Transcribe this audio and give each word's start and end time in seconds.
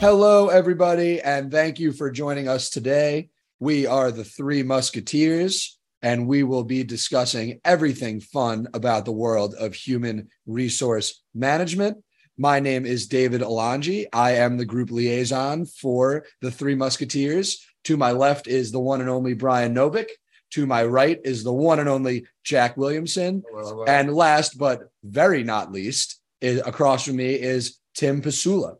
Hello, 0.00 0.46
everybody, 0.46 1.20
and 1.20 1.50
thank 1.50 1.80
you 1.80 1.90
for 1.90 2.08
joining 2.08 2.46
us 2.46 2.70
today. 2.70 3.30
We 3.58 3.84
are 3.84 4.12
the 4.12 4.22
Three 4.22 4.62
Musketeers, 4.62 5.76
and 6.02 6.28
we 6.28 6.44
will 6.44 6.62
be 6.62 6.84
discussing 6.84 7.60
everything 7.64 8.20
fun 8.20 8.68
about 8.74 9.04
the 9.04 9.12
world 9.12 9.56
of 9.58 9.74
human 9.74 10.28
resource 10.46 11.20
management. 11.34 11.96
My 12.36 12.60
name 12.60 12.86
is 12.86 13.08
David 13.08 13.40
Alongi. 13.40 14.06
I 14.12 14.36
am 14.36 14.56
the 14.56 14.64
group 14.64 14.92
liaison 14.92 15.66
for 15.66 16.24
the 16.42 16.52
Three 16.52 16.76
Musketeers. 16.76 17.66
To 17.84 17.96
my 17.96 18.12
left 18.12 18.46
is 18.46 18.70
the 18.70 18.78
one 18.78 19.00
and 19.00 19.10
only 19.10 19.34
Bryan 19.34 19.74
Novick. 19.74 20.10
To 20.52 20.64
my 20.64 20.84
right 20.84 21.18
is 21.24 21.42
the 21.42 21.52
one 21.52 21.80
and 21.80 21.88
only 21.88 22.24
Jack 22.44 22.76
Williamson. 22.76 23.42
And 23.88 24.14
last 24.14 24.58
but 24.58 24.92
very 25.02 25.42
not 25.42 25.72
least, 25.72 26.20
is, 26.40 26.62
across 26.64 27.04
from 27.06 27.16
me 27.16 27.34
is 27.34 27.80
Tim 27.94 28.22
Pisula. 28.22 28.76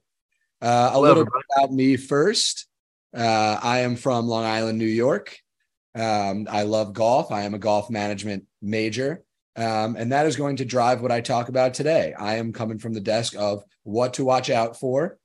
Uh, 0.61 0.67
a 0.67 0.91
Hello, 0.91 1.03
little 1.03 1.21
everybody. 1.23 1.45
bit 1.49 1.65
about 1.65 1.73
me 1.73 1.97
first. 1.97 2.67
Uh, 3.17 3.59
I 3.63 3.81
am 3.81 3.97
from 3.97 4.27
Long 4.27 4.45
Island, 4.45 4.79
New 4.79 4.87
York. 4.87 5.39
Um, 5.95 6.47
I 6.51 6.63
love 6.63 6.93
golf. 6.93 7.31
I 7.31 7.43
am 7.43 7.55
a 7.55 7.59
golf 7.59 7.91
management 7.91 8.45
major. 8.61 9.23
Um, 9.57 9.97
and 9.97 10.13
that 10.13 10.27
is 10.27 10.37
going 10.37 10.57
to 10.57 10.65
drive 10.65 11.01
what 11.01 11.11
I 11.11 11.21
talk 11.21 11.49
about 11.49 11.75
today. 11.75 12.15
I 12.19 12.37
am 12.37 12.53
coming 12.53 12.79
from 12.79 12.93
the 12.93 13.01
desk 13.01 13.35
of 13.37 13.65
what 13.83 14.15
to 14.15 14.25
watch 14.25 14.51
out 14.51 14.79
for. 14.79 15.19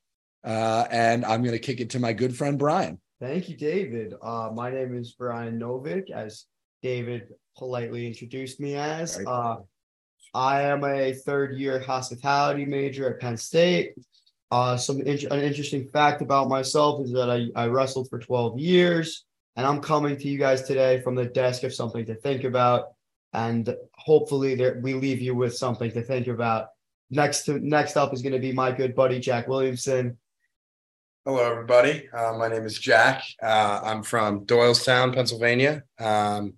Uh, 0.44 0.86
and 0.90 1.24
I'm 1.26 1.42
going 1.42 1.54
to 1.54 1.60
kick 1.60 1.80
it 1.80 1.92
to 1.92 2.00
my 2.00 2.14
good 2.14 2.36
friend, 2.36 2.58
Bryan. 2.58 3.00
Thank 3.20 3.48
you, 3.50 3.56
David. 3.56 4.14
Uh, 4.22 4.50
my 4.54 4.72
name 4.72 4.96
is 4.96 5.14
Bryan 5.14 5.60
Novick, 5.60 6.10
as 6.10 6.46
David 6.82 7.28
politely 7.58 8.08
introduced 8.08 8.60
me 8.60 8.76
as. 8.76 9.20
Uh, 9.26 9.58
I 10.34 10.64
am 10.64 10.84
a 10.84 11.14
third 11.14 11.58
year 11.58 11.80
hospitality 11.80 12.66
major 12.66 13.14
at 13.14 13.20
Penn 13.20 13.38
State. 13.38 13.94
Uh, 14.54 14.78
some 14.78 15.02
in- 15.02 15.32
an 15.32 15.40
interesting 15.40 15.88
fact 15.88 16.22
about 16.22 16.48
myself 16.48 17.04
is 17.04 17.12
that 17.12 17.28
I, 17.28 17.48
I 17.60 17.66
wrestled 17.66 18.08
for 18.08 18.20
12 18.20 18.60
years, 18.60 19.26
and 19.56 19.66
I'm 19.66 19.82
coming 19.82 20.16
to 20.16 20.28
you 20.28 20.38
guys 20.38 20.62
today 20.62 21.02
from 21.02 21.16
the 21.16 21.26
desk 21.26 21.64
of 21.64 21.74
something 21.74 22.06
to 22.06 22.14
think 22.14 22.44
about, 22.44 22.90
and 23.34 23.76
hopefully 23.96 24.54
there, 24.54 24.80
we 24.84 24.94
leave 24.94 25.22
you 25.22 25.34
with 25.34 25.58
something 25.58 25.92
to 25.94 26.04
think 26.04 26.28
about. 26.28 26.68
Next 27.10 27.46
to 27.46 27.58
next 27.68 27.98
up 27.98 28.14
is 28.14 28.22
going 28.22 28.34
to 28.34 28.40
be 28.40 28.54
my 28.54 28.72
good 28.72 28.94
buddy 28.94 29.20
Jack 29.20 29.48
Williamson. 29.48 30.20
Hello, 31.26 31.44
everybody. 31.52 32.08
Uh, 32.16 32.34
my 32.38 32.48
name 32.48 32.64
is 32.64 32.78
Jack. 32.78 33.24
Uh, 33.42 33.80
I'm 33.84 34.04
from 34.04 34.46
Doylestown, 34.46 35.16
Pennsylvania. 35.16 35.82
Um, 36.00 36.54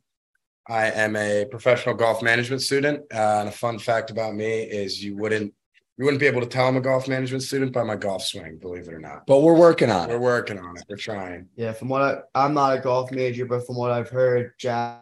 I 0.68 0.92
am 0.92 1.16
a 1.16 1.46
professional 1.46 1.96
golf 1.96 2.22
management 2.22 2.62
student. 2.62 3.04
Uh, 3.14 3.38
and 3.40 3.48
a 3.48 3.54
fun 3.54 3.80
fact 3.80 4.12
about 4.12 4.36
me 4.36 4.64
is 4.64 5.02
you 5.02 5.16
wouldn't 5.16 5.54
you 5.98 6.04
wouldn't 6.04 6.20
be 6.20 6.28
able 6.28 6.42
to 6.42 6.48
tell 6.48 6.68
I'm 6.68 6.76
a 6.76 6.82
golf 6.82 7.08
management 7.08 7.44
student 7.44 7.72
by 7.72 7.84
my 7.84 7.96
golf 7.96 8.24
swing, 8.24 8.58
believe 8.58 8.88
it 8.88 8.94
or 8.94 9.00
not. 9.00 9.26
But 9.28 9.42
we're 9.42 9.58
working 9.58 9.90
on 9.90 10.10
it. 10.10 10.14
We're 10.14 10.20
working 10.20 10.60
on 10.60 10.78
it. 10.78 10.84
We're 10.90 10.98
trying. 10.98 11.48
Yeah, 11.56 11.72
from 11.72 11.88
what 11.88 12.02
I, 12.02 12.18
I'm 12.36 12.54
not 12.54 12.78
a 12.78 12.82
golf 12.82 13.12
major, 13.12 13.46
but 13.46 13.66
from 13.66 13.78
what 13.78 13.92
I've 13.92 14.10
heard, 14.10 14.54
Jack 14.58 15.02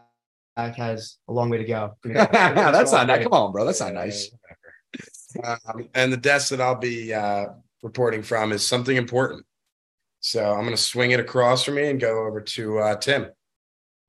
has 0.55 1.17
a 1.27 1.33
long 1.33 1.49
way 1.49 1.57
to 1.57 1.63
go. 1.63 1.97
No, 2.05 2.13
that's 2.71 2.91
not 2.91 3.07
nice. 3.07 3.23
Come 3.23 3.33
on, 3.33 3.51
bro. 3.51 3.65
That's 3.65 3.79
not 3.79 3.93
nice. 3.93 4.29
Um, 5.43 5.89
and 5.95 6.13
the 6.13 6.17
desk 6.17 6.49
that 6.49 6.61
I'll 6.61 6.75
be 6.75 7.11
uh, 7.11 7.45
reporting 7.81 8.21
from 8.21 8.51
is 8.51 8.65
something 8.65 8.95
important. 8.95 9.45
So 10.19 10.53
I'm 10.53 10.61
going 10.61 10.75
to 10.75 10.77
swing 10.77 11.11
it 11.11 11.19
across 11.19 11.63
from 11.63 11.75
me 11.75 11.89
and 11.89 11.99
go 11.99 12.25
over 12.25 12.39
to 12.39 12.79
uh, 12.79 12.95
Tim. 12.97 13.27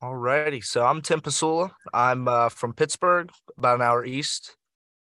Alrighty, 0.03 0.63
so 0.63 0.85
I'm 0.85 1.01
Tim 1.01 1.23
Pisula. 1.23 1.71
I'm 1.95 2.29
uh, 2.29 2.51
from 2.51 2.75
Pittsburgh, 2.75 3.31
about 3.57 3.77
an 3.77 3.83
hour 3.83 4.05
east, 4.05 4.55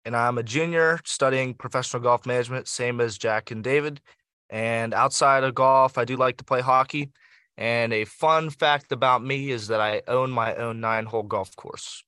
and 0.06 0.16
I'm 0.16 0.38
a 0.38 0.44
junior 0.44 1.00
studying 1.06 1.54
professional 1.54 2.02
golf 2.02 2.26
management, 2.26 2.68
same 2.68 3.02
as 3.02 3.18
Jack 3.18 3.52
and 3.52 3.64
David. 3.64 4.02
And 4.50 4.94
outside 4.94 5.44
of 5.44 5.56
golf, 5.56 5.98
I 5.98 6.06
do 6.06 6.16
like 6.16 6.38
to 6.38 6.44
play 6.44 6.62
hockey. 6.62 7.12
And 7.58 7.94
a 7.94 8.06
fun 8.06 8.50
fact 8.50 8.92
about 8.92 9.24
me 9.24 9.52
is 9.52 9.68
that 9.68 9.80
I 9.80 10.02
own 10.08 10.32
my 10.32 10.56
own 10.56 10.80
nine-hole 10.80 11.24
golf 11.24 11.56
course. 11.56 12.04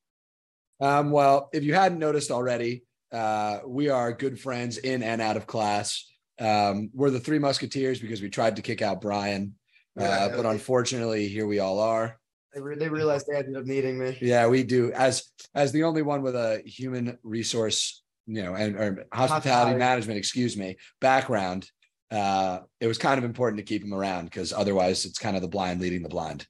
Um, 0.80 1.12
well, 1.12 1.50
if 1.54 1.64
you 1.64 1.74
hadn't 1.74 2.00
noticed 2.00 2.32
already, 2.32 2.84
uh, 3.12 3.60
we 3.66 3.90
are 3.90 4.12
good 4.12 4.40
friends 4.40 4.78
in 4.78 5.04
and 5.04 5.22
out 5.22 5.38
of 5.38 5.48
class. 5.48 6.06
Um, 6.40 6.90
we're 6.94 7.12
the 7.12 7.20
Three 7.20 7.40
Musketeers 7.40 8.00
because 8.00 8.22
we 8.22 8.30
tried 8.30 8.58
to 8.58 8.62
kick 8.62 8.82
out 8.82 9.02
Bryan, 9.02 9.56
uh, 10.00 10.04
Yeah. 10.04 10.36
but 10.36 10.46
unfortunately, 10.46 11.28
here 11.28 11.48
we 11.48 11.60
all 11.60 11.80
are. 11.80 12.20
They, 12.56 12.62
re- 12.62 12.78
they 12.78 12.88
realized 12.88 13.28
they 13.28 13.36
ended 13.36 13.58
up 13.58 13.66
needing 13.66 14.00
me. 14.00 14.18
Yeah, 14.22 14.48
we 14.48 14.64
do. 14.64 14.94
As 14.94 15.30
as 15.54 15.74
the 15.74 15.84
only 15.84 16.02
one 16.02 16.22
with 16.22 16.36
a 16.36 16.64
human 16.66 17.18
resource, 17.22 18.02
you 18.28 18.42
know, 18.42 18.56
and 18.56 18.76
or 18.78 19.06
hospitality 19.12 19.18
Hospitality. 19.18 19.78
management, 19.78 20.18
excuse 20.18 20.56
me, 20.56 20.78
background. 21.02 21.70
Uh, 22.10 22.60
it 22.80 22.88
was 22.88 22.98
kind 22.98 23.18
of 23.18 23.26
important 23.26 23.58
to 23.58 23.64
keep 23.64 23.84
him 23.84 23.94
around 23.94 24.26
because 24.26 24.54
otherwise, 24.54 25.04
it's 25.04 25.20
kind 25.20 25.36
of 25.36 25.42
the 25.42 25.50
blind 25.50 25.82
leading 25.82 26.02
the 26.02 26.10
blind. 26.10 26.48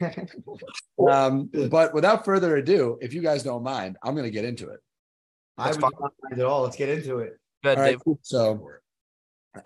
Um, 1.10 1.50
but 1.68 1.92
without 1.92 2.24
further 2.24 2.56
ado, 2.56 2.98
if 3.02 3.12
you 3.12 3.20
guys 3.20 3.42
don't 3.42 3.62
mind, 3.64 3.96
I'm 4.02 4.14
going 4.14 4.24
to 4.24 4.30
get 4.30 4.44
into 4.44 4.68
it. 4.70 4.80
I 5.58 5.70
would 5.70 5.80
not 5.80 5.92
mind 6.00 6.40
at 6.40 6.46
all. 6.46 6.62
Let's 6.62 6.76
get 6.76 6.88
into 6.88 7.18
it. 7.18 7.36
Good, 7.62 7.76
All 7.76 7.82
right, 7.82 7.98
So, 8.22 8.68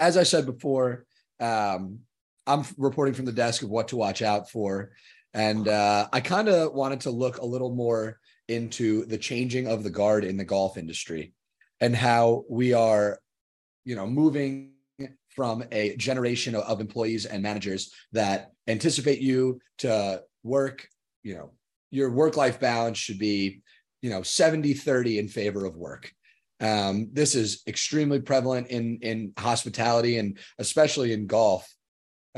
as 0.00 0.16
I 0.16 0.22
said 0.22 0.46
before, 0.46 1.04
um, 1.38 2.00
I'm 2.46 2.64
reporting 2.78 3.14
from 3.14 3.26
the 3.26 3.32
desk 3.32 3.62
of 3.62 3.68
what 3.68 3.88
to 3.88 3.96
watch 3.96 4.22
out 4.22 4.50
for, 4.50 4.92
and 5.34 5.68
uh, 5.68 6.08
I 6.12 6.20
kind 6.20 6.48
of 6.48 6.72
wanted 6.72 7.00
to 7.02 7.10
look 7.10 7.38
a 7.38 7.46
little 7.46 7.74
more 7.74 8.18
into 8.48 9.04
the 9.06 9.18
changing 9.18 9.68
of 9.68 9.82
the 9.82 9.90
guard 9.90 10.24
in 10.24 10.36
the 10.36 10.44
golf 10.44 10.76
industry, 10.78 11.34
and 11.80 11.94
how 11.94 12.44
we 12.48 12.72
are, 12.72 13.18
you 13.84 13.94
know, 13.94 14.06
moving 14.06 14.72
from 15.38 15.62
a 15.70 15.94
generation 15.96 16.54
of, 16.56 16.80
employees 16.80 17.24
and 17.24 17.42
managers 17.42 17.92
that 18.12 18.50
anticipate 18.66 19.20
you 19.20 19.60
to 19.78 20.20
work, 20.42 20.88
you 21.22 21.34
know, 21.34 21.52
your 21.90 22.10
work 22.10 22.36
life 22.36 22.58
balance 22.58 22.98
should 22.98 23.18
be, 23.18 23.60
you 24.02 24.10
know, 24.10 24.22
70 24.22 24.74
30 24.74 25.18
in 25.18 25.28
favor 25.28 25.64
of 25.64 25.76
work. 25.76 26.10
Um, 26.60 27.10
this 27.12 27.36
is 27.36 27.62
extremely 27.68 28.20
prevalent 28.20 28.68
in 28.68 28.98
in 29.02 29.32
hospitality 29.38 30.18
and 30.18 30.38
especially 30.58 31.12
in 31.12 31.26
golf. 31.26 31.72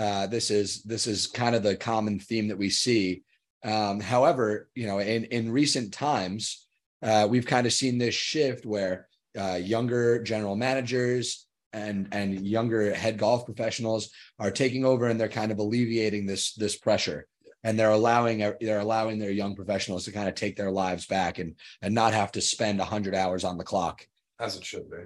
Uh, 0.01 0.27
this 0.27 0.51
is 0.51 0.83
this 0.85 1.07
is 1.07 1.27
kind 1.27 1.55
of 1.55 1.63
the 1.63 1.77
common 1.77 2.19
theme 2.19 2.49
that 2.49 2.57
we 2.57 2.71
see. 2.71 3.23
Um, 3.63 4.01
however, 4.01 4.71
you 4.75 4.87
know, 4.87 4.99
in 4.99 5.25
in 5.25 5.53
recent 5.53 5.93
times, 5.93 6.67
uh, 7.03 7.27
we've 7.29 7.45
kind 7.45 7.67
of 7.67 7.73
seen 7.75 7.99
this 7.99 8.15
shift 8.15 8.65
where 8.65 9.09
uh, 9.39 9.59
younger 9.63 10.23
general 10.23 10.57
managers 10.57 11.47
and 11.75 12.09
and 12.13 12.47
younger 12.47 12.95
head 12.95 13.19
golf 13.19 13.45
professionals 13.45 14.11
are 14.39 14.51
taking 14.51 14.87
over 14.87 15.07
and 15.07 15.21
they're 15.21 15.29
kind 15.29 15.53
of 15.53 15.59
alleviating 15.59 16.25
this 16.25 16.55
this 16.55 16.79
pressure 16.79 17.27
and 17.63 17.79
they're 17.79 17.91
allowing 17.91 18.39
they're 18.61 18.81
allowing 18.81 19.19
their 19.19 19.31
young 19.31 19.55
professionals 19.55 20.05
to 20.07 20.13
kind 20.13 20.31
of 20.31 20.35
take 20.35 20.57
their 20.57 20.71
lives 20.71 21.07
back 21.07 21.39
and 21.39 21.55
and 21.83 21.95
not 21.95 22.15
have 22.15 22.33
to 22.33 22.41
spend 22.41 22.79
100 22.79 23.15
hours 23.15 23.45
on 23.45 23.59
the 23.59 23.65
clock 23.65 24.07
As 24.39 24.57
it 24.57 24.65
should 24.65 24.91
be. 24.91 24.97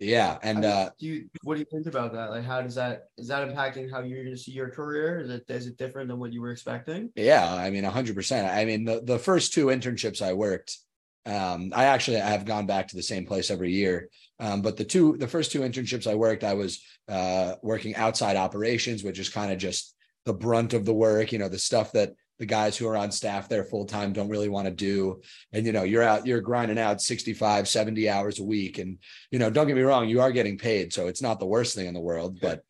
Yeah 0.00 0.38
and 0.42 0.64
I 0.64 0.68
uh 0.68 0.90
do 0.98 1.06
you 1.06 1.28
what 1.42 1.54
do 1.54 1.60
you 1.60 1.66
think 1.70 1.86
about 1.86 2.12
that? 2.14 2.30
Like, 2.30 2.44
how 2.44 2.62
does 2.62 2.74
that 2.74 3.04
is 3.18 3.28
that 3.28 3.46
impacting 3.48 3.90
how 3.90 4.00
you're 4.00 4.24
going 4.24 4.34
to 4.34 4.42
see 4.42 4.52
your 4.52 4.70
career? 4.70 5.20
Is 5.20 5.30
it 5.30 5.44
is 5.48 5.66
it 5.66 5.76
different 5.76 6.08
than 6.08 6.18
what 6.18 6.32
you 6.32 6.40
were 6.40 6.50
expecting? 6.50 7.10
yeah 7.16 7.54
i 7.54 7.70
mean 7.70 7.84
100% 7.84 8.54
i 8.56 8.64
mean 8.64 8.84
the, 8.84 9.02
the 9.02 9.18
first 9.18 9.52
two 9.52 9.66
internships 9.66 10.22
i 10.22 10.32
worked 10.32 10.78
um 11.26 11.70
i 11.74 11.84
actually 11.84 12.16
have 12.16 12.46
gone 12.46 12.66
back 12.66 12.88
to 12.88 12.96
the 12.96 13.02
same 13.02 13.26
place 13.26 13.50
every 13.50 13.72
year 13.72 14.08
um 14.38 14.62
but 14.62 14.76
the 14.76 14.84
two 14.84 15.16
the 15.18 15.28
first 15.28 15.52
two 15.52 15.60
internships 15.60 16.10
i 16.10 16.14
worked 16.14 16.44
i 16.44 16.54
was 16.54 16.82
uh 17.08 17.54
working 17.62 17.94
outside 17.94 18.36
operations 18.36 19.04
which 19.04 19.18
is 19.18 19.28
kind 19.28 19.52
of 19.52 19.58
just 19.58 19.94
the 20.24 20.32
brunt 20.32 20.72
of 20.72 20.84
the 20.84 20.94
work 20.94 21.30
you 21.30 21.38
know 21.38 21.48
the 21.48 21.58
stuff 21.58 21.92
that 21.92 22.14
the 22.40 22.46
guys 22.46 22.76
who 22.76 22.88
are 22.88 22.96
on 22.96 23.12
staff 23.12 23.48
there 23.48 23.62
full 23.62 23.84
time 23.84 24.12
don't 24.12 24.30
really 24.30 24.48
want 24.48 24.64
to 24.64 24.72
do. 24.72 25.20
And 25.52 25.64
you 25.64 25.72
know 25.72 25.84
you're 25.84 26.02
out 26.02 26.26
you're 26.26 26.40
grinding 26.40 26.78
out 26.78 27.00
65 27.00 27.68
70 27.68 28.08
hours 28.08 28.40
a 28.40 28.44
week 28.44 28.78
and 28.78 28.98
you 29.30 29.38
know 29.38 29.50
don't 29.50 29.68
get 29.68 29.76
me 29.76 29.82
wrong 29.82 30.08
you 30.08 30.20
are 30.22 30.32
getting 30.32 30.58
paid 30.58 30.92
so 30.92 31.06
it's 31.06 31.22
not 31.22 31.38
the 31.38 31.46
worst 31.46 31.76
thing 31.76 31.86
in 31.86 31.94
the 31.94 32.00
world 32.00 32.40
but 32.40 32.64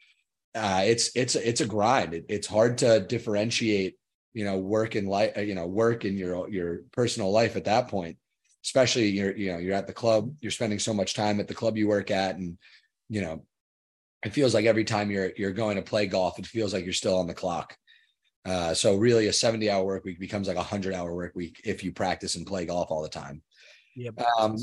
uh 0.55 0.83
it's 0.85 1.11
it's 1.15 1.37
it's 1.37 1.61
a 1.61 1.67
grind. 1.67 2.13
It, 2.13 2.27
it's 2.29 2.49
hard 2.49 2.79
to 2.79 3.01
differentiate 3.01 3.97
you 4.35 4.45
know 4.45 4.59
work 4.59 4.97
and 4.97 5.09
life 5.09 5.37
you 5.39 5.55
know 5.55 5.67
work 5.67 6.05
in 6.05 6.19
your 6.19 6.51
your 6.51 6.81
personal 6.93 7.31
life 7.31 7.57
at 7.57 7.65
that 7.65 7.89
point 7.89 8.17
especially 8.65 9.09
you're 9.09 9.37
you 9.37 9.53
know 9.53 9.59
you're 9.59 9.75
at 9.75 9.87
the 9.87 9.93
club 9.93 10.35
you're 10.41 10.51
spending 10.51 10.79
so 10.79 10.93
much 10.93 11.15
time 11.15 11.41
at 11.41 11.49
the 11.49 11.55
club 11.55 11.77
you 11.77 11.89
work 11.89 12.11
at 12.11 12.37
and 12.37 12.59
you 13.09 13.21
know 13.21 13.45
it 14.25 14.35
feels 14.35 14.53
like 14.53 14.67
every 14.67 14.85
time 14.85 15.11
you're 15.11 15.31
you're 15.37 15.53
going 15.53 15.77
to 15.77 15.83
play 15.83 16.07
golf 16.07 16.39
it 16.39 16.47
feels 16.47 16.75
like 16.75 16.85
you're 16.85 16.93
still 16.93 17.19
on 17.19 17.27
the 17.27 17.35
clock 17.35 17.77
uh, 18.45 18.75
so 18.75 18.97
really 18.97 19.27
a 19.27 19.33
70 19.33 19.71
hour 19.71 19.85
work 19.85 20.05
week 20.05 20.19
becomes 20.19 20.49
like 20.49 20.57
a 20.57 20.61
100 20.61 20.95
hour 20.95 21.15
work 21.15 21.33
week 21.35 21.61
if 21.65 21.85
you 21.85 21.93
practice 21.93 22.35
and 22.35 22.47
play 22.47 22.67
golf 22.67 22.91
all 22.91 23.03
the 23.03 23.09
time 23.09 23.43
Yeah, 23.95 24.11
um 24.39 24.57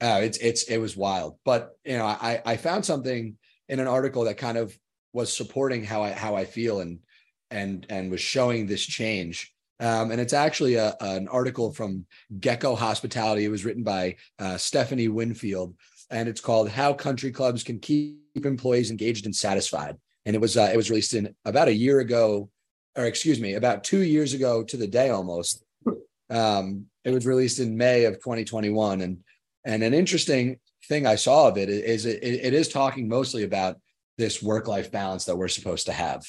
uh, 0.00 0.20
it's 0.22 0.38
it's 0.38 0.64
it 0.64 0.78
was 0.78 0.96
wild 0.96 1.38
but 1.44 1.76
you 1.84 1.98
know 1.98 2.06
i 2.06 2.40
i 2.44 2.56
found 2.56 2.84
something 2.84 3.36
in 3.68 3.80
an 3.80 3.86
article 3.86 4.24
that 4.24 4.38
kind 4.38 4.56
of 4.56 4.76
was 5.12 5.34
supporting 5.34 5.84
how 5.84 6.02
i 6.02 6.12
how 6.12 6.34
i 6.34 6.44
feel 6.44 6.80
and 6.80 7.00
and 7.50 7.86
and 7.90 8.10
was 8.10 8.20
showing 8.20 8.66
this 8.66 8.84
change 8.84 9.52
um, 9.80 10.10
and 10.10 10.20
it's 10.20 10.32
actually 10.32 10.74
a, 10.74 10.96
an 11.00 11.28
article 11.28 11.72
from 11.72 12.04
Gecko 12.40 12.74
Hospitality. 12.74 13.44
It 13.44 13.48
was 13.48 13.64
written 13.64 13.84
by 13.84 14.16
uh, 14.40 14.56
Stephanie 14.56 15.06
Winfield, 15.06 15.76
and 16.10 16.28
it's 16.28 16.40
called 16.40 16.68
"How 16.68 16.92
Country 16.92 17.30
Clubs 17.30 17.62
Can 17.62 17.78
Keep 17.78 18.44
Employees 18.44 18.90
Engaged 18.90 19.26
and 19.26 19.36
Satisfied." 19.36 19.96
and 20.28 20.36
it 20.36 20.40
was 20.40 20.58
uh, 20.58 20.70
it 20.70 20.76
was 20.76 20.90
released 20.90 21.14
in 21.14 21.34
about 21.46 21.68
a 21.68 21.74
year 21.74 22.00
ago, 22.00 22.50
or 22.98 23.06
excuse 23.06 23.40
me, 23.40 23.54
about 23.54 23.84
two 23.84 24.02
years 24.02 24.34
ago 24.34 24.64
to 24.64 24.76
the 24.76 24.86
day 24.86 25.10
almost. 25.10 25.64
Um, 26.28 26.86
it 27.04 27.10
was 27.10 27.26
released 27.26 27.60
in 27.60 27.76
May 27.78 28.04
of 28.04 28.14
2021, 28.16 29.00
and 29.00 29.18
and 29.64 29.82
an 29.82 29.94
interesting 29.94 30.58
thing 30.88 31.06
I 31.06 31.14
saw 31.14 31.48
of 31.48 31.56
it 31.56 31.68
is 31.68 32.04
it, 32.04 32.22
it 32.22 32.52
is 32.52 32.68
talking 32.68 33.08
mostly 33.08 33.44
about 33.44 33.76
this 34.18 34.42
work 34.42 34.66
life 34.66 34.90
balance 34.90 35.24
that 35.26 35.36
we're 35.36 35.48
supposed 35.48 35.86
to 35.86 35.92
have. 35.92 36.26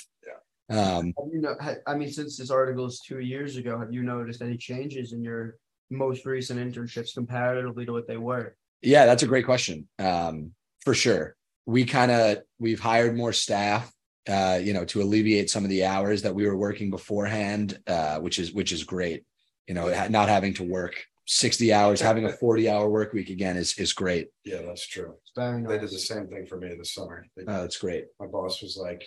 Yeah. 0.70 0.98
Um, 0.98 1.14
you 1.32 1.42
know, 1.42 1.56
I 1.88 1.96
mean, 1.96 2.12
since 2.12 2.38
this 2.38 2.52
article 2.52 2.86
is 2.86 3.02
two 3.02 3.20
years 3.20 3.58
ago, 3.58 3.80
have 3.80 3.92
you 3.92 4.04
noticed 4.04 4.42
any 4.42 4.58
changes 4.58 5.12
in 5.12 5.24
your 5.24 5.58
most 5.90 6.26
recent 6.26 6.60
internships 6.60 7.14
comparatively 7.14 7.86
to 7.86 7.92
what 7.92 8.08
they 8.08 8.18
were? 8.18 8.56
Yeah, 8.82 9.06
that's 9.06 9.24
a 9.24 9.28
great 9.28 9.46
question. 9.46 9.88
Um, 9.98 10.52
for 10.82 10.94
sure. 10.94 11.36
We 11.66 11.86
kind 11.86 12.12
of 12.12 12.40
we've 12.58 12.80
hired 12.80 13.18
more 13.18 13.34
staff, 13.34 13.92
uh, 14.28 14.60
you 14.62 14.74
know, 14.74 14.86
to 14.86 15.02
alleviate 15.02 15.50
some 15.50 15.64
of 15.64 15.70
the 15.70 15.86
hours 15.86 16.22
that 16.22 16.36
we 16.36 16.46
were 16.46 16.58
working 16.58 16.90
beforehand, 16.90 17.80
uh, 17.88 18.20
which 18.20 18.40
is 18.40 18.54
which 18.54 18.72
is 18.72 18.84
great. 18.84 19.24
You 19.68 19.76
know, 19.76 19.88
not 20.10 20.30
having 20.30 20.54
to 20.56 20.64
work 20.64 21.06
60 21.28 21.72
hours, 21.72 22.02
having 22.02 22.26
a 22.26 22.32
40 22.32 22.70
hour 22.70 22.90
work 22.90 23.14
week 23.14 23.30
again 23.30 23.56
is 23.56 23.78
is 23.78 23.94
great. 23.94 24.30
Yeah, 24.44 24.64
that's 24.64 24.88
true. 24.88 25.16
Nice. 25.38 25.68
They 25.68 25.78
did 25.78 25.90
the 25.90 26.00
same 26.00 26.28
thing 26.28 26.46
for 26.48 26.58
me 26.58 26.74
this 26.76 26.94
summer. 26.94 27.26
They, 27.38 27.44
oh, 27.44 27.62
that's 27.62 27.78
great. 27.78 28.06
My 28.20 28.26
boss 28.26 28.62
was 28.62 28.78
like, 28.78 29.06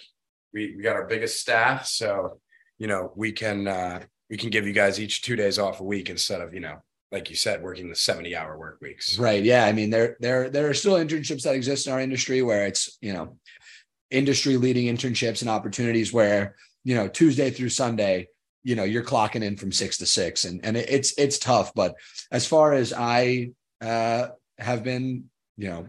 we, 0.55 0.75
we 0.77 0.83
got 0.83 0.97
our 0.97 1.07
biggest 1.07 1.41
staff. 1.41 1.87
So, 1.87 2.41
you 2.79 2.87
know, 2.87 3.13
we 3.17 3.33
can 3.33 3.67
uh 3.67 4.03
we 4.31 4.37
can 4.37 4.51
give 4.51 4.67
you 4.67 4.73
guys 4.73 4.99
each 4.99 5.23
two 5.23 5.37
days 5.37 5.59
off 5.59 5.81
a 5.81 5.85
week 5.85 6.09
instead 6.11 6.41
of, 6.41 6.55
you 6.55 6.61
know, 6.61 6.79
like 7.11 7.29
you 7.29 7.37
said, 7.37 7.63
working 7.63 7.91
the 7.91 7.95
70 7.95 8.35
hour 8.35 8.57
work 8.57 8.79
weeks. 8.81 9.19
Right. 9.19 9.45
Yeah. 9.45 9.67
I 9.67 9.73
mean, 9.73 9.91
there, 9.91 10.17
there, 10.21 10.49
there 10.49 10.71
are 10.71 10.75
still 10.75 10.95
internships 10.95 11.43
that 11.43 11.55
exist 11.55 11.87
in 11.87 11.93
our 11.93 12.01
industry 12.01 12.41
where 12.41 12.67
it's, 12.67 12.97
you 13.03 13.13
know, 13.13 13.37
industry 14.13 14.57
leading 14.57 14.95
internships 14.95 15.41
and 15.41 15.51
opportunities 15.51 16.13
where, 16.13 16.57
you 16.85 16.95
know, 16.95 17.09
Tuesday 17.09 17.51
through 17.51 17.71
Sunday, 17.71 18.29
you 18.63 18.77
know, 18.77 18.85
you're 18.85 19.05
clocking 19.05 19.43
in 19.43 19.57
from 19.57 19.73
six 19.73 19.99
to 19.99 20.07
six 20.07 20.45
and, 20.45 20.65
and 20.65 20.77
it's, 20.77 21.19
it's 21.19 21.39
tough. 21.39 21.75
But 21.75 21.95
as 22.31 22.47
far 22.47 22.73
as 22.73 22.93
I 22.93 23.51
uh, 23.81 24.29
have 24.59 24.85
been, 24.85 25.25
you 25.57 25.69
know, 25.69 25.87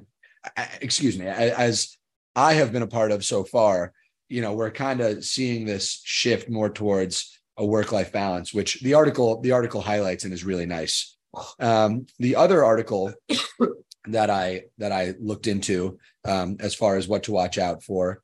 excuse 0.81 1.17
me, 1.17 1.27
as 1.27 1.97
I 2.35 2.53
have 2.53 2.71
been 2.71 2.81
a 2.81 2.87
part 2.87 3.11
of 3.11 3.23
so 3.23 3.43
far, 3.43 3.93
you 4.27 4.41
know, 4.41 4.53
we're 4.53 4.71
kind 4.71 5.01
of 5.01 5.23
seeing 5.23 5.65
this 5.65 6.01
shift 6.03 6.49
more 6.49 6.69
towards 6.69 7.39
a 7.57 7.65
work-life 7.65 8.11
balance, 8.11 8.53
which 8.53 8.81
the 8.81 8.95
article, 8.95 9.39
the 9.41 9.51
article 9.51 9.81
highlights 9.81 10.23
and 10.23 10.33
is 10.33 10.43
really 10.43 10.65
nice. 10.65 11.15
Um, 11.59 12.07
the 12.19 12.35
other 12.35 12.63
article 12.63 13.13
that 14.07 14.29
I 14.29 14.63
that 14.77 14.91
I 14.91 15.13
looked 15.19 15.47
into 15.47 15.97
um, 16.25 16.57
as 16.59 16.75
far 16.75 16.97
as 16.97 17.07
what 17.07 17.23
to 17.23 17.31
watch 17.31 17.57
out 17.57 17.83
for 17.83 18.21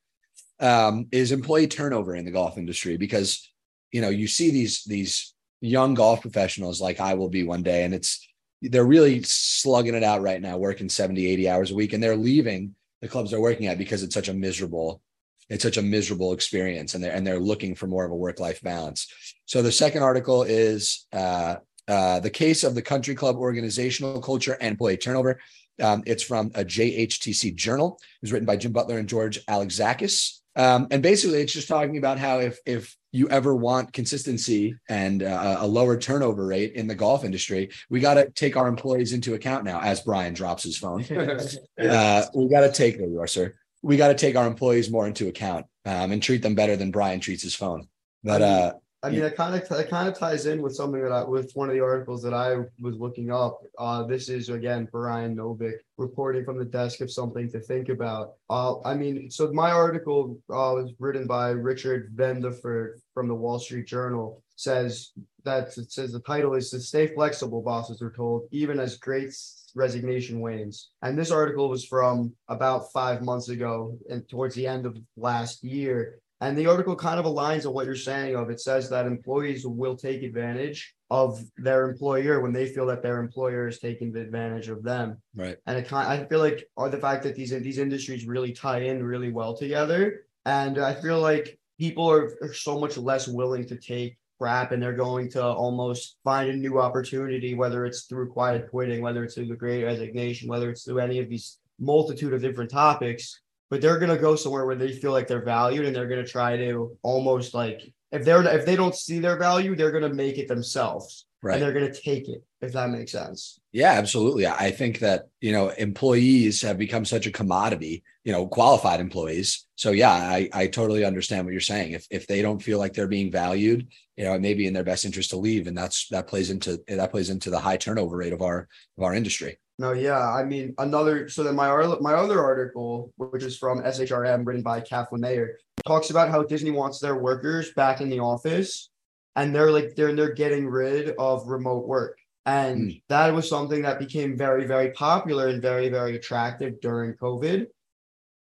um, 0.60 1.08
is 1.12 1.31
employee 1.31 1.68
turnover 1.68 2.16
in 2.16 2.26
the 2.26 2.31
golf 2.31 2.58
industry 2.58 2.98
because 2.98 3.50
you 3.92 4.02
know 4.02 4.10
you 4.10 4.28
see 4.28 4.52
these 4.52 4.84
these 4.84 5.34
young 5.62 5.94
golf 5.94 6.22
professionals 6.22 6.81
like 6.81 7.00
I 7.00 7.14
will 7.14 7.30
be 7.30 7.44
one 7.44 7.64
day 7.64 7.84
and 7.84 7.94
it's 7.94 8.28
they're 8.62 8.86
really 8.86 9.24
slugging 9.24 9.96
it 9.96 10.04
out 10.04 10.22
right 10.22 10.42
now 10.42 10.58
working 10.58 10.90
70 10.90 11.26
80 11.28 11.50
hours 11.50 11.72
a 11.72 11.76
week 11.76 11.94
and 11.94 12.04
they're 12.04 12.16
leaving 12.16 12.76
the 13.02 13.08
clubs 13.08 13.31
they're 13.31 13.40
working 13.40 13.68
at 13.68 13.78
because 13.78 14.04
it's 14.04 14.14
such 14.14 14.30
a 14.30 14.34
miserable 14.34 15.02
it's 15.50 15.64
such 15.64 15.78
a 15.78 15.81
miserable 15.81 16.34
experience 16.34 16.94
and 16.94 17.04
they're 17.04 17.14
and 17.14 17.26
they're 17.26 17.40
looking 17.40 17.74
for 17.76 17.88
more 17.88 18.06
of 18.06 18.12
a 18.12 18.16
work 18.16 18.40
life 18.40 18.62
balance 18.62 19.08
so 19.46 19.62
the 19.62 19.72
second 19.72 20.04
article 20.04 20.44
is 20.44 21.08
uh, 21.14 21.56
uh, 21.90 22.20
the 22.20 22.30
case 22.30 22.64
of 22.64 22.76
the 22.76 22.81
country 22.84 23.16
club 23.16 23.36
organizational 23.38 24.22
culture 24.22 24.56
and 24.62 24.74
employee 24.74 24.96
turnover. 24.96 25.40
Um, 25.81 26.04
it's 26.06 26.24
from 26.24 26.48
a 26.56 26.64
JHTC 26.64 27.56
journal. 27.56 28.00
It 28.02 28.22
was 28.22 28.31
written 28.31 28.46
by 28.46 28.58
Jim 28.58 28.72
Butler 28.72 28.98
and 28.98 29.10
George 29.10 29.44
Alexakis. 29.46 30.40
Um, 30.56 30.88
and 30.92 31.02
basically, 31.02 31.42
it's 31.42 31.54
just 31.54 31.68
talking 31.68 31.98
about 31.98 32.20
how 32.20 32.40
if 32.40 32.60
if 32.66 32.96
you 33.12 33.30
ever 33.30 33.56
want 33.56 33.94
consistency 33.94 34.76
and 34.90 35.24
uh, 35.24 35.58
a 35.60 35.68
lower 35.68 35.98
turnover 35.98 36.46
rate 36.46 36.74
in 36.74 36.88
the 36.88 36.96
golf 36.96 37.24
industry, 37.24 37.70
we 37.90 38.00
got 38.00 38.16
to 38.16 38.30
take 38.31 38.58
our 38.58 38.68
employees 38.68 39.14
into 39.14 39.36
account 39.36 39.64
now. 39.64 39.80
As 39.80 40.02
Bryan 40.02 40.34
drops 40.34 40.64
his 40.64 40.78
phone, 40.78 41.04
uh, 41.81 42.26
we 42.36 42.50
got 42.50 42.62
to 42.62 42.72
take 42.72 42.98
there 42.98 43.08
you 43.08 43.20
are, 43.22 43.28
sir. 43.28 43.56
We 43.81 43.96
got 43.96 44.10
to 44.10 44.16
take 44.16 44.36
our 44.36 44.48
employees 44.48 44.92
more 44.92 45.08
into 45.08 45.28
account 45.28 45.66
um, 45.86 46.12
and 46.12 46.22
treat 46.22 46.42
them 46.42 46.56
better 46.56 46.76
than 46.76 46.92
Bryan 46.92 47.20
treats 47.20 47.44
his 47.44 47.56
phone. 47.56 47.88
But 48.24 48.42
uh, 48.42 48.74
I 49.01 49.10
mean, 49.10 49.22
it 49.22 49.38
kind 49.38 49.56
of 49.56 49.80
it 49.80 49.90
kind 49.90 50.10
of 50.10 50.18
ties 50.18 50.46
in 50.46 50.62
with 50.62 50.75
something 50.75 51.01
that 51.01 51.12
I 51.12 51.24
with 51.24 51.51
one 51.54 51.69
of 51.69 51.75
the 51.75 51.81
articles 51.81 52.22
that 52.24 52.34
I 52.34 52.57
was 52.81 52.98
looking 52.98 53.31
up. 53.31 53.62
Uh, 53.78 54.04
this 54.04 54.28
is 54.28 54.50
again 54.50 54.90
Bryan 54.92 55.38
Novick 55.38 55.78
reporting 55.98 56.44
from 56.44 56.57
the 56.57 56.66
desk 56.66 57.00
of 57.00 57.10
something 57.10 57.50
to 57.51 57.60
think 57.62 57.88
about. 57.88 58.34
Uh, 58.50 58.81
I 58.81 58.96
mean, 58.96 59.31
so 59.31 59.51
my 59.54 59.72
article 59.72 60.38
uh, 60.50 60.75
was 60.75 60.92
written 61.00 61.28
by 61.28 61.51
Richard 61.51 62.12
Vanderford 62.13 63.00
from 63.13 63.30
the 63.30 63.36
Wall 63.36 63.60
Street 63.60 63.88
Journal. 63.88 64.44
Says 64.57 65.12
that 65.45 65.78
it 65.78 65.92
says 65.92 66.12
the 66.12 66.19
title 66.19 66.54
is 66.56 66.69
to 66.72 66.81
stay 66.81 67.07
flexible. 67.07 67.62
Bosses 67.62 68.02
are 68.02 68.12
told 68.12 68.50
even 68.52 68.81
as 68.81 68.98
great 68.98 69.34
resignation 69.75 70.42
wanes. 70.42 70.90
And 71.02 71.18
this 71.18 71.31
article 71.31 71.69
was 71.69 71.86
from 71.86 72.34
about 72.50 72.92
five 72.92 73.22
months 73.22 73.48
ago 73.48 73.98
and 74.10 74.28
towards 74.28 74.56
the 74.56 74.68
end 74.68 74.86
of 74.86 74.98
last 75.16 75.63
year. 75.63 76.19
And 76.41 76.57
the 76.57 76.68
article 76.68 76.95
kind 76.95 77.19
of 77.19 77.25
aligns 77.25 77.65
on 77.65 77.74
what 77.74 77.86
you're 77.86 77.95
saying 77.95 78.36
of 78.36 78.50
it 78.50 78.62
says 78.62 78.89
that 78.89 79.06
employees 79.06 79.65
will 79.65 79.97
take 79.97 80.24
advantage 80.24 80.95
of 81.12 81.44
their 81.57 81.89
employer 81.89 82.39
when 82.39 82.53
they 82.53 82.68
feel 82.68 82.86
that 82.86 83.01
their 83.01 83.19
employer 83.19 83.68
is 83.68 83.80
taking 83.80 84.15
advantage 84.15 84.69
of 84.69 84.83
them. 84.83 85.18
Right. 85.36 85.57
And 85.65 85.77
it 85.77 85.88
kind 85.88 86.07
I 86.07 86.25
feel 86.25 86.39
like 86.39 86.65
are 86.77 86.89
the 86.89 86.97
fact 86.97 87.24
that 87.24 87.36
these 87.36 87.50
these 87.50 87.77
industries 87.77 88.25
really 88.25 88.53
tie 88.53 88.81
in 88.81 89.03
really 89.03 89.31
well 89.31 89.56
together. 89.56 90.25
And 90.45 90.77
I 90.77 90.94
feel 90.94 91.19
like 91.19 91.59
people 91.77 92.09
are, 92.09 92.31
are 92.42 92.53
so 92.53 92.80
much 92.80 92.97
less 92.97 93.27
willing 93.27 93.65
to 93.68 93.75
take 93.75 94.18
crap 94.39 94.71
and 94.71 94.81
they're 94.81 94.94
going 94.94 95.30
to 95.30 95.44
almost 95.44 96.15
find 96.24 96.50
a 96.50 96.56
new 96.56 96.80
opportunity, 96.80 97.53
whether 97.53 97.85
it's 97.85 98.03
through 98.03 98.31
quiet 98.31 98.69
quitting, 98.69 99.01
whether 99.01 99.24
it's 99.25 99.35
through 99.35 99.47
the 99.47 99.56
great 99.56 99.83
resignation, 99.83 100.47
whether 100.47 100.69
it's 100.69 100.85
through 100.85 101.00
any 101.00 101.19
of 101.19 101.27
these 101.27 101.57
multitude 101.80 102.33
of 102.33 102.42
different 102.42 102.71
topics 102.71 103.42
but 103.69 103.81
they're 103.81 104.00
gonna 104.00 104.18
go 104.18 104.36
somewhere 104.36 104.66
where 104.66 104.75
they 104.75 104.92
feel 104.92 105.12
like 105.12 105.27
they're 105.27 105.44
valued 105.44 105.86
and 105.86 105.95
they're 105.95 106.07
gonna 106.07 106.25
try 106.25 106.57
to 106.57 106.98
almost 107.01 107.54
like 107.54 107.81
if 108.12 108.25
they're 108.25 108.44
if 108.48 108.66
they 108.66 108.75
don't 108.75 108.95
see 108.95 109.19
their 109.19 109.38
value, 109.38 109.75
they're 109.75 109.92
gonna 109.92 110.13
make 110.13 110.38
it 110.38 110.48
themselves. 110.48 111.25
Right. 111.42 111.54
And 111.54 111.63
they're 111.63 111.74
gonna 111.74 111.94
take 111.94 112.27
it, 112.27 112.44
if 112.62 112.74
that 112.74 112.89
makes 112.89 113.13
sense. 113.13 113.60
Yeah, 113.71 113.92
absolutely. 113.92 114.45
I 114.45 114.71
think 114.71 114.99
that 114.99 115.30
you 115.40 115.52
know 115.52 115.69
employees 115.69 116.61
have 116.64 116.78
become 116.78 117.06
such 117.06 117.28
a 117.28 117.31
commodity, 117.31 118.04
you 118.23 118.31
know, 118.31 118.47
qualified 118.47 118.99
employees. 118.99 119.68
So 119.76 119.92
yeah, 119.92 120.11
I, 120.11 120.49
I 120.52 120.68
totally 120.68 121.06
understand 121.06 121.45
what 121.45 121.52
you're 121.52 121.61
saying. 121.61 121.94
If 121.94 122.07
if 122.09 122.28
they 122.28 122.42
don't 122.42 122.61
feel 122.61 122.80
like 122.80 122.94
they're 122.94 123.07
being 123.07 123.31
valued, 123.31 123.88
you 124.18 124.26
know, 124.26 124.33
it 124.33 124.42
may 124.42 124.54
be 124.54 124.68
in 124.68 124.73
their 124.73 124.83
best 124.83 125.06
interest 125.06 125.30
to 125.30 125.38
leave. 125.38 125.68
And 125.68 125.78
that's 125.78 126.07
that 126.09 126.28
plays 126.28 126.49
into 126.49 126.81
that 126.88 127.11
plays 127.11 127.30
into 127.30 127.52
the 127.52 127.59
high 127.59 127.78
turnover 127.78 128.18
rate 128.18 128.33
of 128.33 128.42
our 128.42 128.68
of 128.97 129.04
our 129.04 129.14
industry. 129.14 129.59
No, 129.80 129.94
yeah. 129.94 130.30
I 130.30 130.44
mean, 130.44 130.76
another. 130.78 131.30
So 131.30 131.42
then 131.42 131.56
my 131.56 131.69
my 132.02 132.14
other 132.14 132.44
article, 132.44 133.14
which 133.16 133.44
is 133.44 133.57
from 133.57 133.81
SHRM, 133.81 134.45
written 134.45 134.62
by 134.62 134.81
Kathleen 134.81 135.21
Mayer, 135.21 135.57
talks 135.88 136.09
about 136.09 136.30
how 136.30 136.44
Disney 136.44 136.71
wants 136.71 137.00
their 137.00 137.16
workers 137.16 137.71
back 137.71 138.02
in 138.02 138.09
the 138.09 138.19
office, 138.19 138.90
and 139.38 139.56
they're 139.56 139.71
like 139.71 139.95
they're 139.95 140.14
they're 140.14 140.33
getting 140.33 140.68
rid 140.68 141.16
of 141.18 141.48
remote 141.48 141.88
work, 141.88 142.19
and 142.45 142.90
mm. 142.90 143.02
that 143.07 143.33
was 143.33 143.48
something 143.48 143.83
that 143.83 144.00
became 144.00 144.38
very 144.38 144.68
very 144.68 144.92
popular 144.92 145.48
and 145.48 145.62
very 145.62 145.88
very 145.88 146.18
attractive 146.18 146.81
during 146.81 147.14
COVID, 147.14 147.68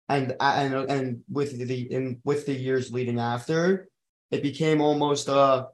and 0.09 0.35
and 0.41 0.75
and 0.75 1.21
with 1.31 1.57
the 1.57 1.93
in 1.93 2.21
with 2.25 2.47
the 2.47 2.55
years 2.55 2.91
leading 2.91 3.21
after, 3.21 3.87
it 4.33 4.43
became 4.43 4.81
almost 4.81 5.29
a 5.29 5.69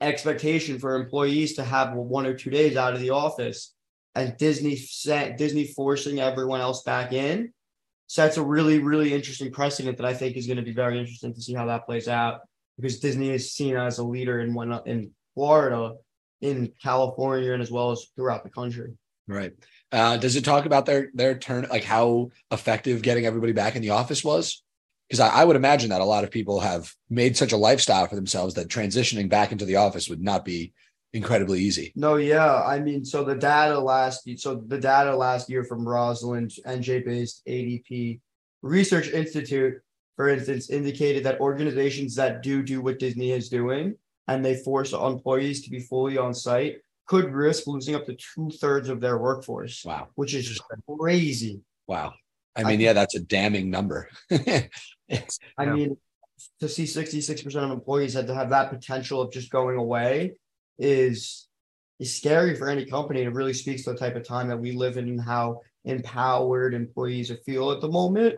expectation 0.00 0.80
for 0.80 0.96
employees 0.96 1.54
to 1.54 1.62
have 1.62 1.94
one 1.94 2.26
or 2.26 2.34
two 2.34 2.50
days 2.50 2.76
out 2.76 2.92
of 2.92 3.00
the 3.00 3.10
office 3.10 3.73
and 4.14 4.36
Disney 4.36 4.76
set 4.76 5.38
Disney 5.38 5.66
forcing 5.66 6.20
everyone 6.20 6.60
else 6.60 6.82
back 6.82 7.12
in 7.12 7.52
sets 8.06 8.36
a 8.36 8.42
really 8.42 8.78
really 8.78 9.12
interesting 9.12 9.50
precedent 9.50 9.96
that 9.96 10.06
I 10.06 10.14
think 10.14 10.36
is 10.36 10.46
going 10.46 10.58
to 10.58 10.62
be 10.62 10.72
very 10.72 10.98
interesting 10.98 11.34
to 11.34 11.40
see 11.40 11.54
how 11.54 11.66
that 11.66 11.86
plays 11.86 12.08
out 12.08 12.40
because 12.76 13.00
Disney 13.00 13.30
is 13.30 13.52
seen 13.52 13.76
as 13.76 13.98
a 13.98 14.04
leader 14.04 14.40
in 14.40 14.54
one 14.54 14.80
in 14.86 15.10
Florida, 15.34 15.94
in 16.40 16.72
California, 16.82 17.52
and 17.52 17.62
as 17.62 17.70
well 17.70 17.90
as 17.90 18.06
throughout 18.16 18.44
the 18.44 18.50
country. 18.50 18.92
Right. 19.26 19.52
Uh, 19.90 20.16
does 20.16 20.36
it 20.36 20.44
talk 20.44 20.66
about 20.66 20.86
their 20.86 21.10
their 21.14 21.38
turn, 21.38 21.66
like 21.70 21.84
how 21.84 22.30
effective 22.50 23.02
getting 23.02 23.26
everybody 23.26 23.52
back 23.52 23.76
in 23.76 23.82
the 23.82 23.90
office 23.90 24.24
was? 24.24 24.62
Because 25.08 25.20
I, 25.20 25.28
I 25.28 25.44
would 25.44 25.56
imagine 25.56 25.90
that 25.90 26.00
a 26.00 26.06
lot 26.06 26.24
of 26.24 26.30
people 26.30 26.60
have 26.60 26.92
made 27.10 27.36
such 27.36 27.52
a 27.52 27.56
lifestyle 27.56 28.06
for 28.06 28.16
themselves 28.16 28.54
that 28.54 28.68
transitioning 28.68 29.28
back 29.28 29.52
into 29.52 29.64
the 29.64 29.76
office 29.76 30.08
would 30.08 30.22
not 30.22 30.44
be 30.44 30.72
incredibly 31.14 31.60
easy. 31.60 31.92
No, 31.96 32.16
yeah. 32.16 32.62
I 32.62 32.80
mean, 32.80 33.04
so 33.04 33.24
the 33.24 33.34
data 33.36 33.78
last 33.78 34.28
so 34.38 34.56
the 34.66 34.78
data 34.78 35.16
last 35.16 35.48
year 35.48 35.64
from 35.64 35.88
Roseland 35.88 36.52
NJ 36.66 37.04
based 37.04 37.42
ADP 37.48 38.20
Research 38.62 39.08
Institute, 39.08 39.74
for 40.16 40.28
instance, 40.28 40.68
indicated 40.70 41.24
that 41.24 41.40
organizations 41.40 42.14
that 42.16 42.42
do 42.42 42.62
do 42.62 42.82
what 42.82 42.98
Disney 42.98 43.30
is 43.30 43.48
doing 43.48 43.94
and 44.28 44.44
they 44.44 44.56
force 44.56 44.92
employees 44.92 45.62
to 45.62 45.70
be 45.70 45.80
fully 45.80 46.18
on 46.18 46.34
site 46.34 46.78
could 47.06 47.32
risk 47.32 47.66
losing 47.66 47.94
up 47.94 48.06
to 48.06 48.16
two 48.16 48.50
thirds 48.60 48.88
of 48.88 49.00
their 49.00 49.18
workforce. 49.18 49.84
Wow. 49.84 50.08
Which 50.14 50.34
is 50.34 50.46
just 50.46 50.62
crazy. 50.98 51.60
Wow. 51.86 52.14
I 52.56 52.64
mean, 52.64 52.80
yeah, 52.80 52.92
that's 52.92 53.14
a 53.14 53.20
damning 53.20 53.68
number. 53.70 54.08
I 54.30 54.68
Yeah. 55.08 55.74
mean, 55.74 55.96
to 56.60 56.68
see 56.68 56.84
66% 56.84 57.56
of 57.56 57.70
employees 57.70 58.14
had 58.14 58.26
to 58.28 58.34
have 58.34 58.50
that 58.50 58.70
potential 58.70 59.20
of 59.20 59.32
just 59.32 59.50
going 59.50 59.76
away 59.76 60.34
is 60.78 61.48
is 62.00 62.16
scary 62.16 62.56
for 62.56 62.68
any 62.68 62.84
company. 62.84 63.22
It 63.22 63.32
really 63.32 63.52
speaks 63.52 63.84
to 63.84 63.92
the 63.92 63.98
type 63.98 64.16
of 64.16 64.26
time 64.26 64.48
that 64.48 64.58
we 64.58 64.72
live 64.72 64.96
in 64.96 65.08
and 65.08 65.20
how 65.20 65.60
empowered 65.84 66.74
employees 66.74 67.30
feel 67.46 67.70
at 67.70 67.80
the 67.80 67.88
moment, 67.88 68.36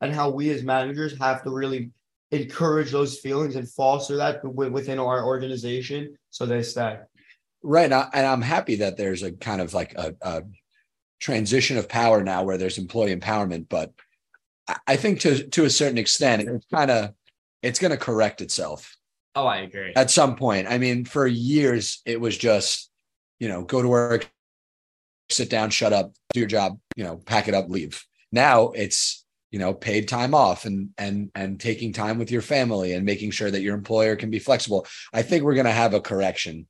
and 0.00 0.12
how 0.12 0.30
we 0.30 0.50
as 0.50 0.62
managers 0.62 1.18
have 1.18 1.42
to 1.44 1.50
really 1.50 1.90
encourage 2.30 2.90
those 2.90 3.18
feelings 3.18 3.56
and 3.56 3.68
foster 3.68 4.16
that 4.16 4.44
within 4.44 4.98
our 4.98 5.24
organization 5.24 6.16
so 6.30 6.46
they 6.46 6.62
stay. 6.62 6.98
Right. 7.62 7.90
And, 7.90 8.26
I'm 8.26 8.42
happy 8.42 8.76
that 8.76 8.96
there's 8.96 9.22
a 9.22 9.32
kind 9.32 9.60
of 9.60 9.72
like 9.72 9.94
a, 9.94 10.14
a 10.20 10.42
transition 11.20 11.78
of 11.78 11.88
power 11.88 12.22
now 12.22 12.42
where 12.42 12.58
there's 12.58 12.78
employee 12.78 13.14
empowerment. 13.14 13.68
But 13.68 13.92
I 14.86 14.96
think 14.96 15.20
to 15.20 15.46
to 15.48 15.64
a 15.64 15.70
certain 15.70 15.98
extent, 15.98 16.48
it's 16.48 16.66
kind 16.72 16.90
of 16.90 17.14
it's 17.62 17.78
going 17.78 17.90
to 17.90 17.96
correct 17.96 18.40
itself 18.40 18.96
Oh, 19.34 19.46
I 19.46 19.58
agree. 19.58 19.92
at 19.96 20.10
some 20.10 20.36
point. 20.36 20.68
I 20.68 20.78
mean, 20.78 21.04
for 21.04 21.26
years 21.26 22.00
it 22.06 22.20
was 22.20 22.36
just, 22.38 22.90
you 23.40 23.48
know, 23.48 23.64
go 23.64 23.82
to 23.82 23.88
work, 23.88 24.30
sit 25.30 25.50
down, 25.50 25.70
shut 25.70 25.92
up, 25.92 26.12
do 26.32 26.40
your 26.40 26.48
job, 26.48 26.78
you 26.96 27.04
know, 27.04 27.16
pack 27.16 27.48
it 27.48 27.54
up, 27.54 27.68
leave. 27.68 28.04
Now 28.30 28.70
it's, 28.70 29.24
you 29.50 29.58
know, 29.58 29.72
paid 29.72 30.08
time 30.08 30.34
off 30.34 30.64
and 30.64 30.90
and 30.98 31.30
and 31.34 31.60
taking 31.60 31.92
time 31.92 32.18
with 32.18 32.30
your 32.30 32.42
family 32.42 32.92
and 32.92 33.04
making 33.06 33.30
sure 33.30 33.50
that 33.50 33.62
your 33.62 33.74
employer 33.74 34.16
can 34.16 34.30
be 34.30 34.38
flexible. 34.38 34.86
I 35.12 35.22
think 35.22 35.44
we're 35.44 35.54
going 35.54 35.66
to 35.66 35.72
have 35.72 35.94
a 35.94 36.00
correction. 36.00 36.66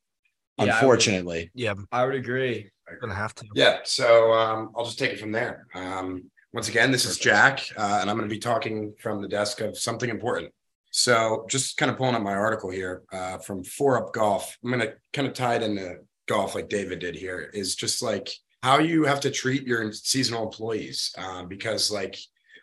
Yeah, 0.57 0.63
I 0.63 0.65
would- 0.65 0.73
unfortunately. 0.73 1.51
Yeah, 1.53 1.73
I 1.91 2.05
would 2.05 2.15
agree. 2.15 2.69
gonna 3.01 3.15
have 3.15 3.33
to. 3.35 3.45
Yeah, 3.55 3.79
so 3.83 4.31
um, 4.33 4.71
I'll 4.75 4.85
just 4.85 4.99
take 4.99 5.11
it 5.11 5.19
from 5.19 5.31
there. 5.31 5.67
Um, 5.73 6.29
once 6.53 6.69
again, 6.69 6.89
this 6.89 7.03
is 7.03 7.17
Jack, 7.17 7.67
uh, 7.75 7.97
and 7.99 8.09
I'm 8.09 8.15
going 8.15 8.29
to 8.29 8.33
be 8.33 8.39
talking 8.39 8.93
from 8.99 9.21
the 9.21 9.27
desk 9.27 9.59
of 9.59 9.77
something 9.77 10.09
important. 10.09 10.53
So, 10.97 11.45
just 11.49 11.75
kind 11.75 11.91
of 11.91 11.97
pulling 11.97 12.15
up 12.15 12.21
my 12.21 12.33
article 12.33 12.69
here 12.69 13.03
uh, 13.11 13.37
from 13.39 13.65
foreUP 13.65 14.13
Golf. 14.13 14.57
I'm 14.63 14.71
going 14.71 14.79
to 14.79 14.93
kind 15.11 15.27
of 15.27 15.33
tie 15.33 15.55
it 15.55 15.61
into 15.61 15.97
golf, 16.25 16.55
like 16.55 16.69
David 16.69 16.99
did 16.99 17.15
here. 17.17 17.51
Is 17.53 17.75
just 17.75 18.01
like 18.01 18.29
how 18.63 18.79
you 18.79 19.03
have 19.03 19.19
to 19.19 19.29
treat 19.29 19.67
your 19.67 19.91
seasonal 19.91 20.43
employees, 20.43 21.13
uh, 21.17 21.43
because 21.43 21.91
like, 21.91 22.17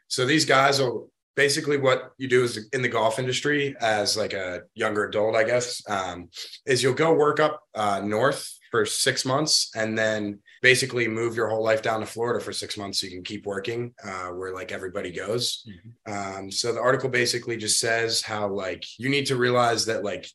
so 0.09 0.25
these 0.25 0.47
guys 0.47 0.81
will 0.81 1.11
basically 1.37 1.77
what 1.77 2.13
you 2.17 2.27
do 2.27 2.43
is 2.43 2.71
in 2.73 2.81
the 2.81 2.89
golf 2.89 3.19
industry 3.19 3.77
as 3.83 4.17
like 4.17 4.33
a 4.33 4.63
younger 4.75 5.05
adult, 5.05 5.37
I 5.37 5.45
guess, 5.45 5.83
um, 5.91 6.31
is 6.65 6.83
you'll 6.83 6.95
go 6.95 7.13
work 7.13 7.39
up 7.39 7.61
uh, 7.75 8.01
north 8.03 8.51
for 8.73 8.87
six 8.87 9.25
months 9.25 9.71
and 9.77 9.97
then 9.97 10.41
basically 10.63 11.07
move 11.07 11.37
your 11.37 11.49
whole 11.49 11.63
life 11.63 11.83
down 11.83 12.01
to 12.01 12.07
Florida 12.07 12.43
for 12.43 12.53
six 12.53 12.79
months 12.79 13.01
so 13.01 13.07
you 13.07 13.13
can 13.13 13.23
keep 13.23 13.45
working 13.45 13.93
uh, 14.03 14.29
where 14.29 14.55
like 14.55 14.73
everybody 14.73 15.13
goes. 15.13 15.65
Um, 16.07 16.51
so 16.51 16.73
the 16.73 16.81
article 16.81 17.11
basically 17.11 17.59
just 17.59 17.79
says 17.79 18.23
how 18.23 18.49
like 18.49 18.85
you 18.99 19.11
need 19.11 19.27
to 19.27 19.37
realize 19.37 19.85
that 19.87 20.03
like 20.03 20.27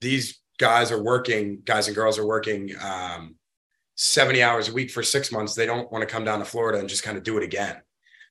these 0.00 0.40
guys 0.58 0.90
are 0.90 1.02
working, 1.02 1.60
guys 1.64 1.86
and 1.86 1.94
girls 1.94 2.18
are 2.18 2.26
working 2.26 2.72
um, 2.82 3.36
70 3.94 4.42
hours 4.42 4.68
a 4.68 4.72
week 4.72 4.90
for 4.90 5.04
six 5.04 5.30
months. 5.30 5.54
They 5.54 5.66
don't 5.66 5.90
want 5.92 6.02
to 6.02 6.12
come 6.12 6.24
down 6.24 6.40
to 6.40 6.44
Florida 6.44 6.80
and 6.80 6.88
just 6.88 7.04
kind 7.04 7.16
of 7.16 7.22
do 7.22 7.36
it 7.36 7.44
again. 7.44 7.76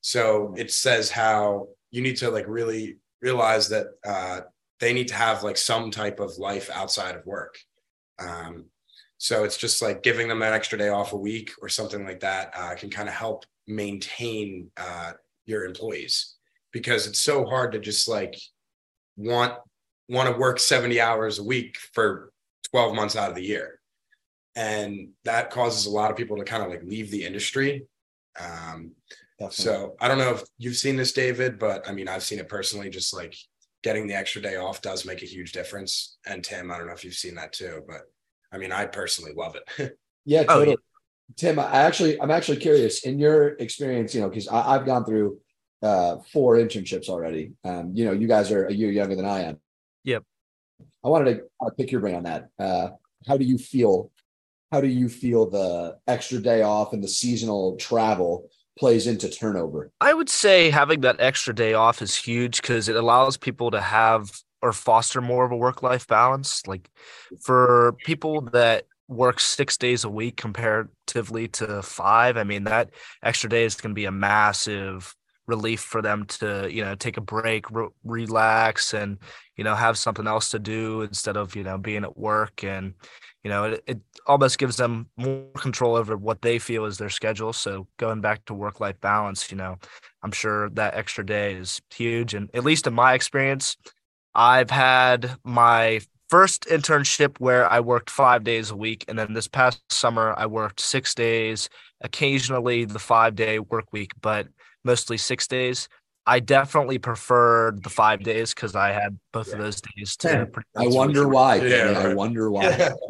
So 0.02 0.54
it 0.58 0.72
says 0.72 1.10
how 1.10 1.70
you 1.90 2.02
need 2.02 2.18
to 2.18 2.30
like 2.30 2.46
really 2.50 2.98
realize 3.22 3.70
that 3.70 3.88
uh, 4.06 4.42
they 4.82 4.92
need 4.92 5.08
to 5.08 5.16
have 5.16 5.42
like 5.42 5.56
some 5.56 5.90
type 5.90 6.20
of 6.20 6.38
life 6.38 6.70
outside 6.70 7.16
of 7.16 7.26
work. 7.26 7.58
Um, 8.20 8.66
so 9.24 9.46
it's 9.46 9.56
just 9.56 9.82
like 9.82 10.04
giving 10.04 10.28
them 10.28 10.42
an 10.42 10.52
extra 10.52 10.78
day 10.78 10.90
off 10.90 11.14
a 11.14 11.18
week 11.18 11.50
or 11.62 11.70
something 11.70 12.06
like 12.06 12.20
that 12.20 12.52
uh, 12.58 12.76
can 12.76 12.90
kind 12.90 13.08
of 13.08 13.16
help 13.16 13.46
maintain 13.68 14.70
uh, 14.76 15.14
your 15.46 15.64
employees 15.64 16.36
because 16.74 17.08
it's 17.08 17.22
so 17.22 17.46
hard 17.46 17.72
to 17.72 17.80
just 17.80 18.10
like 18.10 18.36
want 19.16 19.54
want 20.10 20.30
to 20.30 20.38
work 20.38 20.60
70 20.60 21.00
hours 21.00 21.40
a 21.40 21.44
week 21.44 21.78
for 21.94 22.34
12 22.72 22.96
months 22.96 23.16
out 23.16 23.30
of 23.30 23.36
the 23.36 23.46
year 23.46 23.80
and 24.58 25.08
that 25.24 25.52
causes 25.52 25.86
a 25.86 25.90
lot 25.90 26.12
of 26.12 26.18
people 26.18 26.36
to 26.36 26.44
kind 26.44 26.62
of 26.62 26.70
like 26.70 26.84
leave 26.84 27.10
the 27.10 27.24
industry 27.24 27.86
um, 28.38 28.92
so 29.52 29.96
I 30.00 30.08
don't 30.08 30.18
know 30.18 30.36
if 30.36 30.44
you've 30.58 30.78
seen 30.78 30.96
this, 30.96 31.12
David, 31.12 31.60
but 31.60 31.88
I 31.88 31.92
mean, 31.92 32.08
I've 32.08 32.24
seen 32.24 32.40
it 32.40 32.48
personally. 32.48 32.90
Just 32.90 33.14
like 33.14 33.36
getting 33.84 34.08
the 34.08 34.16
extra 34.16 34.42
day 34.42 34.56
off 34.56 34.82
does 34.82 35.06
make 35.06 35.22
a 35.22 35.26
huge 35.26 35.52
difference. 35.52 36.18
And 36.26 36.42
Tim, 36.42 36.72
I 36.72 36.78
don't 36.78 36.88
know 36.88 36.94
if 36.94 37.04
you've 37.04 37.14
seen 37.14 37.36
that 37.36 37.52
too, 37.52 37.84
but 37.86 38.04
I 38.54 38.58
mean, 38.58 38.72
I 38.72 38.86
personally 38.86 39.34
love 39.36 39.56
it. 39.56 39.98
Yeah, 40.26 40.46
Oh, 40.48 40.60
totally. 40.60 40.78
Tim, 41.36 41.60
I 41.60 41.82
actually, 41.82 42.22
I'm 42.22 42.32
actually 42.32 42.56
curious 42.56 43.04
in 43.04 43.20
your 43.20 43.58
experience, 43.60 44.16
you 44.16 44.22
know, 44.22 44.30
because 44.30 44.48
I've 44.48 44.86
gone 44.86 45.04
through 45.04 45.40
uh, 45.82 46.20
four 46.32 46.56
internships 46.56 47.10
already. 47.10 47.52
Um, 47.66 47.92
you 47.94 48.06
know, 48.06 48.14
you 48.14 48.26
guys 48.26 48.50
are 48.50 48.66
a 48.66 48.72
year 48.72 48.90
younger 48.90 49.18
than 49.18 49.26
I 49.26 49.42
am. 49.42 49.58
Yep. 50.06 50.24
I 51.04 51.08
wanted 51.10 51.36
to 51.36 51.42
uh, 51.62 51.72
pick 51.78 51.92
your 51.92 52.00
brain 52.00 52.16
on 52.16 52.24
that. 52.24 52.48
Uh, 52.58 52.90
how 53.28 53.36
do 53.36 53.44
you 53.44 53.58
feel? 53.58 54.12
How 54.72 54.80
do 54.80 54.88
you 54.88 55.10
feel 55.10 55.50
the 55.50 55.98
extra 56.08 56.40
day 56.40 56.62
off 56.62 56.94
and 56.94 57.04
the 57.04 57.10
seasonal 57.10 57.76
travel 57.76 58.50
plays 58.80 59.06
into 59.06 59.30
turnover? 59.30 59.92
I 60.00 60.14
would 60.14 60.30
say 60.30 60.70
having 60.70 61.02
that 61.02 61.18
extra 61.20 61.54
day 61.54 61.74
off 61.74 62.02
is 62.02 62.16
huge 62.16 62.62
because 62.62 62.88
it 62.88 62.96
allows 62.96 63.36
people 63.36 63.72
to 63.72 63.82
have 63.82 64.32
or 64.64 64.72
foster 64.72 65.22
more 65.22 65.44
of 65.44 65.52
a 65.52 65.58
work 65.58 65.84
life 65.84 66.08
balance. 66.08 66.66
Like 66.66 66.90
for 67.42 67.96
people 68.06 68.42
that 68.54 68.86
work 69.10 69.42
six 69.42 69.76
days 69.76 70.06
a 70.06 70.10
week 70.10 70.38
comparatively 70.38 71.50
to 71.50 71.82
five, 71.82 72.38
I 72.38 72.46
mean, 72.46 72.64
that 72.64 72.92
extra 73.22 73.50
day 73.50 73.66
is 73.66 73.76
going 73.76 73.92
to 73.92 74.02
be 74.02 74.06
a 74.06 74.12
massive 74.12 75.14
relief 75.46 75.82
for 75.82 76.02
them 76.02 76.26
to, 76.26 76.70
you 76.72 76.82
know, 76.82 76.96
take 76.96 77.18
a 77.18 77.22
break, 77.22 77.70
re- 77.70 77.90
relax, 78.06 78.94
and, 78.94 79.18
you 79.58 79.66
know, 79.66 79.76
have 79.76 79.98
something 79.98 80.28
else 80.28 80.50
to 80.52 80.60
do 80.60 81.02
instead 81.02 81.36
of, 81.36 81.58
you 81.58 81.64
know, 81.64 81.78
being 81.78 82.06
at 82.06 82.18
work. 82.18 82.64
And, 82.64 82.94
you 83.44 83.50
know, 83.50 83.66
it, 83.66 83.84
it 83.86 84.00
almost 84.26 84.58
gives 84.58 84.78
them 84.78 85.10
more 85.18 85.44
control 85.58 85.98
over 85.98 86.16
what 86.16 86.42
they 86.42 86.58
feel 86.60 86.86
is 86.86 86.98
their 86.98 87.10
schedule. 87.10 87.52
So 87.52 87.88
going 87.98 88.22
back 88.22 88.46
to 88.46 88.54
work 88.54 88.80
life 88.80 89.02
balance, 89.02 89.52
you 89.52 89.58
know, 89.58 89.76
I'm 90.24 90.32
sure 90.32 90.70
that 90.70 90.96
extra 90.96 91.26
day 91.26 91.56
is 91.56 91.82
huge. 91.94 92.34
And 92.34 92.50
at 92.54 92.64
least 92.64 92.88
in 92.88 92.94
my 92.94 93.14
experience, 93.14 93.76
I've 94.36 94.72
had 94.72 95.38
my 95.44 96.02
first 96.30 96.66
internship 96.66 97.40
where 97.40 97.72
I 97.72 97.80
worked 97.80 98.10
five 98.10 98.44
days 98.44 98.72
a 98.72 98.76
week. 98.76 99.06
And 99.08 99.20
then 99.20 99.34
this 99.34 99.48
past 99.48 99.82
summer, 99.92 100.34
I 100.36 100.48
worked 100.48 100.80
six 100.80 101.14
days, 101.14 101.70
occasionally 102.02 102.86
the 102.86 102.98
five 103.00 103.36
day 103.36 103.60
work 103.60 103.86
week, 103.92 104.12
but 104.22 104.48
mostly 104.84 105.18
six 105.18 105.48
days. 105.48 105.88
I 106.26 106.40
definitely 106.40 106.98
preferred 106.98 107.84
the 107.84 107.90
five 107.90 108.24
days 108.24 108.54
because 108.54 108.76
I 108.76 108.94
had 108.94 109.20
both 109.32 109.54
of 109.54 109.60
those 109.60 109.82
days 109.82 110.16
to. 110.18 110.48
pretty 110.48 110.68
I 110.76 110.88
wonder 110.88 111.28
why. 111.28 111.58
Yeah, 111.58 111.94
Kenny. 111.94 112.06
I 112.12 112.14
wonder 112.14 112.50
why. 112.50 112.92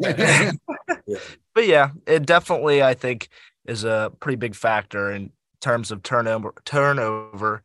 but 1.54 1.66
yeah, 1.66 1.90
it 2.06 2.26
definitely 2.26 2.82
I 2.82 2.94
think 2.94 3.28
is 3.66 3.84
a 3.84 4.12
pretty 4.20 4.36
big 4.36 4.54
factor 4.54 5.12
in 5.12 5.30
terms 5.60 5.90
of 5.90 6.02
turnover 6.02 6.52
turnover 6.64 7.62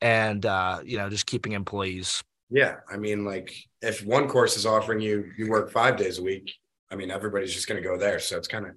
and 0.00 0.46
uh, 0.46 0.80
you 0.84 0.96
know 0.96 1.10
just 1.10 1.26
keeping 1.26 1.52
employees. 1.52 2.22
Yeah. 2.52 2.76
I 2.90 2.98
mean, 2.98 3.24
like 3.24 3.54
if 3.80 4.04
one 4.04 4.28
course 4.28 4.56
is 4.56 4.66
offering 4.66 5.00
you, 5.00 5.30
you 5.38 5.48
work 5.48 5.70
five 5.72 5.96
days 5.96 6.18
a 6.18 6.22
week, 6.22 6.52
I 6.90 6.96
mean, 6.96 7.10
everybody's 7.10 7.54
just 7.54 7.66
going 7.66 7.82
to 7.82 7.88
go 7.88 7.96
there. 7.96 8.18
So 8.18 8.36
it's 8.36 8.46
kind 8.48 8.66
of, 8.66 8.72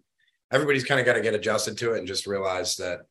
everybody's 0.52 0.86
kind 0.86 1.00
of 1.00 1.06
got 1.06 1.14
to 1.14 1.22
get 1.22 1.34
adjusted 1.34 1.78
to 1.80 1.94
it 1.94 2.00
and 2.00 2.08
just 2.08 2.26
realize 2.26 2.78
that, 2.78 3.02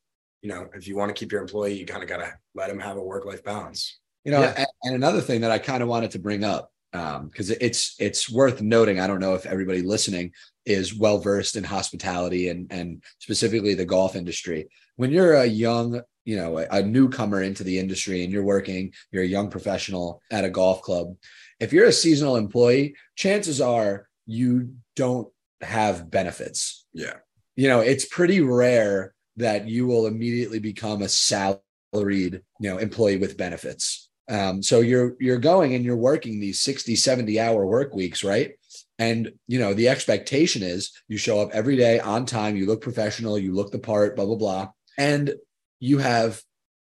you 0.40 0.48
know, 0.48 0.66
if 0.74 0.88
you 0.88 0.96
want 0.96 1.10
to 1.10 1.14
keep 1.14 1.30
your 1.32 1.42
employee, 1.42 1.74
you 1.74 1.84
kind 1.84 2.02
of 2.02 2.08
got 2.08 2.18
to 2.18 2.32
let 2.54 2.70
him 2.70 2.78
have 2.78 2.96
a 2.96 3.02
work 3.02 3.26
life 3.26 3.44
balance. 3.44 3.98
You 4.24 4.32
know, 4.32 4.40
Yeah. 4.40 4.64
and, 4.84 4.94
another 4.94 5.20
thing 5.20 5.42
that 5.42 5.50
I 5.50 5.58
kind 5.58 5.82
of 5.82 5.88
wanted 5.88 6.12
to 6.12 6.18
bring 6.18 6.44
up, 6.44 6.70
um, 6.94 7.28
because 7.28 7.50
it's 7.50 7.96
it's 7.98 8.30
worth 8.30 8.62
noting. 8.62 9.00
I 9.00 9.06
don't 9.06 9.20
know 9.20 9.34
if 9.34 9.46
everybody 9.46 9.82
listening 9.82 10.32
is 10.64 10.96
well 10.96 11.18
versed 11.18 11.56
in 11.56 11.64
hospitality 11.64 12.48
and 12.48 12.70
and 12.70 13.02
specifically 13.18 13.74
the 13.74 13.84
golf 13.84 14.14
industry. 14.16 14.68
When 14.96 15.10
you're 15.10 15.34
a 15.34 15.44
young, 15.44 16.00
you 16.24 16.36
know, 16.36 16.58
a, 16.58 16.66
a 16.70 16.82
newcomer 16.82 17.42
into 17.42 17.64
the 17.64 17.78
industry 17.78 18.22
and 18.24 18.32
you're 18.32 18.42
working, 18.44 18.92
you're 19.10 19.22
a 19.22 19.26
young 19.26 19.50
professional 19.50 20.20
at 20.30 20.44
a 20.44 20.50
golf 20.50 20.82
club. 20.82 21.14
If 21.60 21.72
you're 21.72 21.86
a 21.86 21.92
seasonal 21.92 22.36
employee, 22.36 22.94
chances 23.16 23.60
are 23.60 24.08
you 24.26 24.74
don't 24.96 25.28
have 25.60 26.10
benefits 26.10 26.84
Yeah. 26.92 27.14
you 27.56 27.68
know, 27.68 27.80
it's 27.80 28.04
pretty 28.04 28.40
rare 28.40 29.14
that 29.36 29.66
you 29.68 29.86
will 29.86 30.06
immediately 30.06 30.58
become 30.58 31.02
a 31.02 31.08
salaried, 31.08 32.42
you 32.60 32.70
know, 32.70 32.78
employee 32.78 33.16
with 33.18 33.36
benefits. 33.36 34.08
Um, 34.28 34.62
so 34.62 34.80
you're 34.80 35.16
you're 35.20 35.38
going 35.38 35.74
and 35.74 35.84
you're 35.84 35.96
working 35.96 36.40
these 36.40 36.60
60, 36.60 36.96
70 36.96 37.38
hour 37.40 37.66
work 37.66 37.94
weeks, 37.94 38.24
right? 38.24 38.52
And 38.98 39.32
you 39.48 39.58
know, 39.58 39.74
the 39.74 39.88
expectation 39.88 40.62
is 40.62 40.92
you 41.08 41.18
show 41.18 41.40
up 41.40 41.50
every 41.52 41.76
day 41.76 42.00
on 42.00 42.24
time, 42.26 42.56
you 42.56 42.66
look 42.66 42.80
professional, 42.80 43.38
you 43.38 43.52
look 43.54 43.70
the 43.70 43.78
part, 43.78 44.16
blah, 44.16 44.24
blah, 44.26 44.36
blah. 44.36 44.68
And 44.96 45.34
you 45.80 45.98
have 45.98 46.40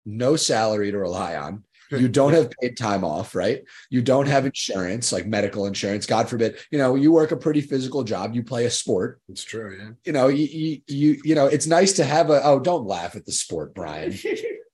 no 0.06 0.36
salary 0.36 0.92
to 0.92 0.98
rely 0.98 1.36
on. 1.36 1.63
You 1.92 2.10
don't 2.10 2.34
have 2.34 2.50
paid 2.60 2.75
time 2.77 3.04
off, 3.06 3.36
right? 3.36 3.63
You 3.92 4.01
don't 4.01 4.27
have 4.27 4.46
insurance, 4.48 5.12
like 5.13 5.27
medical 5.27 5.68
insurance. 5.68 6.08
God 6.08 6.27
forbid, 6.27 6.58
you 6.72 6.80
know, 6.80 6.96
you 6.96 7.12
work 7.12 7.32
a 7.32 7.38
pretty 7.38 7.62
physical 7.62 8.04
job, 8.04 8.34
you 8.34 8.42
play 8.44 8.65
a 8.65 8.72
sport, 8.72 9.22
It's 9.30 9.44
true. 9.44 9.77
Yeah. 9.80 9.92
you 10.04 10.12
know, 10.12 10.27
you, 10.27 10.46
you, 10.46 10.82
you, 10.88 11.22
you 11.24 11.36
know, 11.36 11.46
it's 11.46 11.68
nice 11.68 11.94
to 11.94 12.04
have 12.04 12.32
a, 12.32 12.44
oh, 12.44 12.60
don't 12.60 12.88
laugh 12.88 13.15
at 13.15 13.25
the 13.25 13.32
sport, 13.32 13.75
Bryan. 13.75 14.18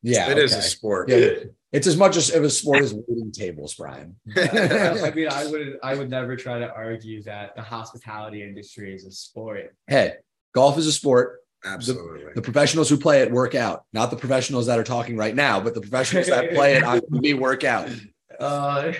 Yeah, 0.03 0.31
It 0.31 0.39
is 0.39 0.55
a 0.55 0.61
sport. 0.63 1.09
Yeah, 1.09 1.29
it's 1.71 1.85
as 1.85 1.95
much 1.95 2.15
as 2.17 2.31
of 2.33 2.43
a 2.43 2.49
sport 2.49 2.79
as 2.79 2.91
waiting 2.91 3.31
tables, 3.31 3.75
Bryan. 3.75 4.15
I 4.35 5.11
mean, 5.13 5.27
I 5.29 5.45
would 5.45 5.79
I 5.83 5.93
would 5.93 6.09
never 6.09 6.35
try 6.35 6.57
to 6.57 6.73
argue 6.73 7.21
that 7.23 7.55
the 7.55 7.61
hospitality 7.61 8.41
industry 8.41 8.95
is 8.95 9.05
a 9.05 9.11
sport. 9.11 9.75
hey, 9.85 10.13
golf 10.55 10.79
is 10.79 10.87
a 10.87 10.91
sport. 10.91 11.40
Absolutely. 11.63 12.33
The 12.33 12.41
professionals 12.41 12.89
who 12.89 12.97
play 12.97 13.21
it 13.21 13.31
work 13.31 13.55
out, 13.55 13.85
not 13.93 14.09
the 14.09 14.17
professionals 14.17 14.65
that 14.65 14.79
are 14.79 14.83
talking 14.83 15.15
right 15.15 15.35
now, 15.35 15.59
but 15.59 15.73
the 15.73 15.81
professionals 15.81 16.27
that 16.27 16.53
play 16.53 16.75
it 16.75 16.83
on 16.83 17.01
me 17.09 17.33
work 17.33 17.63
out. 17.63 17.89
Uh, 18.39 18.91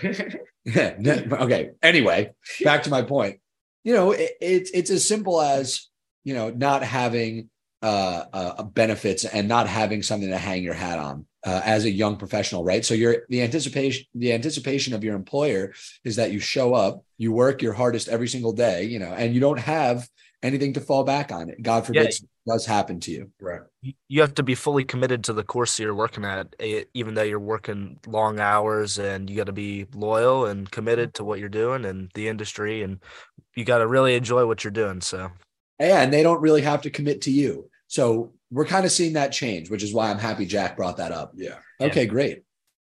okay. 0.78 1.72
Anyway, 1.82 2.32
back 2.64 2.84
to 2.84 2.92
my 2.92 3.02
point. 3.02 3.40
You 3.84 3.96
know, 3.96 4.12
it, 4.12 4.34
it's 4.40 4.70
it's 4.70 4.92
as 4.92 5.08
simple 5.08 5.42
as 5.42 5.88
you 6.24 6.36
know 6.36 6.52
not 6.52 6.84
having 6.84 7.50
uh, 7.82 8.26
uh 8.32 8.62
benefits 8.62 9.26
and 9.26 9.48
not 9.48 9.68
having 9.68 10.04
something 10.04 10.30
to 10.30 10.38
hang 10.38 10.62
your 10.62 10.76
hat 10.76 11.00
on 11.00 11.26
uh, 11.46 11.62
as 11.64 11.86
a 11.86 11.90
young 11.90 12.18
professional, 12.18 12.64
right? 12.64 12.86
So 12.86 12.94
you're 12.94 13.24
the 13.30 13.42
anticipation 13.42 14.06
the 14.14 14.34
anticipation 14.34 14.94
of 14.94 15.04
your 15.04 15.16
employer 15.16 15.74
is 16.04 16.18
that 16.18 16.32
you 16.32 16.40
show 16.40 16.74
up, 16.74 17.04
you 17.18 17.32
work 17.32 17.62
your 17.62 17.74
hardest 17.74 18.08
every 18.08 18.28
single 18.28 18.54
day, 18.54 18.84
you 18.84 19.00
know, 19.00 19.12
and 19.14 19.34
you 19.34 19.40
don't 19.40 19.60
have 19.60 20.08
anything 20.44 20.74
to 20.74 20.82
fall 20.82 21.04
back 21.04 21.32
on. 21.32 21.50
It. 21.50 21.62
God 21.62 21.86
forbid 21.86 22.04
Yeah. 22.06 22.10
something 22.10 22.30
does 22.48 22.66
happen 22.66 23.00
to 23.02 23.12
you. 23.12 23.32
right. 23.40 23.62
you- 23.82 23.94
you 24.10 24.22
have 24.22 24.34
to 24.36 24.44
be 24.44 24.56
fully 24.56 24.84
committed 24.84 25.24
to 25.24 25.34
the 25.34 25.44
course 25.44 25.80
you're 25.80 25.94
working 25.96 26.26
at, 26.26 26.56
eh, 26.60 26.84
even 26.94 27.14
though 27.14 27.22
you're 27.24 27.40
working 27.40 28.00
long 28.08 28.40
hours, 28.40 28.98
and 29.00 29.30
you 29.30 29.38
got 29.38 29.46
to 29.46 29.52
be 29.52 29.86
loyal 29.94 30.46
and 30.46 30.70
committed 30.72 31.14
to 31.16 31.24
what 31.24 31.40
you're 31.40 31.50
doing 31.50 31.86
and 31.86 32.10
the 32.16 32.28
industry, 32.28 32.82
and 32.84 33.00
you 33.56 33.64
got 33.66 33.80
to 33.80 33.88
really 33.88 34.16
enjoy 34.16 34.46
what 34.46 34.64
you're 34.64 34.72
doing. 34.72 35.02
So, 35.02 35.32
Yeah, 35.80 36.02
and 36.02 36.14
they 36.14 36.22
don't 36.24 36.42
really 36.42 36.62
have 36.62 36.82
to 36.84 36.90
commit 36.92 37.22
to 37.22 37.32
you. 37.32 37.70
So 37.88 38.34
we're 38.52 38.66
kind 38.66 38.86
of 38.86 38.92
seeing 38.92 39.14
that 39.14 39.32
change, 39.32 39.70
which 39.70 39.82
is 39.84 39.94
why 39.94 40.10
I'm 40.12 40.20
happy 40.20 40.46
Jack 40.46 40.78
brought 40.78 40.98
that 40.98 41.12
up. 41.12 41.32
Yeah. 41.36 41.58
Okay, 41.80 42.06
great. 42.06 42.44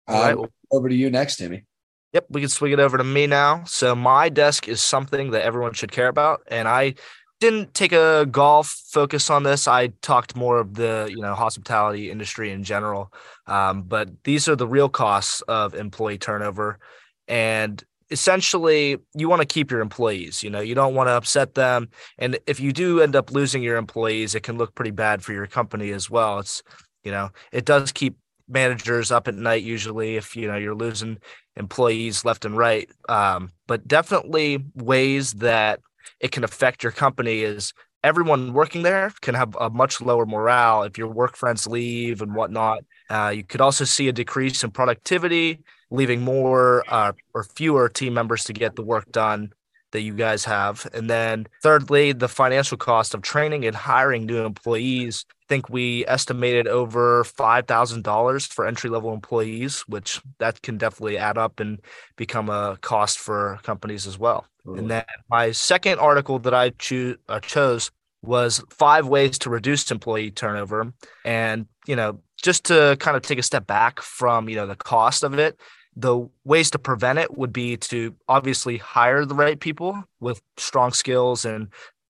all 0.07 0.21
right, 0.21 0.33
Um, 0.33 0.39
well, 0.39 0.50
over 0.71 0.89
to 0.89 0.95
you 0.95 1.09
next, 1.09 1.38
Timmy. 1.38 1.63
Yep, 2.12 2.25
we 2.29 2.41
can 2.41 2.50
swing 2.50 2.73
it 2.73 2.79
over 2.79 2.97
to 2.97 3.03
me 3.05 3.25
now. 3.25 3.63
So 3.65 3.95
my 3.95 4.27
desk 4.29 4.67
is 4.67 4.81
something 4.81 5.31
that 5.31 5.43
everyone 5.43 5.73
should 5.73 5.91
care 5.93 6.09
about, 6.09 6.41
and 6.47 6.67
I 6.67 6.95
didn't 7.43 7.73
take 7.73 7.91
a 7.91 8.25
golf 8.31 8.69
focus 8.89 9.29
on 9.29 9.43
this. 9.43 9.67
I 9.67 9.88
talked 10.01 10.33
more 10.33 10.59
of 10.59 10.75
the 10.75 11.09
you 11.09 11.21
know 11.21 11.35
hospitality 11.35 12.09
industry 12.09 12.51
in 12.51 12.63
general, 12.63 13.12
um, 13.47 13.83
but 13.83 14.23
these 14.23 14.47
are 14.47 14.55
the 14.55 14.65
real 14.65 14.88
costs 14.88 15.41
of 15.41 15.75
employee 15.75 16.17
turnover, 16.17 16.79
and 17.27 17.83
essentially 18.09 18.97
you 19.13 19.27
want 19.27 19.41
to 19.41 19.45
keep 19.45 19.71
your 19.71 19.81
employees. 19.81 20.41
You 20.41 20.51
know, 20.51 20.62
you 20.62 20.73
don't 20.73 20.95
want 20.95 21.09
to 21.09 21.12
upset 21.12 21.53
them, 21.55 21.89
and 22.17 22.39
if 22.47 22.62
you 22.62 22.71
do 22.71 23.01
end 23.01 23.13
up 23.13 23.29
losing 23.29 23.62
your 23.62 23.75
employees, 23.75 24.35
it 24.35 24.43
can 24.43 24.57
look 24.57 24.73
pretty 24.73 24.91
bad 24.91 25.21
for 25.21 25.33
your 25.33 25.47
company 25.47 25.91
as 25.91 26.09
well. 26.09 26.39
It's 26.39 26.63
you 27.03 27.12
know 27.12 27.29
it 27.51 27.65
does 27.65 27.91
keep 27.91 28.15
managers 28.47 29.12
up 29.12 29.27
at 29.27 29.35
night 29.35 29.63
usually 29.63 30.15
if 30.15 30.38
you 30.38 30.47
know 30.47 30.55
you're 30.55 30.75
losing 30.75 31.17
employees 31.57 32.23
left 32.23 32.45
and 32.45 32.55
right. 32.55 32.89
Um, 33.09 33.51
but 33.67 33.85
definitely 33.85 34.63
ways 34.75 35.33
that 35.33 35.81
it 36.19 36.31
can 36.31 36.43
affect 36.43 36.83
your 36.83 36.91
company 36.91 37.41
is 37.41 37.74
everyone 38.03 38.53
working 38.53 38.83
there 38.83 39.12
can 39.22 39.33
have 39.33 39.55
a 39.60 39.69
much 39.69 40.01
lower 40.01 40.25
morale 40.25 40.83
if 40.83 40.98
your 40.98 41.07
work 41.07 41.36
friends 41.36 41.65
leave 41.65 42.22
and 42.22 42.36
whatnot. 42.36 42.83
Uh, 43.10 43.31
you 43.33 43.43
could 43.43 43.62
also 43.62 43.86
see 43.86 44.07
a 44.10 44.12
decrease 44.12 44.63
in 44.63 44.72
productivity, 44.72 45.60
leaving 45.89 46.22
more 46.22 46.83
uh, 46.88 47.13
or 47.33 47.43
fewer 47.43 47.88
team 47.88 48.13
members 48.13 48.43
to 48.43 48.53
get 48.53 48.75
the 48.75 48.83
work 48.83 49.10
done 49.12 49.53
that 49.91 50.01
you 50.01 50.13
guys 50.13 50.43
have. 50.43 50.88
And 50.93 51.10
then 51.10 51.48
thirdly, 51.62 52.12
the 52.12 52.27
financial 52.27 52.77
cost 52.77 53.13
of 53.13 53.22
training 53.22 53.65
and 53.65 53.75
hiring 53.75 54.25
new 54.25 54.43
employees. 54.43 55.25
I 55.53 55.55
think 55.55 55.69
we 55.69 56.03
estimated 56.07 56.67
over 56.67 57.24
$5,000 57.25 58.47
for 58.51 58.65
entry 58.65 58.89
level 58.89 59.13
employees, 59.13 59.82
which 59.82 60.19
that 60.39 60.63
can 60.63 60.80
definitely 60.80 61.19
add 61.19 61.38
up 61.38 61.60
and 61.60 61.80
become 62.15 62.49
a 62.49 62.80
cost 62.82 63.19
for 63.19 63.60
companies 63.62 64.08
as 64.08 64.17
well. 64.17 64.47
And 64.65 64.89
then 64.89 65.04
my 65.30 65.51
second 65.51 65.99
article 65.99 66.39
that 66.39 66.56
I 66.56 66.71
choo- 66.71 67.17
uh, 67.30 67.39
chose 67.39 67.91
was 68.23 68.63
five 68.71 69.06
ways 69.06 69.38
to 69.39 69.51
reduce 69.51 69.91
employee 69.91 70.32
turnover. 70.32 70.91
And, 71.23 71.67
you 71.86 71.95
know, 71.95 72.19
just 72.41 72.63
to 72.65 72.97
kind 72.99 73.15
of 73.15 73.21
take 73.21 73.38
a 73.38 73.43
step 73.43 73.67
back 73.67 74.01
from, 74.01 74.49
you 74.49 74.56
know, 74.56 74.65
the 74.65 74.75
cost 74.75 75.21
of 75.23 75.38
it, 75.38 75.60
the 75.95 76.28
ways 76.43 76.71
to 76.71 76.80
prevent 76.80 77.19
it 77.19 77.38
would 77.38 77.54
be 77.54 77.78
to 77.78 78.15
obviously 78.28 78.78
hire 78.78 79.23
the 79.23 79.36
right 79.36 79.60
people 79.60 80.04
with 80.19 80.41
strong 80.58 80.93
skills 80.93 81.45
and 81.45 81.67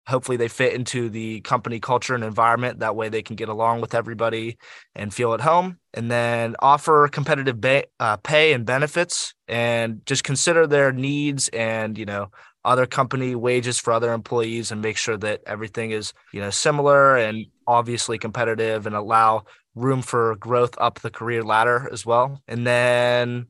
hopefully 0.06 0.36
they 0.36 0.48
fit 0.48 0.74
into 0.74 1.08
the 1.08 1.40
company 1.42 1.80
culture 1.80 2.14
and 2.14 2.24
environment. 2.24 2.80
That 2.80 2.96
way 2.96 3.08
they 3.08 3.22
can 3.22 3.36
get 3.36 3.48
along 3.48 3.80
with 3.80 3.94
everybody 3.94 4.58
and 4.94 5.12
feel 5.12 5.34
at 5.34 5.40
home. 5.40 5.78
And 5.94 6.10
then 6.10 6.56
offer 6.60 7.08
competitive 7.08 7.60
ba- 7.60 7.84
uh, 8.00 8.16
pay 8.18 8.52
and 8.52 8.64
benefits 8.64 9.34
and 9.48 10.04
just 10.06 10.24
consider 10.24 10.66
their 10.66 10.92
needs 10.92 11.48
and 11.48 11.98
you 11.98 12.06
know 12.06 12.30
other 12.64 12.86
company 12.86 13.34
wages 13.34 13.78
for 13.78 13.92
other 13.92 14.12
employees 14.12 14.70
and 14.70 14.80
make 14.80 14.96
sure 14.96 15.16
that 15.18 15.42
everything 15.46 15.90
is 15.90 16.12
you 16.32 16.40
know 16.40 16.50
similar 16.50 17.16
and 17.16 17.46
obviously 17.66 18.18
competitive 18.18 18.86
and 18.86 18.96
allow 18.96 19.44
room 19.74 20.02
for 20.02 20.36
growth 20.36 20.74
up 20.78 21.00
the 21.00 21.10
career 21.10 21.42
ladder 21.42 21.88
as 21.92 22.04
well. 22.04 22.40
And 22.46 22.66
then 22.66 23.46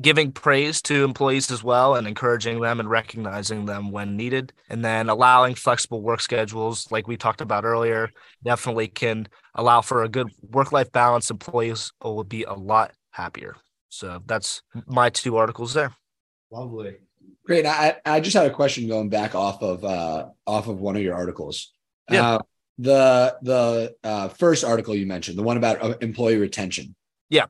giving 0.00 0.32
praise 0.32 0.80
to 0.82 1.04
employees 1.04 1.50
as 1.50 1.62
well 1.62 1.94
and 1.94 2.06
encouraging 2.06 2.60
them 2.60 2.80
and 2.80 2.88
recognizing 2.88 3.66
them 3.66 3.90
when 3.90 4.16
needed 4.16 4.52
and 4.68 4.84
then 4.84 5.08
allowing 5.08 5.54
flexible 5.54 6.02
work 6.02 6.20
schedules 6.20 6.90
like 6.90 7.08
we 7.08 7.16
talked 7.16 7.40
about 7.40 7.64
earlier 7.64 8.10
definitely 8.44 8.88
can 8.88 9.26
allow 9.54 9.80
for 9.80 10.02
a 10.02 10.08
good 10.08 10.28
work 10.50 10.72
life 10.72 10.90
balance 10.92 11.30
employees 11.30 11.92
will 12.02 12.24
be 12.24 12.44
a 12.44 12.52
lot 12.52 12.92
happier 13.10 13.56
so 13.88 14.22
that's 14.26 14.62
my 14.86 15.10
two 15.10 15.36
articles 15.36 15.74
there 15.74 15.92
lovely. 16.50 16.96
Great. 17.44 17.66
I 17.66 17.96
I 18.04 18.20
just 18.20 18.36
had 18.36 18.46
a 18.46 18.54
question 18.54 18.88
going 18.88 19.08
back 19.08 19.34
off 19.34 19.62
of 19.62 19.84
uh 19.84 20.28
off 20.46 20.68
of 20.68 20.80
one 20.80 20.96
of 20.96 21.02
your 21.02 21.14
articles. 21.14 21.72
Yeah. 22.10 22.34
Uh, 22.34 22.38
the 22.78 23.36
the 23.42 23.96
uh, 24.04 24.28
first 24.28 24.64
article 24.64 24.94
you 24.94 25.06
mentioned, 25.06 25.36
the 25.38 25.42
one 25.42 25.56
about 25.56 25.82
uh, 25.82 25.94
employee 26.00 26.36
retention. 26.36 26.94
Yeah. 27.28 27.46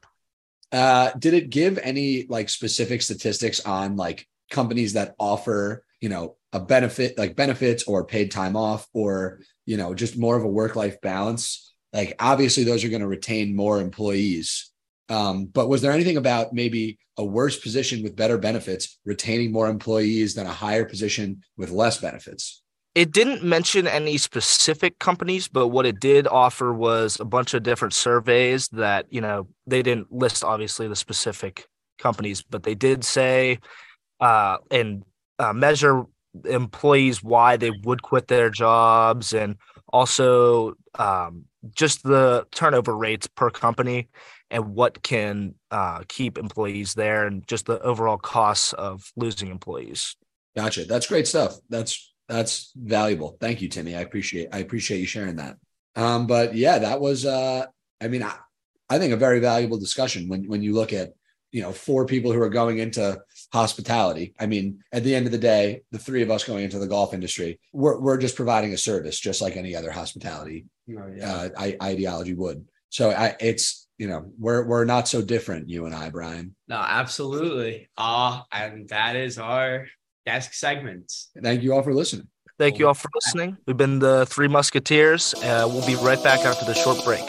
Uh, 0.72 1.10
did 1.18 1.34
it 1.34 1.50
give 1.50 1.78
any 1.78 2.26
like 2.28 2.48
specific 2.48 3.02
statistics 3.02 3.60
on 3.60 3.96
like 3.96 4.26
companies 4.50 4.94
that 4.94 5.14
offer 5.18 5.84
you 6.00 6.08
know 6.08 6.36
a 6.52 6.60
benefit 6.60 7.18
like 7.18 7.36
benefits 7.36 7.84
or 7.84 8.04
paid 8.04 8.30
time 8.30 8.56
off 8.56 8.86
or 8.92 9.40
you 9.66 9.76
know 9.76 9.94
just 9.94 10.18
more 10.18 10.36
of 10.36 10.44
a 10.44 10.48
work 10.48 10.76
life 10.76 11.00
balance? 11.00 11.74
Like 11.92 12.14
obviously 12.18 12.64
those 12.64 12.84
are 12.84 12.90
going 12.90 13.02
to 13.02 13.08
retain 13.08 13.56
more 13.56 13.80
employees. 13.80 14.70
Um, 15.08 15.46
but 15.46 15.68
was 15.68 15.80
there 15.80 15.92
anything 15.92 16.18
about 16.18 16.52
maybe 16.52 16.98
a 17.16 17.24
worse 17.24 17.58
position 17.58 18.02
with 18.02 18.14
better 18.14 18.36
benefits 18.36 18.98
retaining 19.06 19.52
more 19.52 19.68
employees 19.68 20.34
than 20.34 20.46
a 20.46 20.52
higher 20.52 20.84
position 20.84 21.42
with 21.56 21.70
less 21.70 21.98
benefits? 21.98 22.62
It 22.94 23.12
didn't 23.12 23.42
mention 23.42 23.86
any 23.86 24.18
specific 24.18 24.98
companies 24.98 25.48
but 25.48 25.68
what 25.68 25.86
it 25.86 26.00
did 26.00 26.26
offer 26.26 26.72
was 26.72 27.20
a 27.20 27.24
bunch 27.24 27.54
of 27.54 27.62
different 27.62 27.94
surveys 27.94 28.68
that 28.68 29.06
you 29.10 29.20
know 29.20 29.46
they 29.66 29.82
didn't 29.82 30.10
list 30.12 30.44
obviously 30.44 30.88
the 30.88 30.96
specific 30.96 31.66
companies 31.98 32.42
but 32.42 32.62
they 32.62 32.74
did 32.74 33.04
say 33.04 33.58
uh 34.20 34.56
and 34.70 35.04
uh, 35.38 35.52
measure 35.52 36.04
employees 36.44 37.22
why 37.22 37.56
they 37.56 37.70
would 37.84 38.02
quit 38.02 38.28
their 38.28 38.50
jobs 38.50 39.32
and 39.32 39.56
also 39.92 40.74
um, 40.98 41.44
just 41.74 42.02
the 42.02 42.46
turnover 42.50 42.96
rates 42.96 43.26
per 43.26 43.48
company 43.48 44.08
and 44.50 44.74
what 44.74 45.02
can 45.02 45.54
uh, 45.70 46.02
keep 46.08 46.36
employees 46.36 46.94
there 46.94 47.26
and 47.26 47.46
just 47.46 47.66
the 47.66 47.80
overall 47.80 48.18
costs 48.18 48.72
of 48.74 49.10
losing 49.16 49.48
employees 49.48 50.16
Gotcha. 50.58 50.84
That's 50.84 51.06
great 51.06 51.28
stuff. 51.28 51.56
That's 51.68 52.12
that's 52.28 52.72
valuable. 52.76 53.36
Thank 53.40 53.62
you, 53.62 53.68
Timmy. 53.68 53.96
I 53.96 54.00
appreciate 54.00 54.48
I 54.52 54.58
appreciate 54.58 54.98
you 55.00 55.06
sharing 55.06 55.36
that. 55.36 55.56
Um, 55.96 56.26
but 56.26 56.54
yeah, 56.54 56.78
that 56.78 57.00
was 57.00 57.24
uh 57.26 57.66
I 58.00 58.08
mean, 58.08 58.22
I, 58.22 58.34
I 58.90 58.98
think 58.98 59.12
a 59.12 59.16
very 59.16 59.40
valuable 59.40 59.78
discussion 59.78 60.28
when 60.28 60.44
when 60.48 60.62
you 60.62 60.74
look 60.74 60.92
at 60.92 61.12
you 61.50 61.62
know 61.62 61.72
four 61.72 62.04
people 62.06 62.32
who 62.32 62.40
are 62.42 62.50
going 62.50 62.78
into 62.78 63.18
hospitality. 63.52 64.34
I 64.38 64.46
mean, 64.46 64.80
at 64.92 65.02
the 65.04 65.14
end 65.14 65.26
of 65.26 65.32
the 65.32 65.38
day, 65.38 65.82
the 65.90 65.98
three 65.98 66.22
of 66.22 66.30
us 66.30 66.44
going 66.44 66.64
into 66.64 66.78
the 66.78 66.86
golf 66.86 67.14
industry, 67.14 67.58
we're 67.72 67.98
we're 67.98 68.18
just 68.18 68.36
providing 68.36 68.72
a 68.72 68.78
service, 68.78 69.18
just 69.18 69.40
like 69.40 69.56
any 69.56 69.74
other 69.74 69.90
hospitality 69.90 70.66
Oh, 70.90 71.06
yeah. 71.14 71.32
uh, 71.32 71.48
I, 71.58 71.76
ideology 71.82 72.34
would. 72.34 72.66
So 72.90 73.10
I, 73.10 73.36
it's 73.40 73.88
you 73.98 74.08
know 74.08 74.30
we're 74.38 74.64
we're 74.66 74.84
not 74.84 75.08
so 75.08 75.20
different, 75.22 75.68
you 75.68 75.86
and 75.86 75.94
I, 75.94 76.10
Bryan. 76.10 76.54
no, 76.68 76.76
absolutely. 76.76 77.88
Ah, 77.96 78.46
and 78.52 78.88
that 78.90 79.16
is 79.16 79.38
our 79.38 79.86
desk 80.28 80.52
segments. 80.52 81.30
Thank 81.42 81.62
you 81.62 81.72
all 81.72 81.82
for 81.82 81.94
listening. 81.94 82.28
Thank 82.58 82.78
you 82.78 82.86
all 82.86 82.92
for 82.92 83.08
listening. 83.14 83.56
We've 83.66 83.78
been 83.78 83.98
the 83.98 84.26
Three 84.26 84.46
Musketeers. 84.46 85.32
Uh, 85.32 85.66
we'll 85.66 85.86
be 85.86 85.94
right 85.94 86.22
back 86.22 86.40
after 86.40 86.66
the 86.66 86.74
short 86.74 87.02
break. 87.02 87.24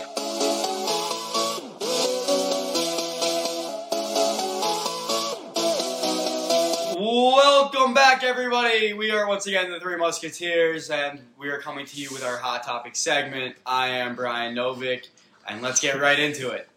Welcome 7.00 7.94
back, 7.94 8.26
everybody. 8.26 8.92
We 8.92 9.12
are 9.12 9.26
once 9.30 9.48
again 9.48 9.72
the 9.72 9.80
Three 9.80 9.96
Musketeers, 9.96 10.90
and 10.90 11.22
we 11.38 11.48
are 11.48 11.60
coming 11.60 11.86
to 11.86 11.96
you 11.96 12.10
with 12.12 12.26
our 12.26 12.36
Hot 12.36 12.64
Topic 12.64 12.98
segment. 12.98 13.56
I 13.66 13.88
am 13.88 14.14
Bryan 14.14 14.54
Novick, 14.54 15.08
and 15.48 15.62
let's 15.62 15.80
get 15.80 15.98
right 16.02 16.20
into 16.20 16.50
it. 16.50 16.68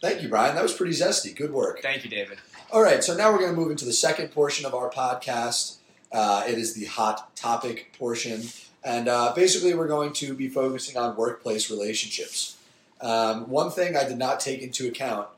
Thank 0.00 0.22
you, 0.22 0.30
Bryan. 0.30 0.54
That 0.54 0.62
was 0.62 0.72
pretty 0.72 0.92
zesty. 0.92 1.36
Good 1.36 1.52
work. 1.52 1.82
Thank 1.82 2.04
you, 2.04 2.08
David. 2.08 2.38
All 2.70 2.82
right, 2.82 3.02
so 3.02 3.16
now 3.16 3.32
we're 3.32 3.38
going 3.38 3.54
to 3.54 3.56
move 3.56 3.70
into 3.70 3.86
the 3.86 3.94
second 3.94 4.28
portion 4.28 4.66
of 4.66 4.74
our 4.74 4.90
podcast. 4.90 5.76
Uh, 6.12 6.44
it 6.46 6.58
is 6.58 6.74
the 6.74 6.84
hot 6.84 7.34
topic 7.34 7.94
portion. 7.98 8.42
And 8.84 9.08
uh, 9.08 9.32
basically, 9.34 9.72
we're 9.72 9.88
going 9.88 10.12
to 10.14 10.34
be 10.34 10.48
focusing 10.48 10.98
on 10.98 11.16
workplace 11.16 11.70
relationships. 11.70 12.58
Um, 13.00 13.48
one 13.48 13.70
thing 13.70 13.96
I 13.96 14.06
did 14.06 14.18
not 14.18 14.38
take 14.40 14.60
into 14.60 14.86
account 14.86 15.28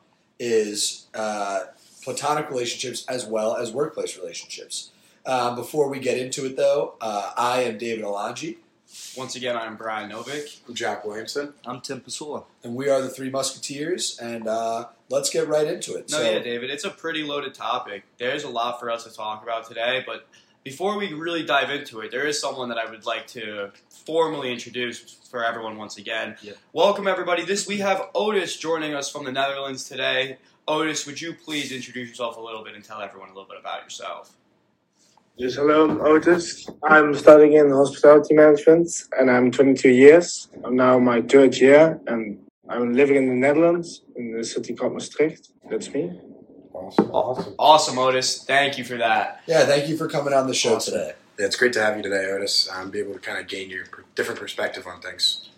is 0.41 1.07
uh, 1.15 1.67
platonic 2.03 2.51
relationships 2.51 3.07
as 3.07 3.27
well 3.27 3.55
as 3.57 3.71
workplace 3.71 4.19
relationships. 4.19 4.91
Um, 5.25 5.55
before 5.55 5.89
we 5.89 6.01
get 6.01 6.19
into 6.19 6.47
it, 6.47 6.57
though, 6.57 6.95
uh, 7.01 7.33
I 7.37 7.63
am 7.63 7.79
David 7.79 8.05
Alongi, 8.05 8.57
Once 9.17 9.37
again, 9.37 9.57
I'm 9.57 9.77
Bryan 9.77 10.11
Novick. 10.11 10.59
I'm 10.67 10.75
Jack 10.75 11.05
Williamson. 11.05 11.55
I'm 11.65 11.81
Tim 11.81 12.01
Pisula. 12.01 12.45
and 12.65 12.75
we 12.75 12.89
are 12.89 13.01
the 13.01 13.09
Three 13.09 13.31
Musketeers. 13.31 14.19
And 14.19 14.49
uh, 14.49 14.87
let's 15.11 15.29
get 15.29 15.49
right 15.49 15.67
into 15.67 15.97
it. 15.97 16.11
No, 16.11 16.19
so, 16.19 16.31
yeah, 16.31 16.39
David, 16.39 16.71
it's 16.71 16.85
a 16.85 16.91
pretty 16.91 17.23
loaded 17.23 17.53
topic. 17.53 18.05
There's 18.19 18.45
a 18.45 18.49
lot 18.49 18.81
for 18.81 18.91
us 18.91 19.05
to 19.05 19.15
talk 19.15 19.43
about 19.43 19.67
today, 19.67 20.03
but 20.07 20.27
before 20.65 20.97
we 20.97 21.13
really 21.13 21.45
dive 21.45 21.71
into 21.71 22.01
it, 22.01 22.11
there 22.11 22.27
is 22.27 22.41
someone 22.41 22.69
that 22.69 22.79
I 22.79 22.89
would 22.89 23.07
like 23.07 23.27
to 23.29 23.71
formally 23.89 24.53
introduce 24.53 25.19
for 25.31 25.45
everyone 25.45 25.77
once 25.77 25.99
again. 25.99 26.37
Yeah. 26.43 26.53
Welcome, 26.73 27.09
everybody. 27.09 27.45
This 27.45 27.67
we 27.67 27.79
have 27.79 28.09
Otis 28.15 28.57
joining 28.57 28.95
us 28.95 29.11
from 29.11 29.25
the 29.25 29.33
Netherlands 29.33 29.89
today. 29.89 30.39
Otis, 30.69 31.07
would 31.07 31.21
you 31.21 31.35
please 31.35 31.73
introduce 31.73 32.11
yourself 32.11 32.37
a 32.37 32.41
little 32.41 32.63
bit 32.63 32.75
and 32.75 32.85
tell 32.85 33.01
everyone 33.01 33.31
a 33.31 33.33
little 33.33 33.49
bit 33.49 33.59
about 33.59 33.83
yourself? 33.83 34.37
Yes, 35.37 35.55
hello, 35.55 35.89
I'm 35.89 36.01
Otis. 36.03 36.69
I'm 36.83 37.15
studying 37.15 37.55
in 37.55 37.71
hospitality 37.71 38.35
management 38.35 38.91
and 39.19 39.31
I'm 39.31 39.51
22 39.51 39.89
years. 39.89 40.49
I'm 40.63 40.77
now 40.77 40.99
my 40.99 41.23
third 41.23 41.57
year 41.57 41.99
and 42.07 42.39
I'm 42.71 42.95
living 42.95 43.17
in 43.17 43.29
the 43.29 43.35
Netherlands 43.35 44.03
in 44.17 44.33
the 44.33 44.45
city 44.45 44.75
called 44.75 44.93
Maastricht. 44.93 45.49
That's 45.69 45.93
me. 45.93 46.21
Awesome. 46.73 47.11
Awesome. 47.11 47.55
Awesome, 47.59 47.99
Otis. 47.99 48.45
Thank 48.45 48.79
you 48.79 48.85
for 48.85 48.97
that. 48.97 49.43
yeah, 49.47 49.67
thank 49.67 49.89
you 49.89 49.97
for 49.97 50.09
coming 50.09 50.33
on 50.33 50.47
the 50.47 50.55
show 50.55 50.77
Awesome. 50.77 50.95
today. 50.95 51.13
Yeah, 51.39 51.47
it's 51.47 51.57
great 51.57 51.73
to 51.75 51.83
have 51.83 51.97
you 51.97 52.03
today, 52.03 52.27
Otis. 52.31 52.69
Um, 52.73 52.91
be 52.91 53.01
able 53.01 53.15
to 53.15 53.19
kind 53.19 53.39
of 53.39 53.49
gain 53.49 53.71
your 53.71 53.87
per- 53.87 54.05
different 54.15 54.39
perspective 54.39 54.87
on 54.87 55.01
things. 55.01 55.49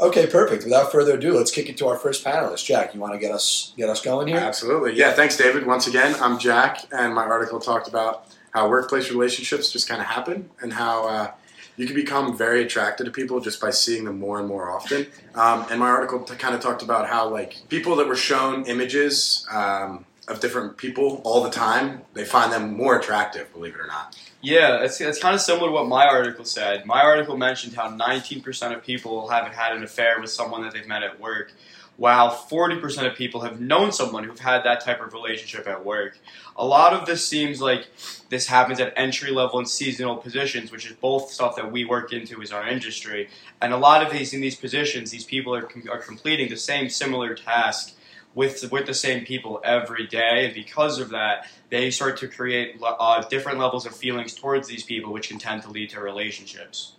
Okay, 0.00 0.26
perfect. 0.26 0.64
Without 0.64 0.90
further 0.92 1.14
ado, 1.14 1.34
let's 1.36 1.50
kick 1.50 1.68
it 1.68 1.76
to 1.78 1.86
our 1.88 1.96
first 1.98 2.24
panelist. 2.24 2.64
Jack, 2.64 2.94
you 2.94 3.00
want 3.00 3.12
to 3.14 3.18
get 3.18 3.32
us 3.32 3.72
get 3.76 3.88
us 3.90 4.00
going 4.00 4.28
here? 4.28 4.36
Absolutely. 4.38 4.94
Yeah, 4.94 5.12
thanks, 5.12 5.36
David. 5.36 5.66
Once 5.66 5.86
again, 5.86 6.14
I'm 6.20 6.38
Jack, 6.38 6.80
and 6.92 7.14
my 7.14 7.24
article 7.24 7.60
talked 7.60 7.88
about 7.88 8.26
how 8.50 8.68
workplace 8.68 9.10
relationships 9.10 9.70
just 9.70 9.88
kind 9.88 10.00
of 10.00 10.06
happen 10.06 10.48
and 10.60 10.72
how 10.72 11.06
uh, 11.08 11.30
you 11.76 11.86
can 11.86 11.94
become 11.94 12.36
very 12.36 12.62
attracted 12.62 13.04
to 13.04 13.10
people 13.10 13.40
just 13.40 13.60
by 13.60 13.70
seeing 13.70 14.04
them 14.04 14.18
more 14.18 14.38
and 14.38 14.48
more 14.48 14.70
often. 14.70 15.06
Um, 15.34 15.66
and 15.70 15.78
my 15.80 15.88
article 15.88 16.20
t- 16.20 16.34
kind 16.36 16.54
of 16.54 16.60
talked 16.60 16.82
about 16.82 17.08
how, 17.08 17.28
like, 17.28 17.68
people 17.68 17.96
that 17.96 18.08
were 18.08 18.16
shown 18.16 18.64
images 18.64 19.46
um, 19.50 20.06
of 20.28 20.40
different 20.40 20.76
people 20.76 21.20
all 21.24 21.42
the 21.42 21.50
time, 21.50 22.02
they 22.14 22.24
find 22.24 22.52
them 22.52 22.76
more 22.76 22.98
attractive, 22.98 23.52
believe 23.52 23.74
it 23.74 23.80
or 23.80 23.86
not. 23.86 24.16
Yeah, 24.40 24.82
it's, 24.82 25.00
it's 25.00 25.18
kind 25.18 25.34
of 25.34 25.40
similar 25.40 25.68
to 25.68 25.72
what 25.72 25.86
my 25.86 26.06
article 26.06 26.44
said. 26.44 26.86
My 26.86 27.02
article 27.02 27.36
mentioned 27.36 27.74
how 27.74 27.90
19% 27.90 28.74
of 28.74 28.82
people 28.82 29.28
haven't 29.28 29.54
had 29.54 29.76
an 29.76 29.82
affair 29.82 30.20
with 30.20 30.30
someone 30.30 30.62
that 30.62 30.72
they've 30.72 30.86
met 30.86 31.02
at 31.02 31.20
work, 31.20 31.52
while 31.96 32.30
40% 32.30 33.10
of 33.10 33.16
people 33.16 33.40
have 33.40 33.60
known 33.60 33.90
someone 33.90 34.24
who've 34.24 34.38
had 34.38 34.64
that 34.64 34.84
type 34.84 35.00
of 35.00 35.12
relationship 35.12 35.66
at 35.66 35.84
work. 35.84 36.18
A 36.56 36.64
lot 36.64 36.92
of 36.92 37.06
this 37.06 37.26
seems 37.26 37.60
like 37.60 37.88
this 38.28 38.46
happens 38.46 38.80
at 38.80 38.92
entry 38.96 39.30
level 39.30 39.58
and 39.58 39.68
seasonal 39.68 40.16
positions, 40.16 40.70
which 40.70 40.86
is 40.86 40.92
both 40.92 41.30
stuff 41.30 41.56
that 41.56 41.72
we 41.72 41.84
work 41.84 42.12
into 42.12 42.42
as 42.42 42.52
our 42.52 42.66
industry. 42.68 43.30
And 43.62 43.72
a 43.72 43.78
lot 43.78 44.04
of 44.04 44.12
these 44.12 44.34
in 44.34 44.40
these 44.40 44.56
positions, 44.56 45.10
these 45.10 45.24
people 45.24 45.54
are, 45.54 45.68
are 45.90 45.98
completing 45.98 46.50
the 46.50 46.56
same 46.56 46.90
similar 46.90 47.34
task 47.34 47.94
with 48.34 48.70
with 48.70 48.84
the 48.84 48.94
same 48.94 49.24
people 49.24 49.60
every 49.64 50.06
day, 50.06 50.44
and 50.44 50.54
because 50.54 51.00
of 51.00 51.08
that, 51.08 51.48
they 51.70 51.90
start 51.90 52.18
to 52.18 52.28
create 52.28 52.78
uh, 52.82 53.26
different 53.28 53.58
levels 53.58 53.86
of 53.86 53.96
feelings 53.96 54.34
towards 54.34 54.68
these 54.68 54.82
people, 54.82 55.10
which 55.10 55.30
can 55.30 55.38
tend 55.38 55.62
to 55.62 55.70
lead 55.70 55.88
to 55.88 56.00
relationships. 56.00 56.92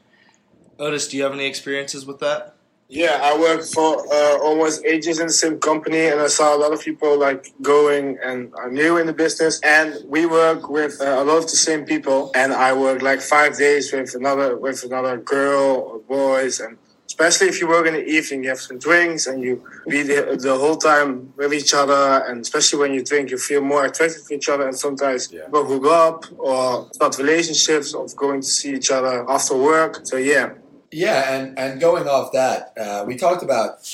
Otis, 0.79 1.07
do 1.07 1.15
you 1.15 1.23
have 1.23 1.33
any 1.33 1.45
experiences 1.45 2.07
with 2.07 2.17
that? 2.19 2.56
Yeah, 2.89 3.19
I 3.21 3.37
worked 3.37 3.73
for 3.73 4.05
uh, 4.13 4.37
almost 4.39 4.85
eight 4.85 5.03
years 5.05 5.19
in 5.19 5.27
the 5.27 5.33
same 5.33 5.59
company, 5.59 6.05
and 6.07 6.21
I 6.21 6.27
saw 6.27 6.55
a 6.55 6.59
lot 6.59 6.71
of 6.71 6.81
people 6.81 7.19
like 7.19 7.51
going 7.61 8.17
and 8.23 8.53
are 8.55 8.71
new 8.71 8.97
in 8.97 9.07
the 9.07 9.13
business. 9.13 9.59
And 9.61 9.95
we 10.07 10.25
work 10.25 10.69
with 10.69 11.01
uh, 11.01 11.05
a 11.21 11.23
lot 11.25 11.37
of 11.39 11.43
the 11.43 11.57
same 11.57 11.83
people, 11.85 12.31
and 12.33 12.53
I 12.53 12.73
work 12.73 13.01
like 13.01 13.19
five 13.21 13.57
days 13.57 13.91
with 13.91 14.15
another 14.15 14.57
with 14.57 14.83
another 14.85 15.17
girl 15.17 15.75
or 15.75 15.99
boys, 15.99 16.61
and 16.61 16.77
especially 17.07 17.47
if 17.47 17.59
you 17.59 17.67
work 17.67 17.87
in 17.87 17.93
the 17.93 18.05
evening, 18.05 18.43
you 18.43 18.49
have 18.49 18.59
some 18.61 18.79
drinks 18.79 19.27
and 19.27 19.43
you 19.43 19.63
be 19.89 20.03
the, 20.03 20.37
the 20.41 20.55
whole 20.57 20.77
time 20.77 21.33
with 21.35 21.53
each 21.53 21.73
other. 21.73 22.23
And 22.27 22.39
especially 22.41 22.79
when 22.79 22.93
you 22.93 23.03
drink, 23.03 23.31
you 23.31 23.37
feel 23.37 23.61
more 23.61 23.83
attracted 23.85 24.25
to 24.27 24.33
each 24.35 24.47
other, 24.47 24.65
and 24.65 24.77
sometimes 24.77 25.29
Yeah. 25.33 25.45
people 25.45 25.65
hook 25.65 25.85
up 25.87 26.23
or 26.37 26.87
start 26.93 27.17
relationships 27.17 27.93
of 27.93 28.15
going 28.15 28.39
to 28.41 28.47
see 28.47 28.75
each 28.75 28.91
other 28.91 29.29
after 29.29 29.57
work. 29.57 30.01
So 30.05 30.15
yeah. 30.15 30.51
Yeah, 30.97 31.31
and 31.31 31.59
and 31.59 31.79
going 31.79 32.07
off 32.07 32.31
that, 32.31 32.73
uh, 32.75 33.03
we 33.05 33.17
talked 33.17 33.43
about, 33.43 33.87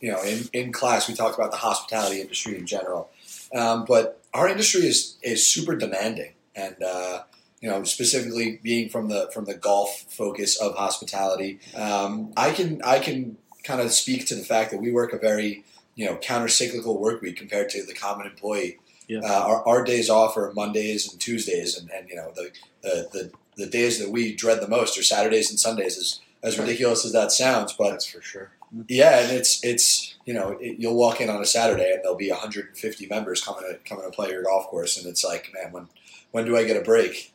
you 0.00 0.10
know, 0.10 0.20
in, 0.24 0.48
in 0.52 0.72
class 0.72 1.08
we 1.08 1.14
talked 1.14 1.38
about 1.38 1.52
the 1.52 1.58
hospitality 1.58 2.20
industry 2.20 2.58
in 2.58 2.66
general, 2.66 3.08
um, 3.54 3.84
but 3.86 4.20
our 4.34 4.48
industry 4.48 4.80
is 4.80 5.16
is 5.22 5.48
super 5.48 5.76
demanding, 5.76 6.32
and 6.56 6.74
uh, 6.82 7.22
you 7.60 7.70
know, 7.70 7.84
specifically 7.84 8.58
being 8.64 8.88
from 8.88 9.06
the 9.06 9.30
from 9.32 9.44
the 9.44 9.54
golf 9.54 10.06
focus 10.08 10.60
of 10.60 10.74
hospitality, 10.74 11.60
um, 11.76 12.32
I 12.36 12.50
can 12.50 12.82
I 12.82 12.98
can 12.98 13.36
kind 13.62 13.80
of 13.80 13.92
speak 13.92 14.26
to 14.26 14.34
the 14.34 14.42
fact 14.42 14.72
that 14.72 14.80
we 14.80 14.90
work 14.90 15.12
a 15.12 15.18
very 15.18 15.62
you 15.94 16.04
know 16.04 16.16
counter 16.16 16.48
cyclical 16.48 16.98
work 16.98 17.22
week 17.22 17.36
compared 17.36 17.68
to 17.70 17.86
the 17.86 17.94
common 17.94 18.26
employee. 18.26 18.78
Yeah. 19.06 19.20
Uh, 19.20 19.44
our, 19.46 19.68
our 19.68 19.84
days 19.84 20.10
off 20.10 20.36
are 20.36 20.52
Mondays 20.52 21.12
and 21.12 21.20
Tuesdays, 21.20 21.78
and, 21.78 21.88
and 21.92 22.08
you 22.08 22.16
know 22.16 22.32
the, 22.34 22.50
the 22.82 23.08
the 23.12 23.30
the 23.54 23.66
days 23.70 24.00
that 24.00 24.10
we 24.10 24.34
dread 24.34 24.60
the 24.60 24.68
most 24.68 24.98
are 24.98 25.04
Saturdays 25.04 25.48
and 25.48 25.60
Sundays. 25.60 25.96
As 25.96 26.20
as 26.42 26.58
ridiculous 26.58 27.04
as 27.04 27.12
that 27.12 27.32
sounds, 27.32 27.72
but 27.72 27.90
That's 27.90 28.06
for 28.06 28.22
sure. 28.22 28.50
yeah, 28.88 29.20
and 29.20 29.32
it's 29.36 29.62
it's 29.64 30.14
you 30.24 30.32
know 30.34 30.56
it, 30.60 30.78
you'll 30.78 30.96
walk 30.96 31.20
in 31.20 31.28
on 31.28 31.40
a 31.40 31.46
Saturday 31.46 31.92
and 31.92 32.02
there'll 32.02 32.16
be 32.16 32.30
150 32.30 33.06
members 33.06 33.42
coming 33.42 33.62
to 33.62 33.78
coming 33.88 34.04
to 34.04 34.10
play 34.10 34.30
your 34.30 34.44
golf 34.44 34.66
course, 34.68 34.96
and 34.96 35.06
it's 35.06 35.24
like, 35.24 35.50
man, 35.54 35.72
when 35.72 35.88
when 36.30 36.44
do 36.44 36.56
I 36.56 36.64
get 36.64 36.76
a 36.76 36.82
break? 36.82 37.32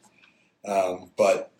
Um, 0.67 1.11
but 1.17 1.51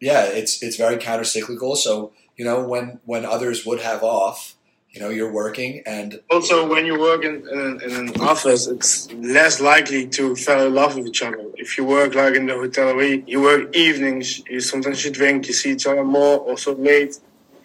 yeah, 0.00 0.24
it's 0.24 0.62
it's 0.62 0.76
very 0.76 0.96
counter 0.96 1.24
cyclical. 1.24 1.76
So 1.76 2.12
you 2.36 2.44
know 2.44 2.62
when 2.66 3.00
when 3.04 3.24
others 3.24 3.66
would 3.66 3.80
have 3.80 4.02
off, 4.02 4.54
you 4.98 5.04
know 5.04 5.10
you're 5.10 5.30
working, 5.30 5.82
and 5.86 6.20
Also, 6.28 6.68
when 6.68 6.84
you 6.84 6.98
work 6.98 7.24
in, 7.24 7.36
in, 7.48 7.80
in 7.82 7.92
an 8.02 8.20
office, 8.20 8.66
it's 8.66 9.12
less 9.12 9.60
likely 9.60 10.08
to 10.08 10.34
fall 10.34 10.66
in 10.66 10.74
love 10.74 10.96
with 10.96 11.06
each 11.06 11.22
other. 11.22 11.44
If 11.54 11.78
you 11.78 11.84
work 11.84 12.16
like 12.16 12.34
in 12.34 12.46
the 12.46 12.54
hotellerie, 12.54 13.22
you 13.26 13.40
work 13.40 13.76
evenings, 13.76 14.42
you 14.50 14.58
sometimes 14.60 15.04
you 15.04 15.12
drink, 15.12 15.46
you 15.46 15.52
see 15.52 15.70
each 15.70 15.86
other 15.86 16.02
more, 16.02 16.38
also 16.38 16.74
late. 16.74 17.20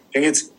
I 0.10 0.14
think 0.14 0.26
it's 0.28 0.52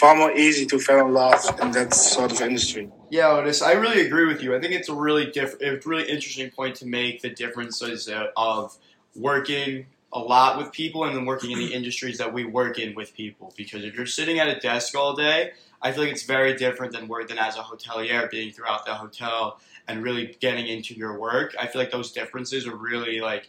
far 0.00 0.16
more 0.16 0.32
easy 0.32 0.64
to 0.66 0.78
fall 0.78 1.06
in 1.06 1.12
love 1.12 1.42
in 1.60 1.72
that 1.72 1.92
sort 1.92 2.32
of 2.32 2.40
industry. 2.40 2.90
Yeah, 3.10 3.28
Otis, 3.32 3.60
I 3.60 3.72
really 3.72 4.06
agree 4.06 4.26
with 4.26 4.42
you. 4.42 4.56
I 4.56 4.60
think 4.60 4.72
it's 4.72 4.88
a 4.88 4.94
really 4.94 5.26
diff- 5.30 5.60
it's 5.60 5.86
really 5.86 6.08
interesting 6.08 6.50
point 6.50 6.74
to 6.76 6.86
make 6.86 7.20
the 7.20 7.30
differences 7.30 8.08
uh, 8.08 8.28
of 8.34 8.78
working 9.14 9.86
a 10.12 10.18
lot 10.18 10.56
with 10.56 10.72
people 10.72 11.04
and 11.04 11.14
then 11.14 11.26
working 11.26 11.50
in 11.50 11.58
the 11.58 11.74
industries 11.74 12.18
that 12.18 12.32
we 12.32 12.44
work 12.44 12.78
in 12.78 12.94
with 12.94 13.14
people. 13.14 13.52
Because 13.56 13.84
if 13.84 13.94
you're 13.94 14.06
sitting 14.06 14.38
at 14.38 14.48
a 14.48 14.58
desk 14.58 14.96
all 14.96 15.14
day, 15.14 15.52
I 15.82 15.92
feel 15.92 16.04
like 16.04 16.12
it's 16.12 16.24
very 16.24 16.56
different 16.56 16.92
than 16.92 17.08
work 17.08 17.28
than 17.28 17.38
as 17.38 17.56
a 17.56 17.60
hotelier 17.60 18.30
being 18.30 18.52
throughout 18.52 18.86
the 18.86 18.94
hotel 18.94 19.60
and 19.86 20.02
really 20.02 20.36
getting 20.40 20.66
into 20.66 20.94
your 20.94 21.18
work. 21.18 21.54
I 21.58 21.66
feel 21.66 21.80
like 21.80 21.90
those 21.90 22.12
differences 22.12 22.66
are 22.66 22.74
really 22.74 23.20
like 23.20 23.48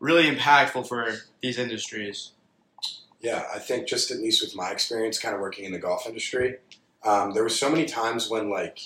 really 0.00 0.24
impactful 0.24 0.88
for 0.88 1.12
these 1.42 1.58
industries. 1.58 2.32
Yeah, 3.20 3.44
I 3.54 3.58
think 3.58 3.86
just 3.86 4.10
at 4.10 4.18
least 4.18 4.42
with 4.42 4.56
my 4.56 4.70
experience, 4.70 5.18
kind 5.18 5.34
of 5.34 5.40
working 5.40 5.64
in 5.64 5.72
the 5.72 5.78
golf 5.78 6.06
industry, 6.06 6.56
um, 7.04 7.32
there 7.32 7.42
were 7.42 7.50
so 7.50 7.70
many 7.70 7.84
times 7.84 8.28
when 8.30 8.50
like 8.50 8.78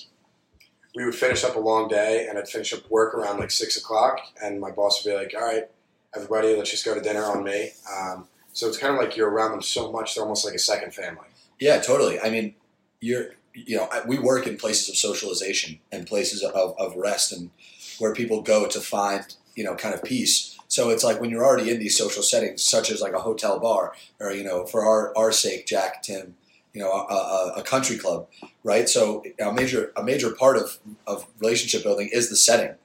we 0.93 1.05
would 1.05 1.15
finish 1.15 1.43
up 1.43 1.55
a 1.55 1.59
long 1.59 1.87
day 1.87 2.27
and 2.29 2.37
I'd 2.37 2.47
finish 2.47 2.73
up 2.73 2.89
work 2.89 3.13
around 3.13 3.39
like 3.39 3.51
six 3.51 3.77
o'clock, 3.77 4.19
and 4.41 4.59
my 4.59 4.71
boss 4.71 5.03
would 5.03 5.11
be 5.11 5.17
like, 5.17 5.33
"All 5.35 5.45
right, 5.45 5.69
everybody, 6.15 6.55
let's 6.55 6.71
just 6.71 6.85
go 6.85 6.95
to 6.95 7.01
dinner 7.01 7.23
on 7.23 7.43
me." 7.43 7.71
Um, 7.95 8.27
so 8.53 8.67
it's 8.67 8.77
kind 8.77 8.93
of 8.93 8.99
like 8.99 9.17
you're 9.17 9.29
around 9.29 9.51
them 9.51 9.61
so 9.61 9.91
much; 9.91 10.15
they're 10.15 10.23
almost 10.23 10.45
like 10.45 10.55
a 10.55 10.59
second 10.59 10.93
family. 10.93 11.27
yeah, 11.59 11.79
totally. 11.79 12.19
I 12.19 12.29
mean, 12.29 12.55
you're 12.99 13.35
you 13.53 13.77
know 13.77 13.89
we 14.07 14.19
work 14.19 14.47
in 14.47 14.57
places 14.57 14.89
of 14.89 14.95
socialization 14.95 15.79
and 15.91 16.05
places 16.05 16.43
of, 16.43 16.75
of 16.77 16.95
rest 16.95 17.31
and 17.31 17.51
where 17.99 18.13
people 18.13 18.41
go 18.41 18.67
to 18.67 18.79
find 18.79 19.35
you 19.55 19.63
know 19.63 19.75
kind 19.75 19.93
of 19.93 20.03
peace. 20.03 20.57
So 20.67 20.89
it's 20.89 21.03
like 21.03 21.21
when 21.21 21.29
you're 21.29 21.45
already 21.45 21.69
in 21.71 21.79
these 21.79 21.97
social 21.97 22.23
settings, 22.23 22.63
such 22.63 22.91
as 22.91 22.99
like 22.99 23.13
a 23.13 23.19
hotel 23.21 23.59
bar, 23.59 23.93
or 24.19 24.31
you 24.31 24.43
know, 24.43 24.65
for 24.65 24.85
our 24.85 25.15
our 25.17 25.31
sake, 25.31 25.67
Jack, 25.67 26.03
Tim, 26.03 26.35
you 26.73 26.81
know, 26.81 26.91
a, 26.91 27.13
a, 27.13 27.53
a 27.57 27.63
country 27.63 27.97
club, 27.97 28.27
right? 28.63 28.89
So 28.89 29.23
a 29.39 29.53
major 29.53 29.93
a 29.95 30.03
major 30.03 30.31
part 30.31 30.57
of 30.57 30.79
of 31.07 31.25
relationship 31.39 31.83
building 31.83 32.09
is 32.11 32.29
the 32.29 32.35
setting, 32.35 32.75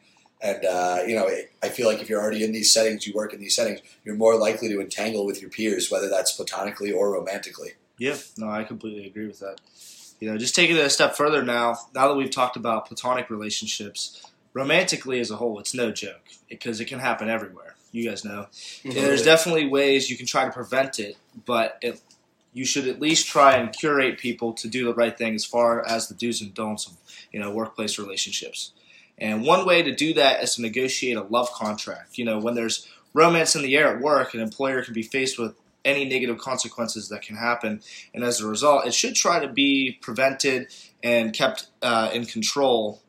and 0.43 0.65
uh, 0.65 1.01
you 1.07 1.15
know, 1.15 1.29
I 1.63 1.69
feel 1.69 1.87
like 1.87 2.01
if 2.01 2.09
you're 2.09 2.21
already 2.21 2.45
in 2.45 2.53
these 2.53 2.73
settings, 2.73 3.07
you 3.07 3.13
work 3.13 3.35
in 3.35 3.41
these 3.41 3.55
settings, 3.55 3.81
you're 4.05 4.15
more 4.15 4.37
likely 4.37 4.69
to 4.69 4.81
entangle 4.81 5.27
with 5.27 5.41
your 5.41 5.51
peers, 5.51 5.91
whether 5.91 6.09
that's 6.09 6.33
platonically 6.33 6.93
or 6.93 7.13
romantically. 7.13 7.73
Yeah, 7.99 8.17
no, 8.39 8.49
I 8.49 8.65
completely 8.65 9.07
agree 9.07 9.27
with 9.27 9.41
that. 9.41 9.61
You 10.21 10.31
know, 10.31 10.39
just 10.39 10.55
taking 10.55 10.77
it 10.77 10.85
a 10.85 10.91
step 10.91 11.17
further 11.17 11.43
now, 11.43 11.79
now 11.95 12.09
that 12.09 12.15
we've 12.15 12.31
talked 12.31 12.57
about 12.57 12.87
platonic 12.87 13.31
relationships, 13.31 14.23
romantically 14.53 15.21
as 15.21 15.31
a 15.31 15.37
whole, 15.37 15.59
it's 15.59 15.75
no 15.75 15.91
joke 15.91 16.29
because 16.49 16.81
it 16.81 16.87
can 16.87 16.99
happen 16.99 17.29
everywhere. 17.29 17.75
You 17.93 18.09
guys 18.09 18.25
know. 18.25 18.47
And 18.85 18.93
there's 18.93 19.23
definitely 19.23 19.67
ways 19.67 20.11
you 20.11 20.17
can 20.17 20.27
try 20.27 20.45
to 20.45 20.53
prevent 20.53 21.01
it, 21.01 21.17
but 21.45 21.79
it, 21.83 22.01
you 22.53 22.65
should 22.65 22.87
at 22.87 23.01
least 23.01 23.27
try 23.27 23.57
and 23.57 23.73
curate 23.73 24.19
people 24.19 24.53
to 24.55 24.69
do 24.69 24.85
the 24.85 24.95
right 24.95 25.17
thing 25.17 25.35
as 25.35 25.45
far 25.45 25.87
as 25.87 26.09
the 26.09 26.15
do's 26.15 26.41
and 26.41 26.55
don'ts 26.55 26.87
of 26.87 26.97
you 27.33 27.41
know 27.41 27.51
workplace 27.51 27.99
relationships. 27.99 28.73
And 29.21 29.45
one 29.45 29.67
way 29.67 29.83
to 29.83 29.95
do 29.95 30.15
that 30.15 30.43
is 30.43 30.55
to 30.55 30.63
negotiate 30.63 31.17
a 31.17 31.23
love 31.23 31.53
contract. 31.53 32.17
You 32.17 32.25
know, 32.25 32.39
when 32.39 32.55
there's 32.55 32.89
romance 33.13 33.55
in 33.55 33.63
the 33.63 33.77
air 33.77 33.95
at 33.95 34.01
work, 34.01 34.35
an 34.35 34.41
employer 34.41 34.83
can 34.83 34.95
be 34.95 35.03
faced 35.03 35.39
with 35.39 35.55
any 35.85 36.05
negative 36.05 36.39
consequences 36.39 37.09
that 37.09 37.23
can 37.23 37.37
happen, 37.37 37.81
and 38.13 38.23
as 38.23 38.41
a 38.41 38.47
result, 38.47 38.87
it 38.87 38.93
should 38.93 39.15
try 39.15 39.41
to 39.41 39.49
be 39.49 39.99
prevented 40.03 40.69
and 41.03 41.33
kept 41.33 41.69
uh, 41.81 42.11
in 42.13 42.27
control 42.27 43.01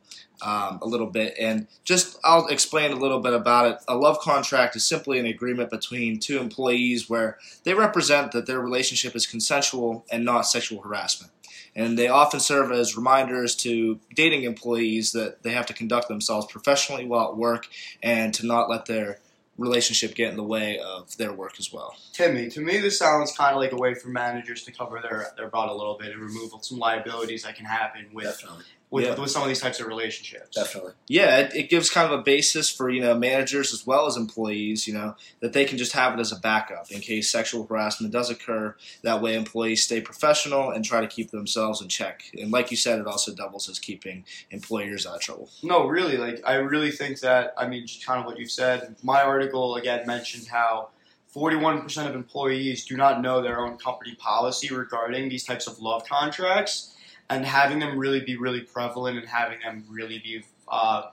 um, 0.41 0.79
a 0.81 0.87
little 0.87 1.07
bit. 1.07 1.35
And 1.39 1.67
just 1.83 2.17
I'll 2.23 2.47
explain 2.47 2.91
a 2.91 2.95
little 2.95 3.19
bit 3.19 3.33
about 3.33 3.71
it. 3.71 3.77
A 3.87 3.95
love 3.95 4.19
contract 4.19 4.75
is 4.75 4.85
simply 4.85 5.19
an 5.19 5.25
agreement 5.25 5.69
between 5.69 6.19
two 6.19 6.39
employees 6.39 7.09
where 7.09 7.37
they 7.63 7.73
represent 7.73 8.31
that 8.31 8.47
their 8.47 8.59
relationship 8.59 9.15
is 9.15 9.27
consensual 9.27 10.05
and 10.11 10.25
not 10.25 10.41
sexual 10.41 10.81
harassment. 10.81 11.31
And 11.75 11.97
they 11.97 12.07
often 12.07 12.39
serve 12.39 12.71
as 12.71 12.97
reminders 12.97 13.55
to 13.57 13.99
dating 14.13 14.43
employees 14.43 15.13
that 15.13 15.43
they 15.43 15.51
have 15.51 15.65
to 15.67 15.73
conduct 15.73 16.07
themselves 16.07 16.47
professionally 16.51 17.05
while 17.05 17.29
at 17.29 17.37
work 17.37 17.67
and 18.03 18.33
to 18.33 18.45
not 18.45 18.69
let 18.69 18.87
their 18.87 19.19
relationship 19.57 20.15
get 20.15 20.31
in 20.31 20.37
the 20.37 20.43
way 20.43 20.79
of 20.79 21.15
their 21.17 21.31
work 21.31 21.55
as 21.59 21.71
well. 21.71 21.95
Timmy, 22.13 22.49
to 22.49 22.61
me, 22.61 22.79
this 22.79 22.97
sounds 22.97 23.35
kind 23.35 23.55
of 23.55 23.61
like 23.61 23.71
a 23.71 23.77
way 23.77 23.93
for 23.93 24.09
managers 24.09 24.63
to 24.63 24.71
cover 24.71 24.99
their, 25.01 25.27
their 25.37 25.47
butt 25.47 25.69
a 25.69 25.73
little 25.73 25.97
bit 25.97 26.11
and 26.11 26.21
remove 26.21 26.51
some 26.61 26.79
liabilities 26.79 27.43
that 27.43 27.55
can 27.55 27.65
happen 27.65 28.07
with 28.13 28.25
Definitely. 28.25 28.65
With, 28.91 29.05
Yeah. 29.05 29.15
with 29.15 29.31
some 29.31 29.41
of 29.41 29.47
these 29.47 29.61
types 29.61 29.79
of 29.79 29.87
relationships. 29.87 30.55
Definitely. 30.55 30.91
Yeah, 31.07 31.37
it, 31.39 31.55
it 31.55 31.69
gives 31.69 31.89
kind 31.89 32.11
of 32.11 32.19
a 32.19 32.21
basis 32.21 32.69
for 32.69 32.89
you 32.89 33.01
know 33.01 33.17
managers 33.17 33.73
as 33.73 33.87
well 33.87 34.05
as 34.05 34.17
employees, 34.17 34.87
you 34.87 34.93
know, 34.93 35.15
that 35.39 35.53
they 35.53 35.65
can 35.65 35.77
just 35.79 35.93
have 35.93 36.13
it 36.13 36.19
as 36.19 36.31
a 36.31 36.35
backup 36.39 36.91
in 36.91 36.99
case 36.99 37.31
sexual 37.31 37.65
harassment 37.65 38.11
does 38.13 38.29
occur. 38.29 38.75
That 39.01 39.21
way, 39.21 39.35
employees 39.35 39.83
stay 39.83 40.01
professional 40.01 40.69
and 40.69 40.85
try 40.85 41.01
to 41.01 41.07
keep 41.07 41.31
themselves 41.31 41.81
in 41.81 41.87
check. 41.87 42.23
And 42.37 42.51
like 42.51 42.69
you 42.69 42.77
said, 42.77 42.99
it 42.99 43.07
also 43.07 43.33
doubles 43.33 43.67
as 43.69 43.79
keeping 43.79 44.25
employers 44.51 45.07
out 45.07 45.15
of 45.15 45.21
trouble. 45.21 45.49
No, 45.63 45.87
really, 45.87 46.17
like 46.17 46.41
I 46.45 46.55
really 46.55 46.91
think 46.91 47.21
that 47.21 47.53
I 47.57 47.67
mean, 47.67 47.87
just 47.87 48.05
kind 48.05 48.19
of 48.19 48.25
what 48.25 48.37
you've 48.37 48.51
said. 48.51 48.95
My 49.01 49.23
article 49.23 49.75
again 49.77 50.05
mentioned 50.05 50.47
how 50.47 50.89
41% 51.33 52.09
of 52.09 52.13
employees 52.15 52.85
do 52.85 52.97
not 52.97 53.21
know 53.21 53.41
their 53.41 53.59
own 53.65 53.77
company 53.77 54.15
policy 54.15 54.73
regarding 54.73 55.29
these 55.29 55.45
types 55.45 55.65
of 55.65 55.79
love 55.79 56.03
contracts, 56.05 56.93
and 57.31 57.45
having 57.45 57.79
them 57.79 57.97
really 57.97 58.19
be 58.19 58.35
really 58.35 58.61
prevalent 58.61 59.17
and 59.17 59.27
having 59.27 59.59
them 59.61 59.85
really 59.89 60.19
be 60.19 60.43
uh, 60.67 61.03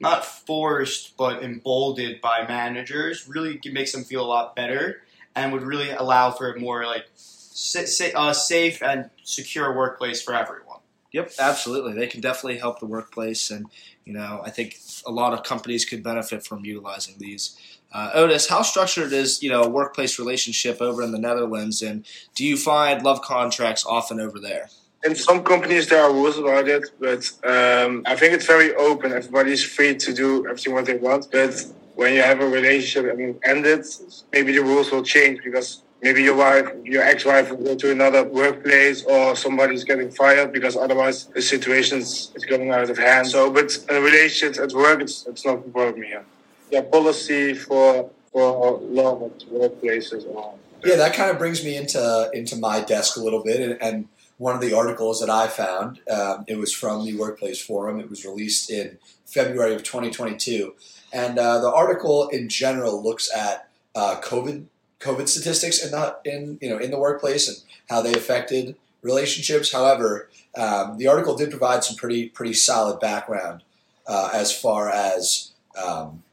not 0.00 0.24
forced 0.24 1.16
but 1.16 1.42
emboldened 1.42 2.20
by 2.20 2.44
managers 2.46 3.28
really 3.28 3.60
makes 3.72 3.92
them 3.92 4.02
feel 4.02 4.24
a 4.24 4.26
lot 4.26 4.56
better 4.56 5.02
and 5.36 5.52
would 5.52 5.62
really 5.62 5.90
allow 5.90 6.30
for 6.30 6.52
a 6.52 6.58
more 6.58 6.84
like 6.84 7.06
uh, 7.14 8.32
safe 8.32 8.82
and 8.82 9.10
secure 9.22 9.74
workplace 9.74 10.20
for 10.20 10.34
everyone. 10.34 10.78
Yep, 11.12 11.32
absolutely. 11.38 11.92
They 11.92 12.06
can 12.06 12.22
definitely 12.22 12.58
help 12.58 12.80
the 12.80 12.86
workplace, 12.86 13.50
and 13.50 13.66
you 14.06 14.14
know, 14.14 14.40
I 14.42 14.48
think 14.48 14.78
a 15.04 15.10
lot 15.10 15.34
of 15.34 15.42
companies 15.42 15.84
could 15.84 16.02
benefit 16.02 16.42
from 16.42 16.64
utilizing 16.64 17.16
these. 17.18 17.54
Uh, 17.92 18.10
Otis, 18.14 18.48
how 18.48 18.62
structured 18.62 19.12
is 19.12 19.42
you 19.42 19.50
know 19.50 19.62
a 19.62 19.68
workplace 19.68 20.18
relationship 20.18 20.80
over 20.80 21.02
in 21.02 21.12
the 21.12 21.18
Netherlands, 21.18 21.82
and 21.82 22.06
do 22.34 22.46
you 22.46 22.56
find 22.56 23.02
love 23.02 23.20
contracts 23.20 23.84
often 23.84 24.20
over 24.20 24.40
there? 24.40 24.70
In 25.04 25.16
some 25.16 25.42
companies, 25.42 25.88
there 25.88 26.02
are 26.02 26.12
rules 26.12 26.38
about 26.38 26.68
it, 26.68 26.84
but 27.00 27.28
um, 27.44 28.02
I 28.06 28.14
think 28.14 28.34
it's 28.34 28.46
very 28.46 28.74
open. 28.76 29.12
Everybody's 29.12 29.64
free 29.64 29.96
to 29.96 30.12
do 30.12 30.46
everything 30.46 30.74
what 30.74 30.86
they 30.86 30.96
want. 30.96 31.28
But 31.32 31.54
when 31.96 32.14
you 32.14 32.22
have 32.22 32.40
a 32.40 32.48
relationship 32.48 33.10
and 33.10 33.20
it 33.20 33.40
ended, 33.44 33.84
maybe 34.32 34.52
the 34.52 34.62
rules 34.62 34.92
will 34.92 35.02
change 35.02 35.42
because 35.42 35.82
maybe 36.02 36.22
your 36.22 36.36
wife, 36.36 36.68
your 36.84 37.02
ex-wife, 37.02 37.50
will 37.50 37.64
go 37.64 37.74
to 37.74 37.90
another 37.90 38.22
workplace, 38.24 39.04
or 39.04 39.34
somebody's 39.34 39.82
getting 39.82 40.10
fired 40.10 40.52
because 40.52 40.76
otherwise 40.76 41.26
the 41.26 41.42
situation 41.42 41.98
is 41.98 42.30
going 42.48 42.70
out 42.70 42.88
of 42.88 42.96
hand. 42.96 43.26
So, 43.26 43.50
but 43.50 43.76
in 43.90 44.02
relationship 44.02 44.62
at 44.62 44.72
work, 44.72 45.00
it's 45.00 45.26
it's 45.26 45.44
not 45.44 45.58
a 45.58 45.70
problem 45.70 46.02
here. 46.02 46.24
Yeah, 46.70 46.82
policy 46.82 47.54
for 47.54 48.10
for 48.32 48.78
love 48.80 49.22
at 49.22 49.38
workplaces 49.50 50.26
or 50.26 50.54
Yeah, 50.84 50.96
that 50.96 51.14
kind 51.14 51.30
of 51.30 51.38
brings 51.38 51.64
me 51.64 51.76
into 51.76 52.30
into 52.32 52.56
my 52.56 52.80
desk 52.80 53.16
a 53.16 53.20
little 53.20 53.42
bit, 53.42 53.60
and, 53.60 53.82
and 53.82 54.08
one 54.42 54.56
of 54.56 54.60
the 54.60 54.72
articles 54.72 55.20
that 55.20 55.30
I 55.30 55.46
found, 55.46 56.00
um, 56.10 56.44
it 56.48 56.58
was 56.58 56.72
from 56.72 57.04
the 57.04 57.16
Workplace 57.16 57.64
Forum. 57.64 58.00
It 58.00 58.10
was 58.10 58.24
released 58.24 58.72
in 58.72 58.98
February 59.24 59.72
of 59.72 59.84
2022, 59.84 60.74
and 61.12 61.38
uh, 61.38 61.60
the 61.60 61.72
article 61.72 62.28
in 62.28 62.48
general 62.48 63.00
looks 63.00 63.32
at 63.32 63.68
uh, 63.94 64.16
COVID 64.20 64.64
COVID 64.98 65.28
statistics 65.28 65.84
in 65.84 65.92
the 65.92 66.16
in 66.24 66.58
you 66.60 66.68
know 66.68 66.78
in 66.78 66.90
the 66.90 66.98
workplace 66.98 67.46
and 67.46 67.58
how 67.88 68.02
they 68.02 68.14
affected 68.14 68.74
relationships. 69.00 69.72
However, 69.72 70.28
um, 70.56 70.98
the 70.98 71.06
article 71.06 71.36
did 71.36 71.50
provide 71.50 71.84
some 71.84 71.94
pretty 71.94 72.28
pretty 72.28 72.54
solid 72.54 72.98
background 72.98 73.62
uh, 74.08 74.30
as 74.34 74.52
far 74.52 74.90
as 74.90 75.52
um, 75.80 76.24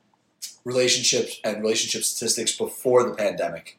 relationships 0.63 1.39
and 1.43 1.61
relationship 1.61 2.03
statistics 2.03 2.57
before 2.57 3.03
the 3.03 3.13
pandemic. 3.13 3.77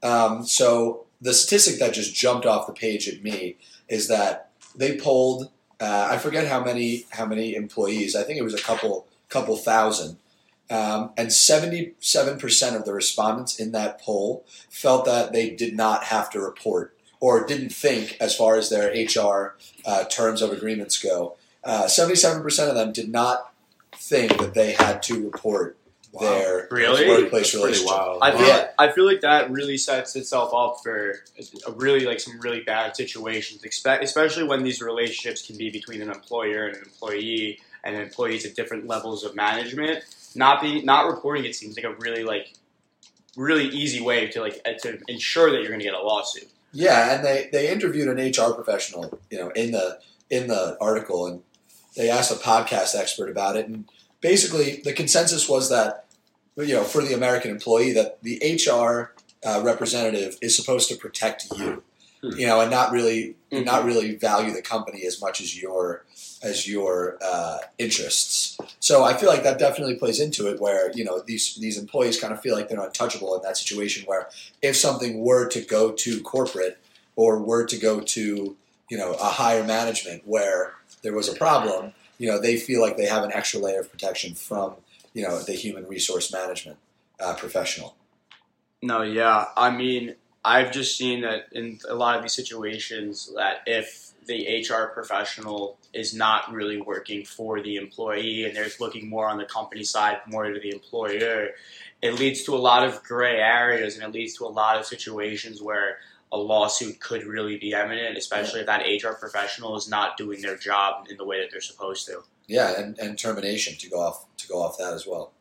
Um, 0.00 0.46
so 0.46 1.06
the 1.24 1.32
statistic 1.32 1.78
that 1.78 1.94
just 1.94 2.14
jumped 2.14 2.44
off 2.44 2.66
the 2.66 2.72
page 2.74 3.08
at 3.08 3.22
me 3.22 3.56
is 3.88 4.08
that 4.08 4.50
they 4.76 4.98
polled. 4.98 5.50
Uh, 5.80 6.08
I 6.10 6.18
forget 6.18 6.46
how 6.46 6.62
many 6.62 7.06
how 7.10 7.24
many 7.24 7.54
employees. 7.54 8.14
I 8.14 8.22
think 8.22 8.38
it 8.38 8.44
was 8.44 8.54
a 8.54 8.62
couple 8.62 9.08
couple 9.30 9.56
thousand, 9.56 10.18
um, 10.70 11.12
and 11.16 11.32
seventy 11.32 11.94
seven 11.98 12.38
percent 12.38 12.76
of 12.76 12.84
the 12.84 12.92
respondents 12.92 13.58
in 13.58 13.72
that 13.72 14.00
poll 14.02 14.44
felt 14.68 15.06
that 15.06 15.32
they 15.32 15.48
did 15.48 15.74
not 15.74 16.04
have 16.04 16.28
to 16.30 16.40
report 16.40 16.94
or 17.20 17.46
didn't 17.46 17.70
think, 17.70 18.18
as 18.20 18.36
far 18.36 18.56
as 18.56 18.68
their 18.68 18.92
HR 18.92 19.56
uh, 19.86 20.04
terms 20.04 20.42
of 20.42 20.52
agreements 20.52 21.02
go. 21.02 21.36
Seven 21.86 22.42
percent 22.42 22.68
of 22.68 22.74
them 22.76 22.92
did 22.92 23.08
not 23.08 23.50
think 23.96 24.36
that 24.36 24.52
they 24.52 24.72
had 24.72 25.02
to 25.04 25.24
report 25.24 25.78
their 26.20 26.68
Really? 26.70 27.08
workplace 27.08 27.52
That's 27.52 27.62
pretty 27.62 27.64
relationship. 27.66 27.86
wild. 27.96 28.18
I 28.22 28.30
feel 28.36 28.46
Yeah. 28.46 28.68
I 28.78 28.92
feel 28.92 29.04
like 29.06 29.20
that 29.22 29.50
really 29.50 29.76
sets 29.76 30.14
itself 30.16 30.52
up 30.54 30.80
for 30.82 31.22
a 31.66 31.72
really 31.72 32.00
like 32.06 32.20
some 32.20 32.38
really 32.40 32.60
bad 32.60 32.96
situations, 32.96 33.62
especially 33.64 34.44
when 34.44 34.62
these 34.62 34.80
relationships 34.80 35.46
can 35.46 35.56
be 35.56 35.70
between 35.70 36.02
an 36.02 36.10
employer 36.10 36.66
and 36.66 36.76
an 36.76 36.82
employee, 36.84 37.60
and 37.82 37.96
employees 37.96 38.46
at 38.46 38.54
different 38.56 38.86
levels 38.86 39.24
of 39.24 39.34
management. 39.34 40.04
Not 40.34 40.60
being 40.62 40.84
not 40.84 41.06
reporting 41.06 41.44
it 41.44 41.54
seems 41.54 41.76
like 41.76 41.84
a 41.84 41.94
really 41.94 42.24
like 42.24 42.54
really 43.36 43.66
easy 43.68 44.00
way 44.00 44.28
to 44.28 44.40
like 44.40 44.60
uh, 44.64 44.72
to 44.82 44.98
ensure 45.08 45.50
that 45.50 45.58
you're 45.58 45.68
going 45.68 45.80
to 45.80 45.84
get 45.84 45.94
a 45.94 46.00
lawsuit. 46.02 46.48
Yeah, 46.72 47.14
and 47.14 47.24
they, 47.24 47.48
they 47.52 47.70
interviewed 47.70 48.08
an 48.08 48.18
HR 48.30 48.52
professional, 48.52 49.18
you 49.30 49.38
know, 49.38 49.50
in 49.50 49.70
the 49.72 49.98
in 50.30 50.48
the 50.48 50.76
article, 50.80 51.26
and 51.26 51.42
they 51.96 52.10
asked 52.10 52.32
a 52.32 52.34
podcast 52.34 52.96
expert 52.96 53.28
about 53.30 53.56
it, 53.56 53.68
and 53.68 53.84
basically 54.20 54.80
the 54.84 54.92
consensus 54.92 55.48
was 55.48 55.68
that, 55.70 56.03
you 56.56 56.74
know, 56.74 56.84
for 56.84 57.02
the 57.02 57.14
American 57.14 57.50
employee, 57.50 57.92
that 57.92 58.22
the 58.22 58.38
HR 58.42 59.12
uh, 59.46 59.60
representative 59.64 60.36
is 60.40 60.56
supposed 60.56 60.88
to 60.88 60.96
protect 60.96 61.46
you, 61.58 61.82
Hmm. 62.22 62.30
you 62.38 62.46
know, 62.46 62.60
and 62.60 62.70
not 62.70 62.92
really 62.92 63.34
Mhm. 63.52 63.64
not 63.66 63.84
really 63.84 64.14
value 64.14 64.52
the 64.54 64.62
company 64.62 65.04
as 65.04 65.20
much 65.20 65.40
as 65.40 65.60
your 65.60 66.04
as 66.42 66.66
your 66.68 67.18
uh, 67.22 67.58
interests. 67.78 68.56
So 68.80 69.02
I 69.04 69.14
feel 69.16 69.28
like 69.28 69.42
that 69.44 69.58
definitely 69.58 69.94
plays 69.96 70.20
into 70.20 70.46
it, 70.48 70.60
where 70.60 70.90
you 70.92 71.04
know 71.04 71.20
these 71.20 71.56
these 71.56 71.76
employees 71.76 72.18
kind 72.18 72.32
of 72.32 72.40
feel 72.40 72.54
like 72.54 72.68
they're 72.68 72.80
untouchable 72.80 73.34
in 73.36 73.42
that 73.42 73.56
situation, 73.58 74.04
where 74.06 74.28
if 74.62 74.76
something 74.76 75.20
were 75.20 75.46
to 75.48 75.60
go 75.60 75.90
to 75.92 76.20
corporate 76.22 76.78
or 77.16 77.38
were 77.38 77.64
to 77.66 77.76
go 77.76 78.00
to 78.00 78.56
you 78.90 78.96
know 78.98 79.12
a 79.14 79.24
higher 79.42 79.64
management 79.64 80.22
where 80.26 80.74
there 81.02 81.12
was 81.14 81.28
a 81.28 81.34
problem, 81.34 81.92
you 82.18 82.26
know 82.28 82.38
they 82.40 82.56
feel 82.56 82.80
like 82.80 82.96
they 82.96 83.06
have 83.06 83.24
an 83.24 83.32
extra 83.34 83.60
layer 83.60 83.80
of 83.80 83.90
protection 83.90 84.34
from 84.34 84.74
you 85.14 85.22
know 85.22 85.40
the 85.42 85.52
human 85.52 85.86
resource 85.86 86.32
management 86.32 86.76
uh, 87.20 87.34
professional. 87.34 87.96
No, 88.82 89.02
yeah. 89.02 89.46
I 89.56 89.70
mean, 89.70 90.16
I've 90.44 90.70
just 90.70 90.98
seen 90.98 91.22
that 91.22 91.46
in 91.52 91.78
a 91.88 91.94
lot 91.94 92.16
of 92.16 92.22
these 92.22 92.34
situations 92.34 93.32
that 93.34 93.62
if 93.66 94.12
the 94.26 94.62
HR 94.68 94.92
professional 94.92 95.78
is 95.92 96.14
not 96.14 96.52
really 96.52 96.80
working 96.80 97.24
for 97.24 97.62
the 97.62 97.76
employee 97.76 98.44
and 98.44 98.54
they're 98.54 98.68
looking 98.80 99.08
more 99.08 99.28
on 99.28 99.38
the 99.38 99.44
company 99.44 99.84
side, 99.84 100.18
more 100.26 100.50
to 100.50 100.60
the 100.60 100.70
employer, 100.70 101.50
it 102.02 102.18
leads 102.18 102.42
to 102.44 102.54
a 102.54 102.58
lot 102.58 102.86
of 102.86 103.02
gray 103.02 103.38
areas 103.38 103.96
and 103.96 104.04
it 104.04 104.12
leads 104.12 104.36
to 104.36 104.44
a 104.44 104.48
lot 104.48 104.78
of 104.78 104.84
situations 104.84 105.62
where 105.62 105.98
a 106.32 106.36
lawsuit 106.36 107.00
could 107.00 107.24
really 107.24 107.56
be 107.58 107.72
imminent, 107.72 108.18
especially 108.18 108.60
if 108.60 108.66
that 108.66 108.84
HR 108.84 109.14
professional 109.14 109.76
is 109.76 109.88
not 109.88 110.16
doing 110.16 110.42
their 110.42 110.56
job 110.56 111.06
in 111.08 111.16
the 111.16 111.24
way 111.24 111.40
that 111.40 111.50
they're 111.50 111.60
supposed 111.60 112.06
to. 112.06 112.22
Yeah, 112.48 112.78
and, 112.78 112.98
and 112.98 113.18
termination 113.18 113.76
to 113.78 113.88
go 113.88 114.00
off 114.00 114.26
to 114.46 114.52
go 114.52 114.62
off 114.62 114.78
that 114.78 114.94
as 114.94 115.06
well. 115.06 115.32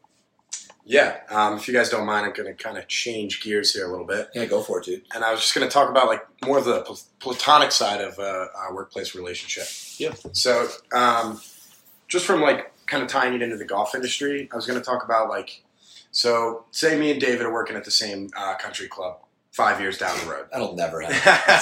Yeah, 0.86 1.20
um, 1.30 1.56
if 1.56 1.68
you 1.68 1.74
guys 1.74 1.90
don't 1.90 2.06
mind, 2.06 2.26
I'm 2.26 2.34
going 2.34 2.54
to 2.54 2.62
kind 2.62 2.78
of 2.78 2.88
change 2.90 3.42
gears 3.42 3.74
here 3.74 3.88
a 3.88 3.90
little 3.90 4.06
bit. 4.06 4.30
Yeah, 4.36 4.46
go 4.46 4.62
for 4.62 4.80
it, 4.80 4.86
dude. 4.86 5.04
And 5.16 5.24
I 5.24 5.32
was 5.32 5.40
just 5.40 5.56
going 5.56 5.66
to 5.66 5.72
talk 5.72 5.90
about 5.90 6.08
like 6.08 6.26
more 6.44 6.58
of 6.58 6.66
the 6.66 6.82
pl- 6.82 7.00
platonic 7.20 7.72
side 7.72 8.02
of 8.02 8.20
uh, 8.20 8.48
our 8.56 8.76
workplace 8.76 9.16
relationship. 9.16 9.66
Yeah. 9.98 10.14
So, 10.34 10.68
um, 10.94 11.40
just 12.10 12.26
from 12.26 12.42
like 12.42 12.74
kind 12.86 13.02
of 13.02 13.08
tying 13.08 13.34
it 13.34 13.42
into 13.42 13.56
the 13.56 13.64
golf 13.64 13.96
industry, 13.96 14.50
I 14.52 14.56
was 14.56 14.66
going 14.66 14.78
to 14.78 14.84
talk 14.84 15.06
about 15.06 15.30
like, 15.30 15.64
so 16.12 16.66
say 16.72 17.00
me 17.00 17.12
and 17.12 17.22
David 17.22 17.46
are 17.46 17.54
working 17.54 17.78
at 17.78 17.86
the 17.86 17.92
same 17.92 18.30
uh, 18.36 18.56
country 18.56 18.88
club 18.90 19.20
five 19.52 19.80
years 19.80 19.98
down 19.98 20.18
the 20.20 20.30
road. 20.30 20.48
That'll 20.52 20.76
never 20.76 21.00
happen. 21.00 21.62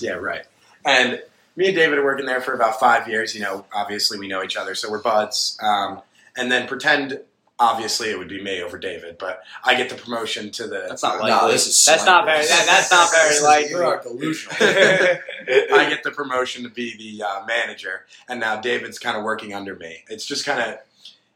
yeah, 0.00 0.12
right. 0.12 0.46
And 0.86 1.22
me 1.56 1.66
and 1.66 1.76
David 1.76 1.98
are 1.98 2.04
working 2.04 2.24
there 2.24 2.40
for 2.40 2.54
about 2.54 2.80
five 2.80 3.06
years. 3.06 3.34
You 3.34 3.42
know, 3.42 3.66
obviously 3.74 4.18
we 4.18 4.28
know 4.28 4.42
each 4.42 4.56
other, 4.56 4.74
so 4.74 4.90
we're 4.90 5.02
buds. 5.02 5.58
Um, 5.62 6.00
and 6.36 6.50
then 6.52 6.66
pretend, 6.68 7.20
obviously, 7.58 8.10
it 8.10 8.18
would 8.18 8.28
be 8.28 8.42
me 8.42 8.62
over 8.62 8.78
David, 8.78 9.16
but 9.18 9.42
I 9.64 9.74
get 9.74 9.88
the 9.88 9.94
promotion 9.94 10.50
to 10.52 10.66
the. 10.66 10.84
That's 10.88 11.02
not 11.02 11.18
No, 11.20 11.28
likely. 11.28 11.52
this 11.52 11.66
is 11.66 11.84
that's 11.84 12.04
not 12.06 12.24
very. 12.24 12.44
That, 12.46 12.64
that's 12.66 12.90
not 12.90 13.10
very 13.10 13.40
likely. 13.42 13.70
You 13.70 13.78
are 13.78 14.02
delusional. 14.02 14.56
I 14.60 15.86
get 15.88 16.02
the 16.02 16.10
promotion 16.10 16.62
to 16.64 16.68
be 16.70 16.96
the 16.96 17.24
uh, 17.24 17.44
manager, 17.46 18.04
and 18.28 18.40
now 18.40 18.60
David's 18.60 18.98
kind 18.98 19.16
of 19.16 19.22
working 19.24 19.54
under 19.54 19.74
me. 19.74 20.04
It's 20.08 20.26
just 20.26 20.44
kind 20.44 20.60
of. 20.60 20.78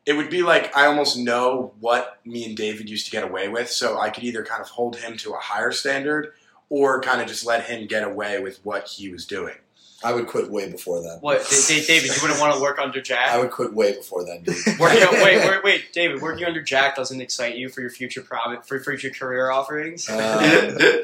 It 0.07 0.15
would 0.15 0.31
be 0.31 0.43
like 0.43 0.77
I 0.77 0.87
almost 0.87 1.17
know 1.19 1.73
what 1.79 2.19
me 2.25 2.45
and 2.47 2.57
David 2.57 2.89
used 2.89 3.05
to 3.05 3.11
get 3.13 3.23
away 3.23 3.49
with, 3.49 3.71
so 3.71 3.99
I 3.99 4.11
could 4.11 4.25
either 4.25 4.43
kind 4.45 4.61
of 4.63 4.69
hold 4.71 4.97
him 4.97 5.17
to 5.19 5.33
a 5.33 5.37
higher 5.39 5.73
standard, 5.73 6.33
or 6.71 7.01
kind 7.03 7.21
of 7.21 7.29
just 7.29 7.45
let 7.47 7.65
him 7.65 7.87
get 7.87 8.03
away 8.03 8.41
with 8.41 8.61
what 8.65 8.89
he 8.89 9.11
was 9.11 9.27
doing. 9.27 9.55
I 10.03 10.15
would 10.15 10.27
quit 10.27 10.51
way 10.51 10.71
before 10.71 11.03
then. 11.03 11.19
What, 11.21 11.41
Da- 11.51 11.57
Da- 11.69 11.87
David? 11.87 12.09
You 12.17 12.23
wouldn't 12.23 12.41
want 12.41 12.55
to 12.55 12.61
work 12.61 12.79
under 12.79 13.03
Jack? 13.03 13.31
I 13.33 13.39
would 13.39 13.51
quit 13.51 13.75
way 13.75 13.95
before 13.97 14.25
then, 14.25 14.43
dude. 14.43 14.57
Working, 14.81 15.07
wait, 15.13 15.47
wait, 15.47 15.63
wait, 15.63 15.93
David. 15.93 16.23
Working 16.23 16.47
under 16.47 16.63
Jack 16.63 16.97
doesn't 16.97 17.21
excite 17.21 17.57
you 17.57 17.69
for 17.69 17.83
your 17.83 17.91
future 17.91 18.23
private, 18.23 18.67
for 18.67 18.81
future 18.81 19.11
career 19.11 19.51
offerings. 19.51 20.09
Um, 20.09 20.19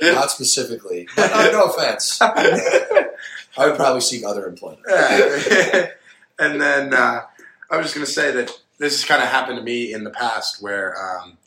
not 0.03 0.31
specifically. 0.31 1.09
But, 1.17 1.33
uh, 1.33 1.51
no 1.53 1.65
offense. 1.65 2.19
I 2.23 3.67
would 3.67 3.77
probably 3.77 4.01
seek 4.01 4.25
other 4.25 4.47
employment. 4.47 4.83
and 6.39 6.61
then 6.61 6.93
uh, 6.95 7.23
I 7.71 7.77
was 7.77 7.87
just 7.87 7.95
going 7.95 8.07
to 8.07 8.13
say 8.13 8.31
that 8.33 8.51
this 8.79 8.95
has 9.01 9.05
kind 9.05 9.23
of 9.23 9.29
happened 9.29 9.59
to 9.59 9.63
me 9.63 9.93
in 9.93 10.05
the 10.05 10.11
past, 10.11 10.63
where 10.63 10.95
um, 11.01 11.39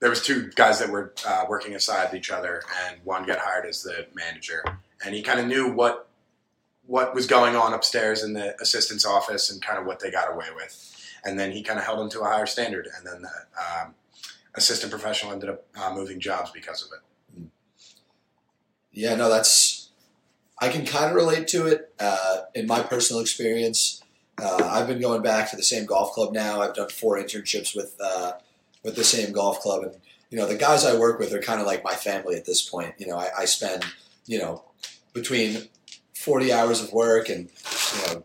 there 0.00 0.10
was 0.10 0.22
two 0.22 0.50
guys 0.54 0.78
that 0.80 0.90
were 0.90 1.12
uh, 1.26 1.44
working 1.48 1.74
aside 1.74 2.14
each 2.14 2.30
other, 2.30 2.62
and 2.86 2.98
one 3.04 3.24
got 3.24 3.38
hired 3.38 3.66
as 3.66 3.82
the 3.82 4.06
manager, 4.14 4.64
and 5.04 5.14
he 5.14 5.22
kind 5.22 5.40
of 5.40 5.46
knew 5.46 5.72
what 5.72 6.08
what 6.86 7.14
was 7.14 7.26
going 7.26 7.56
on 7.56 7.72
upstairs 7.72 8.22
in 8.22 8.32
the 8.32 8.60
assistant's 8.60 9.06
office 9.06 9.50
and 9.50 9.62
kind 9.62 9.78
of 9.78 9.86
what 9.86 10.00
they 10.00 10.10
got 10.10 10.32
away 10.32 10.46
with, 10.54 11.10
and 11.24 11.38
then 11.38 11.52
he 11.52 11.62
kind 11.62 11.78
of 11.78 11.84
held 11.84 11.98
them 11.98 12.10
to 12.10 12.20
a 12.20 12.24
higher 12.24 12.46
standard, 12.46 12.88
and 12.96 13.06
then 13.06 13.22
the 13.22 13.82
um, 13.82 13.94
assistant 14.54 14.90
professional 14.90 15.32
ended 15.32 15.48
up 15.48 15.64
uh, 15.76 15.94
moving 15.94 16.20
jobs 16.20 16.50
because 16.50 16.82
of 16.82 16.88
it. 16.92 17.48
Yeah, 18.92 19.14
no, 19.14 19.28
that's. 19.28 19.88
I 20.60 20.68
can 20.68 20.84
kind 20.84 21.06
of 21.06 21.14
relate 21.14 21.48
to 21.48 21.66
it. 21.66 21.92
Uh, 21.98 22.42
in 22.54 22.66
my 22.66 22.82
personal 22.82 23.20
experience, 23.20 24.02
uh, 24.40 24.68
I've 24.70 24.86
been 24.86 25.00
going 25.00 25.22
back 25.22 25.50
to 25.50 25.56
the 25.56 25.62
same 25.62 25.86
golf 25.86 26.12
club 26.12 26.32
now. 26.32 26.60
I've 26.60 26.74
done 26.74 26.88
four 26.88 27.16
internships 27.16 27.74
with 27.74 27.96
uh, 28.02 28.32
with 28.82 28.96
the 28.96 29.04
same 29.04 29.32
golf 29.32 29.60
club, 29.60 29.84
and 29.84 29.96
you 30.30 30.38
know 30.38 30.46
the 30.46 30.56
guys 30.56 30.84
I 30.84 30.98
work 30.98 31.18
with 31.18 31.32
are 31.32 31.40
kind 31.40 31.60
of 31.60 31.66
like 31.66 31.82
my 31.82 31.94
family 31.94 32.36
at 32.36 32.44
this 32.44 32.62
point. 32.62 32.94
You 32.98 33.06
know, 33.08 33.16
I, 33.16 33.28
I 33.40 33.44
spend 33.46 33.84
you 34.26 34.38
know 34.38 34.64
between 35.14 35.68
forty 36.22 36.52
hours 36.52 36.80
of 36.82 36.92
work 36.92 37.28
and 37.28 37.48
you 37.94 38.14
know 38.14 38.24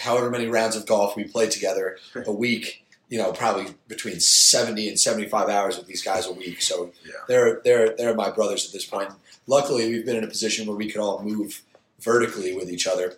however 0.00 0.30
many 0.30 0.46
rounds 0.46 0.76
of 0.76 0.86
golf 0.86 1.16
we 1.16 1.24
play 1.24 1.48
together 1.48 1.98
a 2.26 2.32
week. 2.32 2.84
You 3.08 3.18
know, 3.18 3.32
probably 3.32 3.74
between 3.88 4.20
seventy 4.20 4.88
and 4.88 4.98
seventy-five 4.98 5.48
hours 5.48 5.76
with 5.76 5.88
these 5.88 6.02
guys 6.02 6.26
a 6.28 6.32
week. 6.32 6.62
So 6.62 6.92
Yeah. 7.04 7.12
they're 7.26 7.60
they're 7.64 7.96
they're 7.96 8.14
my 8.14 8.30
brothers 8.30 8.64
at 8.66 8.72
this 8.72 8.84
point 8.86 9.10
luckily 9.46 9.88
we've 9.90 10.06
been 10.06 10.16
in 10.16 10.22
a 10.22 10.28
position 10.28 10.64
where 10.66 10.76
we 10.76 10.88
could 10.88 11.00
all 11.00 11.20
move 11.22 11.62
vertically 11.98 12.54
with 12.54 12.70
each 12.70 12.86
other 12.86 13.14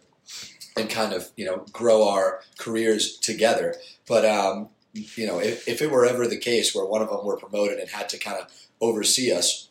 and 0.78 0.88
kind 0.88 1.12
of 1.12 1.30
you 1.36 1.44
know 1.44 1.66
grow 1.72 2.08
our 2.08 2.40
careers 2.58 3.18
together 3.18 3.74
but 4.08 4.24
um, 4.24 4.68
you 4.94 5.26
know 5.26 5.38
if, 5.40 5.68
if 5.68 5.82
it 5.82 5.90
were 5.90 6.06
ever 6.06 6.26
the 6.26 6.38
case 6.38 6.74
where 6.74 6.86
one 6.86 7.02
of 7.02 7.10
them 7.10 7.22
were 7.24 7.36
promoted 7.36 7.78
and 7.78 7.90
had 7.90 8.08
to 8.08 8.16
kind 8.18 8.38
of 8.40 8.46
oversee 8.80 9.30
us 9.30 9.68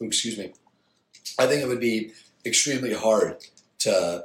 excuse 0.00 0.36
me 0.36 0.52
i 1.38 1.46
think 1.46 1.62
it 1.62 1.68
would 1.68 1.78
be 1.80 2.10
extremely 2.44 2.92
hard 2.94 3.36
to 3.82 4.22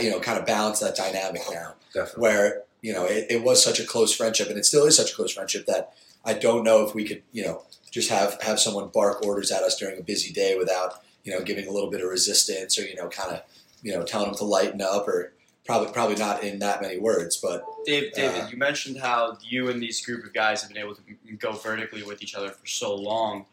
you 0.00 0.10
know 0.10 0.20
kind 0.20 0.38
of 0.38 0.46
balance 0.46 0.80
that 0.80 0.96
dynamic 0.96 1.42
now 1.50 1.74
Definitely. 1.94 2.22
where 2.22 2.62
you 2.82 2.92
know 2.92 3.04
it, 3.04 3.26
it 3.30 3.42
was 3.42 3.62
such 3.62 3.78
a 3.80 3.84
close 3.84 4.14
friendship 4.14 4.48
and 4.48 4.58
it 4.58 4.64
still 4.64 4.84
is 4.86 4.96
such 4.96 5.12
a 5.12 5.14
close 5.14 5.32
friendship 5.32 5.66
that 5.66 5.92
i 6.24 6.32
don't 6.34 6.64
know 6.64 6.84
if 6.86 6.94
we 6.94 7.04
could 7.04 7.22
you 7.32 7.44
know 7.44 7.62
just 7.90 8.10
have 8.10 8.40
have 8.42 8.58
someone 8.58 8.88
bark 8.92 9.24
orders 9.24 9.50
at 9.50 9.62
us 9.62 9.76
during 9.76 9.98
a 9.98 10.02
busy 10.02 10.32
day 10.32 10.56
without 10.58 11.02
you 11.24 11.32
know 11.32 11.42
giving 11.42 11.66
a 11.66 11.70
little 11.70 11.90
bit 11.90 12.00
of 12.00 12.08
resistance 12.08 12.78
or 12.78 12.86
you 12.86 12.96
know 12.96 13.08
kind 13.08 13.32
of 13.32 13.42
you 13.82 13.92
know 13.94 14.02
telling 14.02 14.28
them 14.28 14.36
to 14.36 14.44
lighten 14.44 14.82
up 14.82 15.06
or 15.06 15.32
probably 15.64 15.92
probably 15.92 16.16
not 16.16 16.42
in 16.42 16.58
that 16.58 16.80
many 16.82 16.98
words 16.98 17.36
but 17.36 17.64
Dave, 17.84 18.12
David, 18.14 18.40
Uh, 18.42 18.48
you 18.48 18.56
mentioned 18.56 18.98
how 18.98 19.38
you 19.42 19.68
and 19.70 19.80
these 19.80 20.04
group 20.04 20.24
of 20.24 20.32
guys 20.34 20.60
have 20.62 20.72
been 20.72 20.82
able 20.82 20.96
to 20.96 21.02
go 21.38 21.52
vertically 21.52 22.02
with 22.02 22.20
each 22.22 22.34
other 22.34 22.50
for 22.50 22.66
so 22.66 22.94
long. 22.96 23.46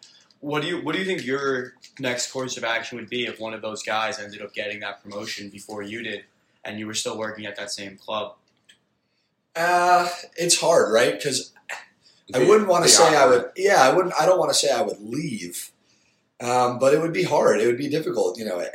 What 0.43 0.61
do 0.61 0.67
you 0.67 0.81
What 0.81 0.93
do 0.93 0.99
you 0.99 1.05
think 1.05 1.25
your 1.25 1.73
next 1.99 2.31
course 2.31 2.57
of 2.57 2.63
action 2.63 2.97
would 2.97 3.09
be 3.09 3.25
if 3.25 3.39
one 3.39 3.53
of 3.53 3.61
those 3.61 3.81
guys 3.81 4.19
ended 4.19 4.41
up 4.41 4.53
getting 4.53 4.81
that 4.81 5.01
promotion 5.01 5.49
before 5.49 5.81
you 5.81 6.03
did, 6.03 6.25
and 6.65 6.77
you 6.77 6.85
were 6.85 6.93
still 6.93 7.17
working 7.17 7.45
at 7.45 7.55
that 7.55 7.71
same 7.71 7.97
club? 7.97 8.35
uh, 9.55 10.09
it's 10.35 10.59
hard 10.59 10.91
right 10.91 11.13
because 11.13 11.53
I 12.33 12.39
wouldn't 12.39 12.67
want 12.67 12.83
to 12.83 12.89
say 12.89 13.15
I 13.15 13.25
would. 13.27 13.51
Yeah, 13.55 13.81
I 13.81 13.93
wouldn't. 13.93 14.13
I 14.19 14.25
don't 14.25 14.39
want 14.39 14.51
to 14.51 14.57
say 14.57 14.71
I 14.71 14.81
would 14.81 14.99
leave, 14.99 15.71
um, 16.41 16.79
but 16.79 16.93
it 16.93 17.01
would 17.01 17.13
be 17.13 17.23
hard. 17.23 17.61
It 17.61 17.67
would 17.67 17.77
be 17.77 17.89
difficult. 17.89 18.37
You 18.37 18.45
know, 18.45 18.65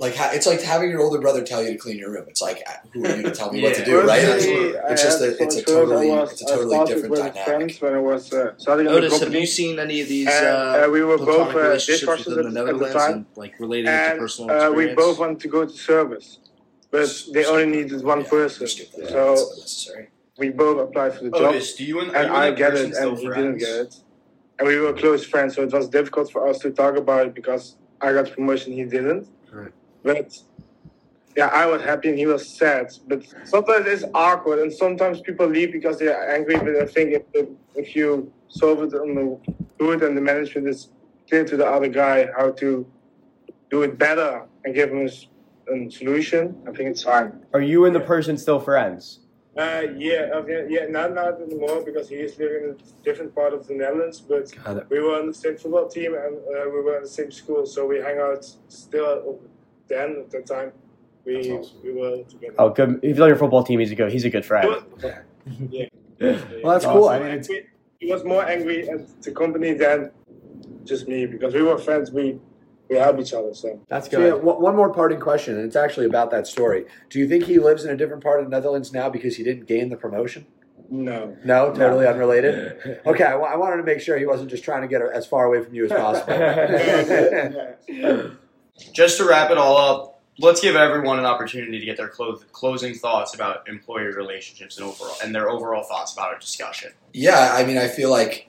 like 0.00 0.16
ha- 0.16 0.30
it's 0.32 0.46
like 0.46 0.62
having 0.62 0.88
your 0.90 1.00
older 1.00 1.20
brother 1.20 1.42
tell 1.44 1.62
you 1.62 1.72
to 1.72 1.78
clean 1.78 1.98
your 1.98 2.10
room. 2.10 2.24
It's 2.26 2.40
like, 2.40 2.62
who 2.92 3.04
are 3.06 3.16
you 3.16 3.22
to 3.24 3.30
tell 3.32 3.52
me 3.52 3.62
what 3.62 3.74
to 3.74 3.84
do, 3.84 4.00
right? 4.00 4.22
Personally, 4.22 4.68
It's 4.90 5.02
I 5.02 5.04
just 5.06 5.20
a- 5.20 5.42
it's 5.42 5.56
a 5.56 5.62
totally- 5.62 6.08
was- 6.08 6.32
it's 6.32 6.42
a 6.42 6.46
I 6.46 6.56
totally 6.56 6.78
different 6.86 7.14
dynamic. 7.14 7.44
Friends 7.44 7.80
when 7.82 7.94
I 7.94 7.98
was 8.00 8.32
uh, 8.32 8.52
starting 8.56 8.86
in 8.86 8.92
the 8.92 8.98
Otis, 8.98 9.20
have 9.20 9.34
you 9.34 9.46
seen 9.46 9.78
any 9.78 10.00
of 10.00 10.08
these 10.08 10.26
and 10.26 10.46
uh, 10.46 10.84
uh, 10.86 10.88
we 10.90 11.02
were 11.02 11.18
both 11.18 11.26
platonic 11.28 11.56
uh, 11.56 11.58
relationships 11.60 12.02
dishwashers 12.02 12.26
within 12.28 12.46
at, 12.46 12.54
the 12.54 12.72
at 12.72 12.78
the 12.78 12.92
time, 12.98 13.12
and 13.12 13.26
like 13.36 13.54
relating 13.60 13.92
it 13.92 13.96
to 13.98 14.10
and 14.12 14.18
personal 14.18 14.50
uh, 14.50 14.70
we 14.72 14.86
both 14.94 15.18
wanted 15.18 15.40
to 15.40 15.48
go 15.48 15.66
to 15.66 15.76
service, 15.92 16.38
but 16.90 17.08
they 17.34 17.44
only 17.44 17.66
needed 17.66 18.02
one 18.02 18.20
Yeah, 18.22 18.30
person. 18.36 18.66
skip. 18.68 18.88
So 19.14 19.50
we 20.38 20.48
both 20.48 20.78
applied 20.88 21.12
for 21.16 21.24
the 21.24 21.30
job, 21.30 21.42
Otis, 21.54 21.74
do 21.74 21.84
you 21.84 22.00
and, 22.00 22.10
and 22.16 22.28
you 22.28 22.34
I 22.34 22.46
and 22.46 22.56
get 22.56 22.72
it, 22.74 22.94
and 22.96 23.18
he 23.18 23.26
friends? 23.26 23.36
didn't 23.38 23.58
get 23.58 23.76
it. 23.84 23.94
And 24.58 24.66
we 24.68 24.78
were 24.78 24.94
close 24.94 25.24
friends, 25.26 25.56
so 25.56 25.62
it 25.62 25.72
was 25.72 25.88
difficult 25.88 26.32
for 26.32 26.48
us 26.48 26.58
to 26.60 26.70
talk 26.70 26.96
about 26.96 27.26
it 27.28 27.34
because 27.34 27.76
I 28.00 28.12
got 28.14 28.32
promotion, 28.32 28.72
he 28.72 28.84
didn't. 28.84 29.28
But 30.02 30.36
yeah, 31.36 31.46
I 31.46 31.66
was 31.66 31.82
happy 31.82 32.08
and 32.08 32.18
he 32.18 32.26
was 32.26 32.48
sad. 32.48 32.92
But 33.06 33.22
sometimes 33.44 33.86
it's 33.86 34.04
awkward, 34.14 34.58
and 34.58 34.72
sometimes 34.72 35.20
people 35.20 35.46
leave 35.46 35.72
because 35.72 35.98
they're 35.98 36.34
angry. 36.34 36.56
But 36.56 36.76
I 36.76 36.86
think 36.86 37.12
if, 37.12 37.22
if, 37.34 37.48
if 37.74 37.96
you 37.96 38.32
solve 38.48 38.82
it 38.82 38.94
on 38.94 39.14
the 39.14 39.38
good 39.78 40.02
and 40.02 40.16
the 40.16 40.20
management 40.20 40.68
is 40.68 40.88
clear 41.28 41.44
to 41.44 41.56
the 41.56 41.66
other 41.66 41.88
guy 41.88 42.28
how 42.36 42.50
to 42.50 42.86
do 43.70 43.82
it 43.82 43.96
better 43.98 44.46
and 44.64 44.74
give 44.74 44.90
him 44.90 45.06
a, 45.06 45.10
solution, 45.88 46.60
I 46.66 46.72
think 46.72 46.90
it's 46.90 47.04
fine. 47.04 47.32
Are 47.54 47.60
you 47.60 47.84
and 47.84 47.94
the 47.94 48.00
person 48.00 48.36
still 48.36 48.58
friends? 48.58 49.20
Uh, 49.56 49.82
yeah, 49.96 50.42
yeah, 50.48 50.62
yeah, 50.68 50.86
not 50.88 51.14
not 51.14 51.40
anymore 51.40 51.82
because 51.84 52.08
he 52.08 52.16
is 52.16 52.36
living 52.38 52.64
in 52.64 52.70
a 52.70 53.04
different 53.04 53.32
part 53.34 53.52
of 53.52 53.68
the 53.68 53.74
Netherlands. 53.74 54.20
But 54.20 54.52
we 54.90 54.98
were 54.98 55.16
on 55.20 55.28
the 55.28 55.34
same 55.34 55.56
football 55.56 55.88
team 55.88 56.14
and 56.14 56.38
uh, 56.38 56.68
we 56.74 56.80
were 56.80 56.96
in 56.96 57.02
the 57.02 57.08
same 57.08 57.30
school, 57.30 57.66
so 57.66 57.86
we 57.86 57.98
hang 57.98 58.18
out 58.18 58.44
still. 58.68 59.40
Then 59.90 60.16
at 60.24 60.30
that 60.30 60.46
time, 60.46 60.72
we 61.26 61.34
That's 61.34 61.48
awesome. 61.48 61.78
we 61.84 61.92
were 61.92 62.22
together. 62.24 62.54
Oh, 62.58 62.70
good. 62.70 63.00
If 63.02 63.16
he's 63.16 63.20
on 63.20 63.28
your 63.28 63.36
football 63.36 63.64
team, 63.64 63.80
he's 63.80 63.90
a 63.92 63.96
good. 63.96 64.10
He's 64.12 64.24
a 64.24 64.30
good 64.30 64.46
friend. 64.46 64.76
Yeah. 65.68 65.88
Well, 66.20 66.72
that's 66.74 66.84
cool. 66.86 67.08
I 67.08 67.18
mean, 67.18 67.42
He- 67.46 67.62
he 67.98 68.10
was 68.12 68.24
more 68.24 68.44
angry 68.48 68.88
at 68.88 69.20
the 69.22 69.32
company 69.32 69.74
than 69.74 70.10
just 70.84 71.06
me 71.08 71.26
because 71.26 71.52
we 71.52 71.62
were 71.62 71.76
friends. 71.76 72.10
We 72.10 72.38
we 72.88 72.96
help 72.96 73.18
each 73.20 73.34
other. 73.34 73.52
So 73.52 73.80
that's 73.88 74.08
So, 74.10 74.18
yeah, 74.20 74.30
good. 74.30 74.42
one 74.44 74.60
one 74.62 74.76
more 74.76 74.90
parting 74.92 75.20
question, 75.20 75.56
and 75.56 75.66
it's 75.66 75.76
actually 75.76 76.06
about 76.06 76.30
that 76.30 76.46
story. 76.46 76.86
Do 77.10 77.18
you 77.18 77.28
think 77.28 77.44
he 77.44 77.58
lives 77.58 77.84
in 77.84 77.90
a 77.90 77.96
different 77.96 78.22
part 78.22 78.40
of 78.40 78.46
the 78.46 78.50
Netherlands 78.50 78.92
now 78.92 79.10
because 79.10 79.36
he 79.36 79.44
didn't 79.44 79.66
gain 79.66 79.88
the 79.90 79.96
promotion? 79.96 80.46
no. 80.92 81.36
No, 81.44 81.72
totally 81.72 82.04
unrelated. 82.06 83.00
Okay, 83.06 83.22
I, 83.24 83.36
wa- 83.36 83.46
I 83.46 83.56
wanted 83.56 83.76
to 83.76 83.84
make 83.84 84.00
sure 84.00 84.18
he 84.18 84.26
wasn't 84.26 84.50
just 84.50 84.64
trying 84.64 84.82
to 84.82 84.88
get 84.88 85.00
as 85.02 85.24
far 85.26 85.44
away 85.46 85.62
from 85.62 85.72
you 85.74 85.84
as 85.86 85.92
possible. 85.92 86.34
Just 88.92 89.18
to 89.18 89.24
wrap 89.26 89.50
it 89.50 89.58
all 89.58 89.76
up, 89.76 90.22
let's 90.38 90.60
give 90.60 90.76
everyone 90.76 91.18
an 91.18 91.24
opportunity 91.24 91.78
to 91.78 91.86
get 91.86 91.96
their 91.96 92.08
clo- 92.08 92.40
closing 92.52 92.94
thoughts 92.94 93.34
about 93.34 93.68
employee 93.68 94.04
relationships 94.04 94.78
and 94.78 94.86
overall 94.86 95.14
and 95.22 95.34
their 95.34 95.50
overall 95.50 95.82
thoughts 95.82 96.12
about 96.12 96.28
our 96.32 96.38
discussion. 96.38 96.92
yeah, 97.12 97.52
I 97.54 97.64
mean, 97.64 97.78
I 97.78 97.88
feel 97.88 98.10
like 98.10 98.48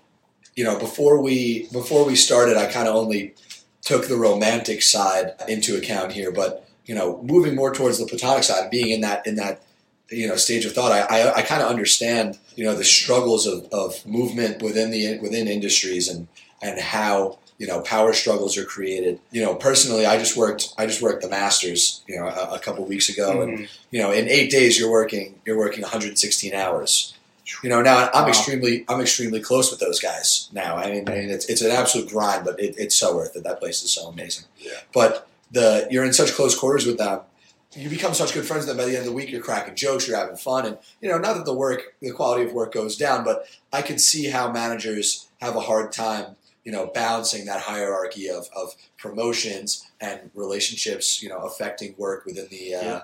you 0.56 0.64
know 0.64 0.78
before 0.78 1.22
we 1.22 1.68
before 1.72 2.06
we 2.06 2.16
started, 2.16 2.58
I 2.58 2.72
kind 2.72 2.88
of 2.88 2.96
only 2.96 3.36
took 3.82 4.08
the 4.08 4.18
romantic 4.18 4.82
side 4.82 5.34
into 5.48 5.76
account 5.76 6.12
here, 6.14 6.32
but 6.32 6.68
you 6.86 6.96
know, 6.96 7.22
moving 7.24 7.56
more 7.56 7.74
towards 7.74 8.00
the 8.00 8.06
platonic 8.06 8.44
side, 8.44 8.70
being 8.70 8.90
in 8.90 9.02
that 9.02 9.26
in 9.28 9.36
that 9.36 9.62
you 10.10 10.28
know 10.28 10.36
stage 10.36 10.66
of 10.66 10.74
thought, 10.74 10.92
I 10.92 11.02
I, 11.02 11.36
I 11.38 11.42
kind 11.42 11.62
of 11.62 11.70
understand 11.70 12.38
you 12.56 12.66
know 12.66 12.76
the 12.76 12.84
struggles 12.84 13.48
of, 13.48 13.66
of 13.72 14.06
movement 14.06 14.62
within 14.62 14.92
the 14.92 15.20
within 15.20 15.48
industries 15.48 16.08
and 16.08 16.28
and 16.62 16.80
how 16.80 17.40
you 17.62 17.68
know 17.68 17.80
power 17.82 18.12
struggles 18.12 18.58
are 18.58 18.66
created. 18.66 19.20
You 19.30 19.44
know, 19.44 19.54
personally, 19.54 20.04
I 20.04 20.18
just 20.18 20.36
worked 20.36 20.74
I 20.80 20.88
just 20.88 21.00
worked 21.00 21.22
the 21.22 21.30
Masters 21.30 22.02
you 22.08 22.16
know 22.16 22.26
a, 22.26 22.56
a 22.56 22.60
couple 22.60 22.84
weeks 22.86 23.08
ago, 23.08 23.44
and 23.44 23.52
mm-hmm. 23.54 23.66
you 23.92 24.02
know 24.02 24.12
in 24.12 24.28
eight 24.28 24.50
days 24.50 24.80
you're 24.80 24.90
working 24.90 25.40
you're 25.46 25.60
working 25.60 25.84
116 25.84 26.56
hours. 26.56 27.14
You 27.64 27.70
know, 27.70 27.84
now 27.84 28.10
I'm 28.16 28.24
Wow. 28.24 28.30
extremely 28.30 28.84
I'm 28.90 29.00
extremely 29.00 29.42
close 29.42 29.70
with 29.70 29.80
those 29.80 30.00
guys 30.00 30.50
now. 30.52 30.76
I 30.76 30.92
mean, 30.92 31.08
I 31.08 31.12
mean 31.12 31.30
it's 31.30 31.46
it's 31.46 31.62
an 31.62 31.70
absolute 31.70 32.10
grind, 32.10 32.46
but 32.46 32.60
it, 32.60 32.74
it's 32.80 32.96
so 32.96 33.16
worth 33.16 33.36
it. 33.36 33.44
That 33.44 33.60
place 33.60 33.84
is 33.84 33.92
so 33.92 34.08
amazing. 34.08 34.46
Yeah. 34.58 34.72
But 34.92 35.28
the 35.52 35.88
you're 35.92 36.04
in 36.04 36.14
such 36.14 36.34
close 36.34 36.58
quarters 36.58 36.88
with 36.88 36.98
them. 36.98 37.20
You 37.74 37.90
become 37.90 38.16
such 38.16 38.34
good 38.34 38.46
friends 38.46 38.66
that 38.66 38.76
by 38.76 38.86
the 38.86 38.98
end 38.98 39.06
of 39.06 39.06
the 39.06 39.14
week 39.14 39.30
you're 39.30 39.42
cracking 39.42 39.76
jokes, 39.76 40.08
you're 40.08 40.18
having 40.18 40.36
fun, 40.36 40.66
and 40.66 40.78
you 41.00 41.10
know 41.10 41.20
not 41.20 41.36
that 41.36 41.46
the 41.46 41.54
work, 41.54 41.96
the 42.02 42.12
quality 42.12 42.44
of 42.44 42.54
work 42.54 42.74
goes 42.74 42.98
down, 42.98 43.24
but 43.24 43.46
I 43.72 43.84
can 43.84 44.00
see 44.00 44.32
how 44.32 44.52
managers 44.52 45.28
have 45.40 45.56
a 45.56 45.62
hard 45.62 45.92
time, 45.92 46.36
you 46.64 46.72
know, 46.72 46.88
balancing 46.88 47.46
that 47.46 47.62
hierarchy 47.62 48.30
of, 48.30 48.48
of 48.56 48.76
promotions 48.98 49.90
and 50.00 50.30
relationships, 50.36 51.22
you 51.22 51.30
know, 51.30 51.40
affecting 51.40 51.96
work 51.98 52.26
within 52.26 52.48
the 52.50 52.76
uh, 52.76 52.82
Yeah. 52.84 53.02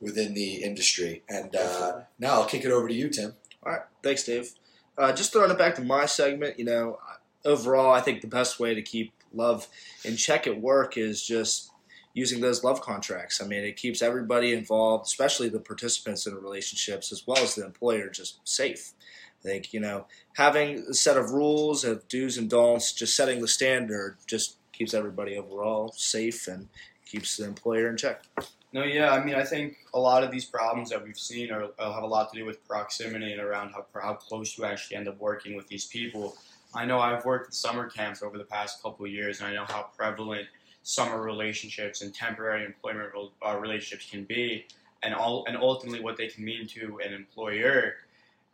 within 0.00 0.34
the 0.34 0.62
industry. 0.62 1.22
And 1.28 1.54
uh, 1.56 2.00
now 2.18 2.34
I'll 2.34 2.46
kick 2.46 2.64
it 2.64 2.70
over 2.70 2.88
to 2.88 2.94
you, 2.94 3.08
Tim. 3.08 3.34
All 3.64 3.72
right, 3.72 3.82
thanks, 4.02 4.24
Dave. 4.24 4.52
Uh, 4.96 5.12
just 5.12 5.32
throwing 5.32 5.50
it 5.50 5.58
back 5.58 5.74
to 5.76 5.82
my 5.82 6.06
segment, 6.06 6.58
you 6.58 6.64
know, 6.64 6.98
overall, 7.44 7.92
I 7.92 8.00
think 8.00 8.20
the 8.20 8.26
best 8.26 8.60
way 8.60 8.74
to 8.74 8.82
keep 8.82 9.12
love 9.32 9.66
in 10.04 10.16
check 10.16 10.46
at 10.46 10.60
work 10.60 10.96
is 10.98 11.22
just 11.22 11.70
using 12.12 12.40
those 12.40 12.64
love 12.64 12.80
contracts. 12.80 13.40
I 13.40 13.46
mean, 13.46 13.62
it 13.64 13.76
keeps 13.76 14.02
everybody 14.02 14.52
involved, 14.52 15.06
especially 15.06 15.48
the 15.48 15.60
participants 15.60 16.26
in 16.26 16.34
the 16.34 16.40
relationships, 16.40 17.12
as 17.12 17.26
well 17.26 17.38
as 17.38 17.54
the 17.54 17.64
employer, 17.64 18.08
just 18.08 18.40
safe. 18.48 18.92
I 19.40 19.48
think, 19.48 19.72
you 19.72 19.80
know, 19.80 20.06
having 20.36 20.84
a 20.90 20.94
set 20.94 21.16
of 21.16 21.30
rules 21.30 21.84
of 21.84 22.06
do's 22.08 22.36
and 22.36 22.48
don'ts, 22.48 22.92
just 22.92 23.16
setting 23.16 23.40
the 23.40 23.48
standard, 23.48 24.18
just 24.26 24.56
keeps 24.72 24.94
everybody 24.94 25.36
overall 25.36 25.92
safe 25.96 26.46
and 26.46 26.68
keeps 27.06 27.36
the 27.36 27.44
employer 27.44 27.88
in 27.88 27.96
check. 27.96 28.24
No, 28.72 28.84
yeah, 28.84 29.10
I 29.10 29.24
mean, 29.24 29.34
I 29.34 29.44
think 29.44 29.78
a 29.94 29.98
lot 29.98 30.22
of 30.22 30.30
these 30.30 30.44
problems 30.44 30.90
that 30.90 31.02
we've 31.02 31.18
seen 31.18 31.50
are, 31.50 31.64
uh, 31.78 31.92
have 31.92 32.04
a 32.04 32.06
lot 32.06 32.32
to 32.32 32.38
do 32.38 32.46
with 32.46 32.66
proximity 32.68 33.32
and 33.32 33.40
around 33.40 33.72
how, 33.72 33.84
how 34.00 34.14
close 34.14 34.56
you 34.56 34.64
actually 34.64 34.96
end 34.96 35.08
up 35.08 35.18
working 35.18 35.56
with 35.56 35.66
these 35.66 35.86
people. 35.86 36.36
I 36.72 36.84
know 36.84 37.00
I've 37.00 37.24
worked 37.24 37.48
at 37.48 37.54
summer 37.54 37.90
camps 37.90 38.22
over 38.22 38.38
the 38.38 38.44
past 38.44 38.80
couple 38.80 39.06
years, 39.08 39.40
and 39.40 39.48
I 39.48 39.54
know 39.54 39.64
how 39.64 39.88
prevalent 39.96 40.46
summer 40.82 41.20
relationships 41.20 42.02
and 42.02 42.14
temporary 42.14 42.64
employment 42.64 43.10
uh, 43.44 43.56
relationships 43.56 44.08
can 44.08 44.24
be, 44.24 44.66
and 45.02 45.14
all 45.14 45.44
and 45.46 45.56
ultimately 45.56 46.00
what 46.00 46.16
they 46.16 46.28
can 46.28 46.44
mean 46.44 46.66
to 46.68 47.00
an 47.04 47.12
employer. 47.12 47.94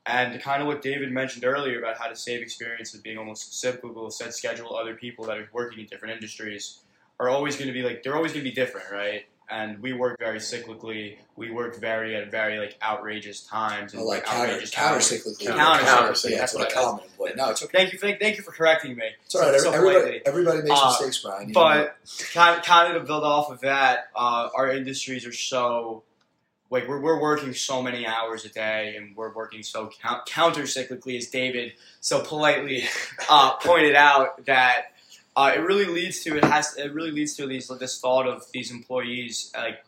And 0.08 0.40
kind 0.40 0.62
of 0.62 0.68
what 0.68 0.82
David 0.82 1.10
mentioned 1.10 1.44
earlier 1.44 1.78
about 1.80 1.98
how 1.98 2.06
to 2.06 2.14
save 2.14 2.40
experience 2.40 2.94
of 2.94 3.02
being 3.02 3.18
almost 3.18 3.60
cyclical, 3.60 4.08
set 4.10 4.32
schedule 4.34 4.76
other 4.76 4.94
people 4.94 5.24
that 5.26 5.36
are 5.36 5.48
working 5.52 5.80
in 5.80 5.86
different 5.86 6.14
industries 6.14 6.78
are 7.18 7.28
always 7.28 7.56
going 7.56 7.66
to 7.66 7.72
be 7.72 7.82
like 7.82 8.02
they're 8.02 8.14
always 8.14 8.32
going 8.32 8.44
to 8.44 8.48
be 8.50 8.54
different, 8.54 8.90
right? 8.92 9.24
And 9.48 9.80
we 9.80 9.92
work 9.92 10.18
very 10.18 10.38
cyclically. 10.38 11.18
We 11.36 11.50
work 11.50 11.80
very 11.80 12.14
at 12.16 12.30
very 12.32 12.58
like 12.58 12.76
outrageous 12.82 13.42
times 13.46 13.94
and 13.94 14.02
Oh, 14.02 14.06
like 14.06 14.24
counter 14.24 14.48
outrageous 14.52 14.70
counter 14.70 14.98
cyclically. 15.00 15.46
Counter- 15.46 15.84
counter- 15.84 16.28
Yeah, 16.28 16.38
that's 16.38 16.54
what 16.54 16.68
I 16.70 16.74
call. 16.74 16.98
Employee. 16.98 17.32
No, 17.36 17.50
it's 17.50 17.62
okay. 17.64 17.78
Thank 17.78 17.92
you, 17.92 17.98
thank, 17.98 18.20
thank 18.20 18.36
you 18.36 18.42
for 18.42 18.50
correcting 18.52 18.96
me. 18.96 19.06
It's 19.24 19.34
all 19.36 19.48
right. 19.50 19.60
So- 19.60 19.72
everybody, 19.72 20.20
everybody 20.26 20.58
makes 20.62 20.80
Uh, 20.80 20.86
mistakes, 20.88 21.18
Bryan. 21.22 21.48
You. 21.48 21.54
But 21.54 21.96
kind, 22.32 22.62
kind 22.62 22.94
of 22.96 23.02
to 23.02 23.06
build 23.06 23.22
off 23.24 23.50
of 23.50 23.60
that, 23.60 24.08
uh, 24.16 24.48
our 24.54 24.68
industries 24.70 25.24
are 25.26 25.32
so 25.32 26.02
like 26.70 26.88
we're, 26.88 27.00
we're 27.00 27.20
working 27.20 27.54
so 27.54 27.82
many 27.82 28.06
hours 28.06 28.44
a 28.44 28.48
day, 28.48 28.96
and 28.96 29.16
we're 29.16 29.32
working 29.32 29.62
so 29.62 29.90
count, 30.02 30.26
counter 30.26 30.62
cyclically, 30.62 31.16
as 31.16 31.28
David 31.28 31.72
so 32.00 32.22
politely 32.22 32.84
uh, 33.30 33.52
pointed 33.56 33.94
out 33.94 34.44
that 34.46 34.92
uh, 35.36 35.52
it 35.54 35.60
really 35.60 35.84
leads 35.84 36.24
to 36.24 36.36
it 36.36 36.44
has 36.44 36.76
it 36.76 36.92
really 36.92 37.10
leads 37.10 37.34
to 37.36 37.46
these 37.46 37.68
this 37.78 38.00
thought 38.00 38.26
of 38.26 38.44
these 38.52 38.70
employees 38.70 39.52
like 39.54 39.84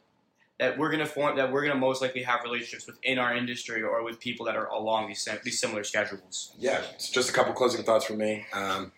that 0.59 0.77
we're 0.77 0.91
gonna 0.91 1.07
form 1.07 1.37
that 1.37 1.51
we're 1.51 1.67
gonna 1.67 1.79
most 1.79 2.03
likely 2.03 2.23
have 2.23 2.41
relationships 2.45 2.87
within 2.87 3.19
our 3.19 3.35
industry 3.35 3.83
or 3.83 4.05
with 4.05 4.21
people 4.21 4.47
that 4.47 4.57
are 4.57 4.67
along 4.67 5.09
these 5.09 5.27
these 5.45 5.59
similar 5.59 5.85
schedules. 5.85 6.53
Yeah, 6.59 6.83
it's 6.95 7.11
just 7.11 7.31
a 7.31 7.33
couple 7.33 7.53
closing 7.55 7.83
thoughts 7.85 8.05
from 8.05 8.19
me. 8.19 8.47
Um, 8.53 8.93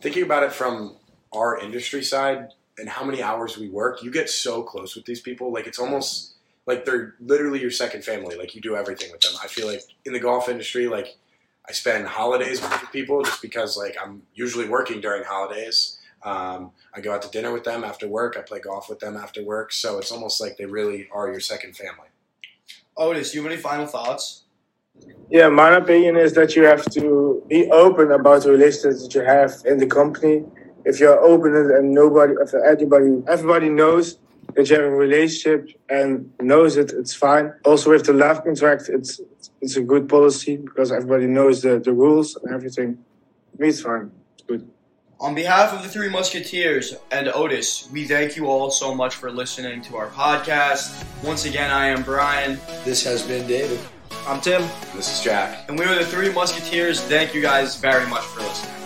thinking 0.00 0.22
about 0.22 0.42
it 0.42 0.52
from 0.52 0.96
our 1.32 1.58
industry 1.58 2.02
side 2.02 2.48
and 2.78 2.88
how 2.88 3.04
many 3.04 3.22
hours 3.22 3.58
we 3.58 3.68
work, 3.68 4.02
you 4.02 4.10
get 4.10 4.30
so 4.30 4.62
close 4.62 4.96
with 4.96 5.04
these 5.04 5.20
people. 5.20 5.52
Like 5.52 5.66
it's 5.66 5.78
almost 5.78 6.33
like 6.66 6.84
they're 6.84 7.14
literally 7.20 7.60
your 7.60 7.70
second 7.70 8.04
family. 8.04 8.36
Like 8.36 8.54
you 8.54 8.60
do 8.60 8.76
everything 8.76 9.10
with 9.12 9.20
them. 9.20 9.32
I 9.42 9.48
feel 9.48 9.66
like 9.66 9.82
in 10.04 10.12
the 10.12 10.20
golf 10.20 10.48
industry, 10.48 10.86
like 10.86 11.16
I 11.68 11.72
spend 11.72 12.06
holidays 12.06 12.60
with 12.60 12.72
people 12.92 13.22
just 13.22 13.42
because 13.42 13.76
like 13.76 13.96
I'm 14.02 14.22
usually 14.34 14.68
working 14.68 15.00
during 15.00 15.24
holidays. 15.24 15.98
Um, 16.22 16.72
I 16.94 17.00
go 17.00 17.12
out 17.12 17.22
to 17.22 17.28
dinner 17.28 17.52
with 17.52 17.64
them 17.64 17.84
after 17.84 18.08
work. 18.08 18.36
I 18.38 18.40
play 18.40 18.60
golf 18.60 18.88
with 18.88 18.98
them 18.98 19.16
after 19.16 19.44
work. 19.44 19.72
So 19.72 19.98
it's 19.98 20.10
almost 20.10 20.40
like 20.40 20.56
they 20.56 20.64
really 20.64 21.08
are 21.12 21.30
your 21.30 21.40
second 21.40 21.76
family. 21.76 22.08
Otis, 22.96 23.34
you 23.34 23.42
have 23.42 23.50
any 23.50 23.60
final 23.60 23.86
thoughts? 23.86 24.44
Yeah, 25.28 25.48
my 25.48 25.76
opinion 25.76 26.16
is 26.16 26.32
that 26.34 26.54
you 26.54 26.64
have 26.64 26.84
to 26.92 27.42
be 27.48 27.68
open 27.70 28.12
about 28.12 28.44
the 28.44 28.52
relationships 28.52 29.02
that 29.02 29.14
you 29.14 29.22
have 29.22 29.52
in 29.66 29.78
the 29.78 29.86
company. 29.86 30.44
If 30.84 31.00
you're 31.00 31.18
open 31.18 31.54
and 31.54 31.92
nobody, 31.92 32.34
if 32.40 32.54
everybody, 32.54 33.22
everybody 33.26 33.68
knows 33.68 34.18
that 34.54 34.68
you 34.68 34.76
have 34.76 34.84
a 34.84 34.90
relationship 34.90 35.68
and 35.88 36.32
knows 36.40 36.76
it, 36.76 36.92
it's 36.92 37.14
fine. 37.14 37.52
Also, 37.64 37.90
with 37.90 38.04
the 38.06 38.12
love 38.12 38.44
contract, 38.44 38.88
it's 38.88 39.20
it's 39.60 39.76
a 39.76 39.82
good 39.82 40.08
policy 40.08 40.56
because 40.56 40.92
everybody 40.92 41.26
knows 41.26 41.62
the, 41.62 41.78
the 41.78 41.92
rules 41.92 42.36
and 42.36 42.54
everything. 42.54 42.98
For 43.56 43.62
me, 43.62 43.68
it's 43.68 43.80
fine. 43.80 44.10
It's 44.34 44.42
good. 44.46 44.68
On 45.20 45.34
behalf 45.34 45.72
of 45.72 45.82
the 45.82 45.88
Three 45.88 46.08
Musketeers 46.10 46.94
and 47.10 47.28
Otis, 47.28 47.88
we 47.92 48.04
thank 48.04 48.36
you 48.36 48.46
all 48.46 48.70
so 48.70 48.94
much 48.94 49.14
for 49.14 49.30
listening 49.30 49.80
to 49.82 49.96
our 49.96 50.08
podcast. 50.08 51.04
Once 51.24 51.46
again, 51.46 51.70
I 51.70 51.86
am 51.86 52.02
Bryan, 52.02 52.58
This 52.84 53.02
has 53.04 53.22
been 53.22 53.46
David. 53.46 53.80
I'm 54.26 54.40
Tim. 54.40 54.62
This 54.94 55.18
is 55.18 55.24
Jack. 55.24 55.68
and 55.68 55.78
we 55.78 55.84
are 55.86 55.94
the 55.94 56.04
Three 56.04 56.30
Musketeers. 56.32 57.00
Thank 57.02 57.34
you 57.34 57.40
guys 57.40 57.76
very 57.76 58.06
much 58.08 58.24
for 58.24 58.40
listening. 58.40 58.83